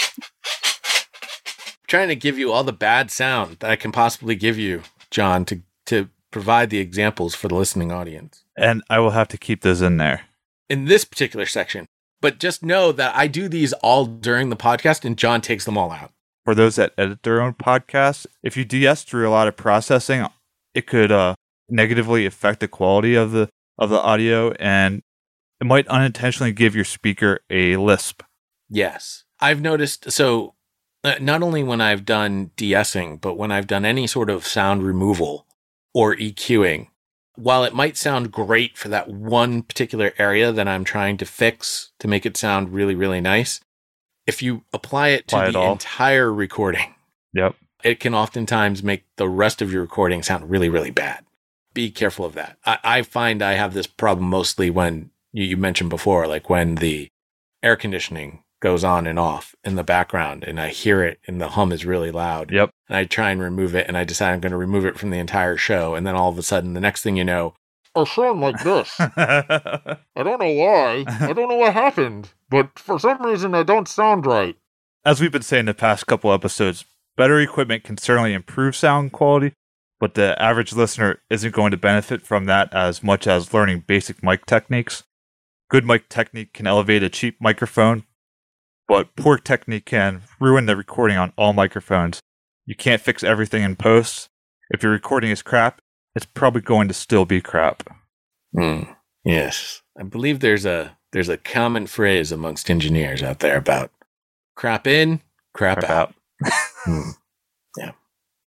trying 1.88 2.08
to 2.08 2.16
give 2.16 2.40
you 2.40 2.52
all 2.52 2.64
the 2.64 2.74
bad 2.74 3.12
sound 3.12 3.58
that 3.60 3.70
i 3.70 3.76
can 3.76 3.92
possibly 3.92 4.36
give 4.36 4.58
you 4.58 4.82
john 5.12 5.46
to 5.46 5.62
to 5.86 6.10
provide 6.32 6.70
the 6.70 6.80
examples 6.80 7.36
for 7.36 7.48
the 7.48 7.56
listening 7.56 7.92
audience 7.92 8.44
And 8.58 8.82
I 8.90 8.98
will 9.00 9.12
have 9.12 9.28
to 9.28 9.38
keep 9.38 9.62
those 9.62 9.82
in 9.82 9.98
there. 9.98 10.22
in 10.70 10.86
this 10.86 11.06
particular 11.06 11.46
section 11.46 11.86
but 12.24 12.40
just 12.40 12.64
know 12.64 12.92
that 12.92 13.16
i 13.16 13.28
do 13.28 13.48
these 13.48 13.74
all 13.74 14.06
during 14.08 14.50
the 14.50 14.56
podcast 14.56 15.06
and 15.06 15.16
john 15.18 15.42
takes 15.42 15.66
them 15.66 15.78
all 15.78 15.92
out 15.92 16.10
For 16.46 16.56
those 16.56 16.76
that 16.76 16.94
edit 16.98 17.24
their 17.24 17.40
own 17.40 17.54
podcasts, 17.54 18.26
if 18.42 18.58
you 18.58 18.66
de-ess 18.66 19.04
through 19.04 19.30
a 19.30 19.32
lot 19.32 19.48
of 19.48 19.56
processing, 19.56 20.26
it 20.74 20.88
could 20.88 21.10
uh, 21.12 21.36
negatively 21.70 22.26
affect 22.26 22.60
the 22.60 22.68
quality 22.68 23.16
of 23.16 23.32
the 23.32 23.48
of 23.78 23.90
the 23.90 24.00
audio, 24.00 24.52
and 24.60 25.02
it 25.62 25.66
might 25.66 25.88
unintentionally 25.88 26.52
give 26.52 26.76
your 26.76 26.86
speaker 26.86 27.40
a 27.50 27.78
lisp. 27.78 28.24
Yes. 28.70 29.24
I've 29.40 29.62
noticed. 29.62 30.12
So, 30.12 30.54
uh, 31.04 31.16
not 31.20 31.44
only 31.44 31.64
when 31.64 31.82
I've 31.82 32.06
done 32.06 32.52
de-essing, 32.56 33.22
but 33.22 33.38
when 33.38 33.52
I've 33.52 33.68
done 33.68 33.86
any 33.86 34.06
sort 34.08 34.30
of 34.30 34.46
sound 34.46 34.84
removal 34.84 35.48
or 35.94 36.16
EQing, 36.16 36.88
while 37.36 37.64
it 37.64 37.74
might 37.74 37.98
sound 37.98 38.32
great 38.32 38.78
for 38.78 38.90
that 38.90 39.08
one 39.10 39.64
particular 39.64 40.14
area 40.18 40.52
that 40.52 40.68
I'm 40.68 40.84
trying 40.84 41.18
to 41.18 41.26
fix 41.26 41.92
to 42.00 42.08
make 42.08 42.26
it 42.26 42.38
sound 42.38 42.74
really, 42.74 42.96
really 42.96 43.22
nice, 43.22 43.60
if 44.28 44.42
you 44.42 44.64
apply 44.72 45.10
it 45.10 45.28
to 45.30 45.36
Apply 45.38 45.52
the 45.52 45.60
all. 45.60 45.72
entire 45.74 46.32
recording, 46.32 46.94
Yep. 47.34 47.56
it 47.84 48.00
can 48.00 48.14
oftentimes 48.14 48.84
make 48.84 49.04
the 49.18 49.28
rest 49.28 49.62
of 49.62 49.72
your 49.72 49.82
recording 49.82 50.22
sound 50.24 50.50
really, 50.50 50.70
really 50.70 50.92
bad. 50.92 51.26
Be 51.74 51.90
careful 51.90 52.24
of 52.26 52.34
that. 52.36 52.58
I, 52.66 52.78
I 52.84 53.02
find 53.02 53.42
I 53.42 53.54
have 53.54 53.74
this 53.74 53.88
problem 53.88 54.30
mostly 54.30 54.70
when 54.70 55.10
you, 55.32 55.44
you 55.46 55.58
mentioned 55.58 55.90
before, 55.90 56.28
like 56.28 56.50
when 56.50 56.76
the 56.76 57.10
air 57.64 57.76
conditioning 57.76 58.43
goes 58.64 58.86
on 58.86 59.06
and 59.06 59.20
off 59.20 59.54
in 59.66 59.76
the 59.76 59.84
background 59.84 60.46
and 60.46 60.58
I 60.58 60.70
hear 60.70 61.04
it 61.04 61.20
and 61.28 61.42
the 61.42 61.50
hum 61.50 61.74
is 61.74 61.86
really 61.86 62.12
loud. 62.12 62.50
Yep. 62.50 62.72
And 62.88 62.96
I 62.96 63.04
try 63.04 63.30
and 63.30 63.42
remove 63.42 63.76
it 63.76 63.90
and 63.90 63.98
I 63.98 64.06
decide 64.06 64.32
I'm 64.32 64.40
going 64.40 64.54
to 64.54 64.58
remove 64.58 64.86
it 64.86 64.98
from 64.98 65.10
the 65.10 65.20
entire 65.20 65.58
show. 65.58 65.96
And 65.96 66.08
then 66.08 66.16
all 66.16 66.30
of 66.30 66.38
a 66.38 66.44
sudden, 66.44 66.74
the 66.74 66.80
next 66.80 67.02
thing 67.02 67.18
you 67.18 67.26
know, 67.26 67.56
I 67.94 68.06
sound 68.06 68.40
like 68.40 68.64
this. 68.64 68.96
I 69.00 69.98
don't 70.16 70.40
know 70.40 70.54
why. 70.54 71.04
I 71.08 71.34
don't 71.34 71.50
know 71.50 71.58
what 71.58 71.74
happened, 71.74 72.32
but 72.50 72.80
for 72.80 72.98
some 72.98 73.22
reason, 73.22 73.54
I 73.54 73.64
don't 73.64 73.88
sound 73.88 74.26
right. 74.26 74.56
As 75.06 75.20
we've 75.20 75.32
been 75.32 75.42
saying 75.42 75.66
the 75.66 75.74
past 75.74 76.08
couple 76.08 76.32
episodes, 76.32 76.86
better 77.18 77.40
equipment 77.42 77.84
can 77.84 77.98
certainly 77.98 78.34
improve 78.34 78.78
sound 78.78 79.12
quality, 79.12 79.54
but 80.00 80.16
the 80.16 80.42
average 80.42 80.72
listener 80.72 81.20
isn't 81.30 81.54
going 81.54 81.72
to 81.72 81.78
benefit 81.78 82.22
from 82.22 82.46
that 82.46 82.74
as 82.74 83.04
much 83.04 83.28
as 83.28 83.54
learning 83.54 83.84
basic 83.86 84.24
mic 84.24 84.46
techniques. 84.46 85.04
Good 85.70 85.86
mic 85.86 86.08
technique 86.08 86.54
can 86.54 86.66
elevate 86.66 87.04
a 87.04 87.10
cheap 87.10 87.36
microphone, 87.42 88.06
but 88.88 89.16
poor 89.16 89.38
technique 89.38 89.86
can 89.86 90.22
ruin 90.40 90.66
the 90.66 90.76
recording 90.76 91.18
on 91.18 91.34
all 91.38 91.54
microphones. 91.54 92.20
You 92.66 92.76
can't 92.76 93.02
fix 93.02 93.24
everything 93.24 93.64
in 93.64 93.76
post. 93.76 94.30
If 94.70 94.84
your 94.84 94.92
recording 94.92 95.30
is 95.32 95.42
crap, 95.42 95.82
it's 96.16 96.26
probably 96.26 96.62
going 96.62 96.88
to 96.88 96.94
still 96.94 97.26
be 97.26 97.42
crap. 97.42 97.84
Hmm. 98.56 98.84
Yes, 99.26 99.82
I 100.00 100.04
believe 100.04 100.40
there's 100.40 100.66
a 100.66 100.98
there's 101.12 101.30
a 101.30 101.38
common 101.38 101.88
phrase 101.88 102.32
amongst 102.32 102.70
engineers 102.70 103.22
out 103.24 103.40
there 103.40 103.58
about 103.58 103.92
crap 104.56 104.88
in, 104.88 105.22
crap, 105.54 105.80
Crap 105.80 105.90
out. 105.90 106.14
out. 106.44 106.52
Hmm. 106.86 107.10
Yeah. 107.78 107.92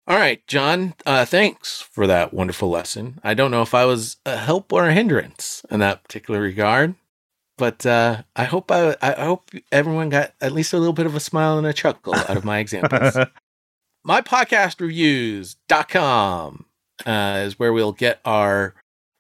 All 0.08 0.18
right, 0.18 0.46
John. 0.48 0.96
Uh, 1.06 1.24
thanks 1.26 1.82
for 1.82 2.08
that 2.08 2.34
wonderful 2.34 2.70
lesson. 2.70 3.20
I 3.24 3.36
don't 3.36 3.52
know 3.52 3.62
if 3.62 3.76
I 3.76 3.86
was 3.86 4.18
a 4.26 4.38
help 4.38 4.74
or 4.74 4.88
a 4.90 4.94
hindrance 4.94 5.64
in 5.70 5.80
that 5.82 6.04
particular 6.04 6.42
regard, 6.42 6.96
but 7.58 7.86
uh, 7.86 8.24
I 8.36 8.45
hope 8.45 8.72
I, 8.72 8.95
I 9.01 9.26
hope 9.26 9.51
everyone 9.72 10.10
got 10.10 10.34
at 10.41 10.51
least 10.51 10.74
a 10.74 10.78
little 10.78 10.93
bit 10.93 11.06
of 11.06 11.16
a 11.16 11.20
smile 11.20 11.58
and 11.58 11.68
a 11.68 11.74
chuckle 11.74 12.16
out 12.16 12.38
of 12.38 12.45
my 12.45 12.60
examples. 12.60 13.18
mypodcastreviews.com 14.08 16.66
uh, 17.06 17.43
is 17.45 17.60
where 17.60 17.74
we'll 17.74 17.93
get 17.93 18.20
our 18.26 18.76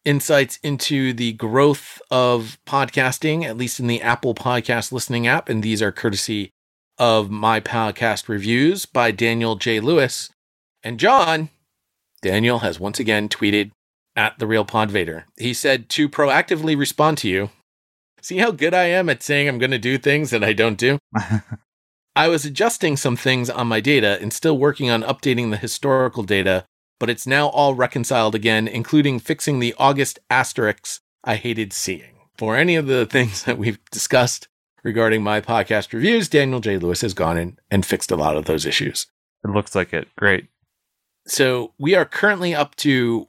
insights 0.05 0.59
into 0.63 1.13
the 1.13 1.33
growth 1.33 2.01
of 2.11 2.57
podcasting, 2.65 3.45
at 3.45 3.57
least 3.57 3.79
in 3.79 3.87
the 3.87 4.01
Apple 4.01 4.35
Podcast 4.35 4.91
listening 4.91 5.27
app. 5.27 5.49
And 5.49 5.63
these 5.63 5.81
are 5.81 5.91
courtesy 5.91 6.51
of 6.97 7.29
My 7.29 7.59
Podcast 7.59 8.27
Reviews 8.27 8.85
by 8.85 9.11
Daniel 9.11 9.55
J. 9.55 9.79
Lewis. 9.79 10.29
And 10.83 10.99
John, 10.99 11.49
Daniel 12.21 12.59
has 12.59 12.79
once 12.79 12.99
again 12.99 13.29
tweeted 13.29 13.71
at 14.15 14.37
the 14.37 14.47
real 14.47 14.65
Pod 14.65 14.91
Vader. 14.91 15.25
He 15.37 15.53
said 15.53 15.89
to 15.89 16.09
proactively 16.09 16.77
respond 16.77 17.17
to 17.19 17.29
you. 17.29 17.49
See 18.23 18.37
how 18.37 18.51
good 18.51 18.73
I 18.73 18.85
am 18.85 19.09
at 19.09 19.21
saying 19.21 19.49
I'm 19.49 19.59
going 19.59 19.71
to 19.71 19.77
do 19.77 19.97
things 19.97 20.29
that 20.29 20.45
I 20.45 20.53
don't 20.53 20.77
do? 20.77 20.97
I 22.15 22.29
was 22.29 22.45
adjusting 22.45 22.95
some 22.95 23.17
things 23.17 23.49
on 23.49 23.67
my 23.67 23.81
data 23.81 24.17
and 24.21 24.31
still 24.31 24.57
working 24.57 24.89
on 24.89 25.03
updating 25.03 25.51
the 25.51 25.57
historical 25.57 26.23
data, 26.23 26.63
but 27.01 27.09
it's 27.09 27.27
now 27.27 27.47
all 27.47 27.75
reconciled 27.75 28.33
again, 28.33 28.65
including 28.65 29.19
fixing 29.19 29.59
the 29.59 29.75
August 29.77 30.19
asterisks 30.29 31.01
I 31.25 31.35
hated 31.35 31.73
seeing. 31.73 32.15
For 32.37 32.55
any 32.55 32.77
of 32.77 32.87
the 32.87 33.05
things 33.09 33.43
that 33.43 33.57
we've 33.57 33.83
discussed 33.91 34.47
regarding 34.85 35.21
my 35.21 35.41
podcast 35.41 35.91
reviews, 35.91 36.29
Daniel 36.29 36.61
J. 36.61 36.77
Lewis 36.77 37.01
has 37.01 37.13
gone 37.13 37.37
in 37.37 37.59
and 37.69 37.85
fixed 37.85 38.09
a 38.09 38.15
lot 38.15 38.37
of 38.37 38.45
those 38.45 38.65
issues. 38.65 39.05
it 39.43 39.49
looks 39.51 39.75
like 39.75 39.91
it. 39.91 40.07
Great. 40.15 40.47
So 41.27 41.73
we 41.77 41.93
are 41.93 42.05
currently 42.05 42.55
up 42.55 42.75
to 42.77 43.27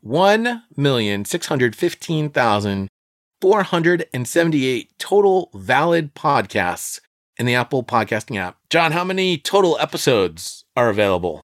1,615,478 3.43 4.89
total 4.99 5.51
valid 5.55 6.14
podcasts 6.14 7.01
in 7.37 7.47
the 7.47 7.55
Apple 7.55 7.82
podcasting 7.82 8.39
app. 8.39 8.59
John, 8.70 8.93
how 8.93 9.05
many 9.05 9.39
total 9.39 9.76
episodes 9.80 10.64
are 10.76 10.89
available? 10.89 11.41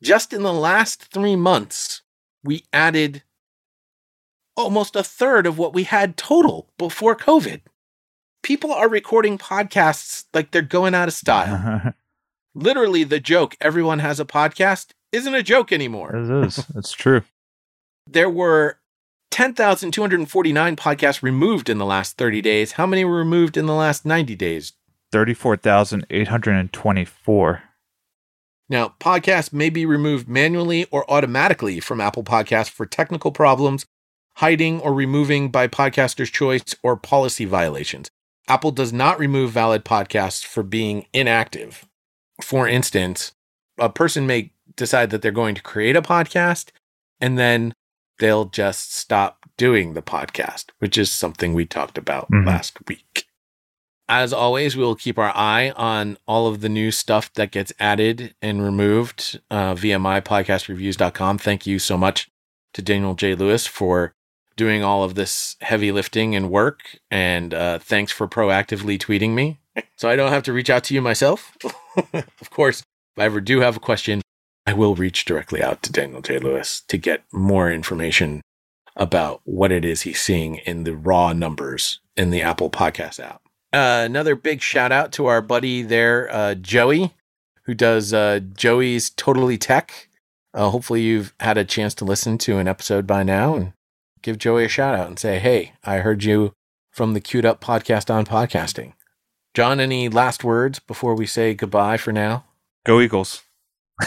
Just 0.00 0.32
in 0.32 0.44
the 0.44 0.52
last 0.52 1.12
three 1.12 1.34
months, 1.34 2.02
we 2.44 2.64
added 2.72 3.24
almost 4.56 4.94
a 4.94 5.02
third 5.02 5.44
of 5.44 5.58
what 5.58 5.74
we 5.74 5.82
had 5.82 6.16
total 6.16 6.68
before 6.78 7.16
COVID. 7.16 7.62
People 8.44 8.72
are 8.72 8.88
recording 8.88 9.38
podcasts 9.38 10.24
like 10.32 10.52
they're 10.52 10.62
going 10.62 10.94
out 10.94 11.08
of 11.08 11.14
style. 11.14 11.94
Literally, 12.54 13.02
the 13.02 13.18
joke, 13.20 13.56
everyone 13.60 13.98
has 13.98 14.20
a 14.20 14.24
podcast, 14.24 14.90
isn't 15.10 15.34
a 15.34 15.42
joke 15.42 15.72
anymore. 15.72 16.14
it 16.14 16.46
is. 16.46 16.64
It's 16.76 16.92
true. 16.92 17.22
There 18.06 18.30
were 18.30 18.78
10,249 19.32 20.76
podcasts 20.76 21.22
removed 21.22 21.68
in 21.68 21.78
the 21.78 21.84
last 21.84 22.16
30 22.16 22.40
days. 22.40 22.72
How 22.72 22.86
many 22.86 23.04
were 23.04 23.16
removed 23.18 23.56
in 23.56 23.66
the 23.66 23.74
last 23.74 24.06
90 24.06 24.36
days? 24.36 24.72
34,824. 25.12 27.62
Now, 28.68 28.94
podcasts 29.00 29.52
may 29.52 29.68
be 29.70 29.84
removed 29.84 30.28
manually 30.28 30.86
or 30.92 31.10
automatically 31.10 31.80
from 31.80 32.00
Apple 32.00 32.22
Podcasts 32.22 32.70
for 32.70 32.86
technical 32.86 33.32
problems, 33.32 33.84
hiding 34.36 34.80
or 34.80 34.94
removing 34.94 35.50
by 35.50 35.66
podcaster's 35.66 36.30
choice, 36.30 36.76
or 36.82 36.96
policy 36.96 37.44
violations. 37.44 38.08
Apple 38.48 38.70
does 38.70 38.92
not 38.92 39.18
remove 39.18 39.50
valid 39.50 39.84
podcasts 39.84 40.44
for 40.44 40.62
being 40.62 41.06
inactive. 41.12 41.86
For 42.42 42.68
instance, 42.68 43.32
a 43.78 43.88
person 43.88 44.26
may 44.26 44.52
decide 44.76 45.10
that 45.10 45.22
they're 45.22 45.32
going 45.32 45.54
to 45.56 45.62
create 45.62 45.96
a 45.96 46.02
podcast 46.02 46.70
and 47.20 47.38
then 47.38 47.74
they'll 48.18 48.46
just 48.46 48.94
stop 48.94 49.46
doing 49.56 49.94
the 49.94 50.02
podcast, 50.02 50.66
which 50.78 50.96
is 50.96 51.10
something 51.10 51.54
we 51.54 51.66
talked 51.66 51.98
about 51.98 52.30
Mhm. 52.30 52.46
last 52.46 52.78
week. 52.88 53.26
As 54.12 54.32
always, 54.32 54.76
we'll 54.76 54.96
keep 54.96 55.20
our 55.20 55.30
eye 55.36 55.70
on 55.76 56.18
all 56.26 56.48
of 56.48 56.62
the 56.62 56.68
new 56.68 56.90
stuff 56.90 57.32
that 57.34 57.52
gets 57.52 57.72
added 57.78 58.34
and 58.42 58.60
removed 58.60 59.38
uh, 59.52 59.76
via 59.76 59.98
mypodcastreviews.com. 59.98 61.38
Thank 61.38 61.64
you 61.64 61.78
so 61.78 61.96
much 61.96 62.28
to 62.74 62.82
Daniel 62.82 63.14
J. 63.14 63.36
Lewis 63.36 63.68
for 63.68 64.12
doing 64.56 64.82
all 64.82 65.04
of 65.04 65.14
this 65.14 65.54
heavy 65.60 65.92
lifting 65.92 66.34
and 66.34 66.50
work. 66.50 66.98
And 67.08 67.54
uh, 67.54 67.78
thanks 67.78 68.10
for 68.10 68.26
proactively 68.26 68.98
tweeting 68.98 69.30
me 69.30 69.60
so 69.94 70.08
I 70.08 70.16
don't 70.16 70.32
have 70.32 70.42
to 70.42 70.52
reach 70.52 70.70
out 70.70 70.82
to 70.84 70.94
you 70.94 71.00
myself. 71.00 71.56
of 72.12 72.50
course, 72.50 72.80
if 72.80 73.22
I 73.22 73.26
ever 73.26 73.40
do 73.40 73.60
have 73.60 73.76
a 73.76 73.80
question, 73.80 74.22
I 74.66 74.72
will 74.72 74.96
reach 74.96 75.24
directly 75.24 75.62
out 75.62 75.84
to 75.84 75.92
Daniel 75.92 76.20
J. 76.20 76.40
Lewis 76.40 76.82
to 76.88 76.98
get 76.98 77.22
more 77.32 77.70
information 77.70 78.40
about 78.96 79.40
what 79.44 79.70
it 79.70 79.84
is 79.84 80.02
he's 80.02 80.20
seeing 80.20 80.56
in 80.56 80.82
the 80.82 80.96
raw 80.96 81.32
numbers 81.32 82.00
in 82.16 82.30
the 82.30 82.42
Apple 82.42 82.70
Podcast 82.70 83.20
app. 83.20 83.40
Uh, 83.72 84.02
another 84.04 84.34
big 84.34 84.60
shout 84.60 84.90
out 84.92 85.12
to 85.12 85.26
our 85.26 85.40
buddy 85.40 85.82
there, 85.82 86.28
uh, 86.32 86.54
Joey, 86.54 87.14
who 87.64 87.74
does 87.74 88.12
uh, 88.12 88.40
Joey's 88.54 89.10
Totally 89.10 89.56
Tech. 89.58 90.08
Uh, 90.52 90.70
hopefully, 90.70 91.02
you've 91.02 91.32
had 91.40 91.56
a 91.56 91.64
chance 91.64 91.94
to 91.94 92.04
listen 92.04 92.36
to 92.38 92.58
an 92.58 92.66
episode 92.66 93.06
by 93.06 93.22
now 93.22 93.54
and 93.54 93.72
give 94.22 94.38
Joey 94.38 94.64
a 94.64 94.68
shout 94.68 94.94
out 94.98 95.06
and 95.06 95.18
say, 95.18 95.38
hey, 95.38 95.72
I 95.84 95.98
heard 95.98 96.24
you 96.24 96.52
from 96.90 97.14
the 97.14 97.20
Q'd 97.20 97.44
Up 97.46 97.60
podcast 97.60 98.12
on 98.12 98.26
podcasting. 98.26 98.94
John, 99.54 99.78
any 99.78 100.08
last 100.08 100.42
words 100.42 100.80
before 100.80 101.14
we 101.14 101.26
say 101.26 101.54
goodbye 101.54 101.96
for 101.96 102.12
now? 102.12 102.44
Go 102.84 103.00
Eagles. 103.00 103.42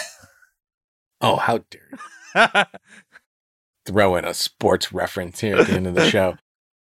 Oh, 1.26 1.38
how 1.38 1.60
dare 1.72 1.90
you 2.36 2.64
throw 3.86 4.18
in 4.18 4.26
a 4.26 4.34
sports 4.34 4.92
reference 4.92 5.40
here 5.40 5.56
at 5.56 5.68
the 5.68 5.74
end 5.74 5.88
of 5.88 5.96
the 5.96 6.10
show. 6.10 6.36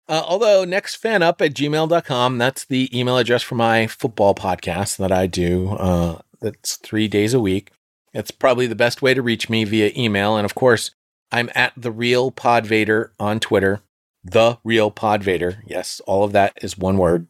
Uh, 0.07 0.23
although 0.25 0.65
nextfanup 0.65 0.97
fan 0.97 1.23
up 1.23 1.41
at 1.41 1.53
gmail.com, 1.53 2.37
that's 2.37 2.65
the 2.65 2.97
email 2.97 3.17
address 3.17 3.41
for 3.41 3.55
my 3.55 3.87
football 3.87 4.35
podcast 4.35 4.97
that 4.97 5.11
I 5.11 5.25
do. 5.27 5.71
Uh, 5.71 6.21
that's 6.41 6.75
three 6.77 7.07
days 7.07 7.33
a 7.33 7.39
week. 7.39 7.71
It's 8.13 8.31
probably 8.31 8.67
the 8.67 8.75
best 8.75 9.01
way 9.01 9.13
to 9.13 9.21
reach 9.21 9.49
me 9.49 9.63
via 9.63 9.91
email. 9.95 10.37
And 10.37 10.45
of 10.45 10.55
course, 10.55 10.91
I'm 11.31 11.49
at 11.55 11.73
the 11.75 11.91
real 11.91 12.31
Podvader 12.31 13.09
on 13.19 13.39
Twitter. 13.39 13.81
The 14.23 14.59
real 14.63 14.91
Podvader. 14.91 15.57
Yes, 15.65 16.01
all 16.05 16.23
of 16.23 16.31
that 16.33 16.53
is 16.61 16.77
one 16.77 16.97
word 16.97 17.27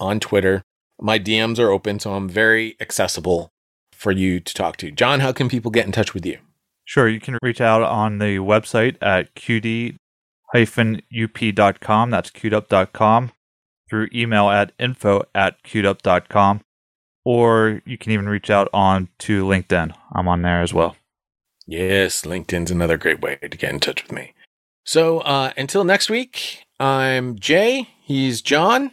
on 0.00 0.20
Twitter. 0.20 0.62
My 1.00 1.18
DMs 1.18 1.58
are 1.58 1.70
open, 1.70 1.98
so 1.98 2.14
I'm 2.14 2.28
very 2.28 2.76
accessible 2.80 3.50
for 3.92 4.12
you 4.12 4.40
to 4.40 4.54
talk 4.54 4.76
to. 4.78 4.90
John, 4.90 5.20
how 5.20 5.32
can 5.32 5.48
people 5.48 5.70
get 5.70 5.86
in 5.86 5.92
touch 5.92 6.14
with 6.14 6.24
you? 6.24 6.38
Sure, 6.84 7.08
you 7.08 7.20
can 7.20 7.38
reach 7.42 7.60
out 7.60 7.82
on 7.82 8.18
the 8.18 8.36
website 8.36 8.96
at 9.02 9.34
qd-up.com. 10.54 12.10
That's 12.10 12.30
qdup.com. 12.30 13.32
Through 13.88 14.08
email 14.14 14.48
at 14.50 14.72
info 14.78 15.22
at 15.34 15.62
qdup.com. 15.62 16.60
Or 17.24 17.82
you 17.84 17.98
can 17.98 18.12
even 18.12 18.28
reach 18.28 18.50
out 18.50 18.68
on 18.72 19.08
to 19.20 19.44
LinkedIn. 19.44 19.94
I'm 20.12 20.28
on 20.28 20.42
there 20.42 20.62
as 20.62 20.74
well. 20.74 20.96
Yes, 21.66 22.22
LinkedIn's 22.22 22.70
another 22.70 22.98
great 22.98 23.20
way 23.20 23.36
to 23.36 23.48
get 23.48 23.72
in 23.72 23.80
touch 23.80 24.02
with 24.02 24.12
me. 24.12 24.34
So 24.84 25.20
uh, 25.20 25.52
until 25.56 25.84
next 25.84 26.10
week, 26.10 26.66
I'm 26.78 27.38
Jay. 27.38 27.88
He's 28.02 28.42
John. 28.42 28.90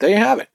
There 0.00 0.10
you 0.10 0.16
have 0.16 0.40
it. 0.40 0.48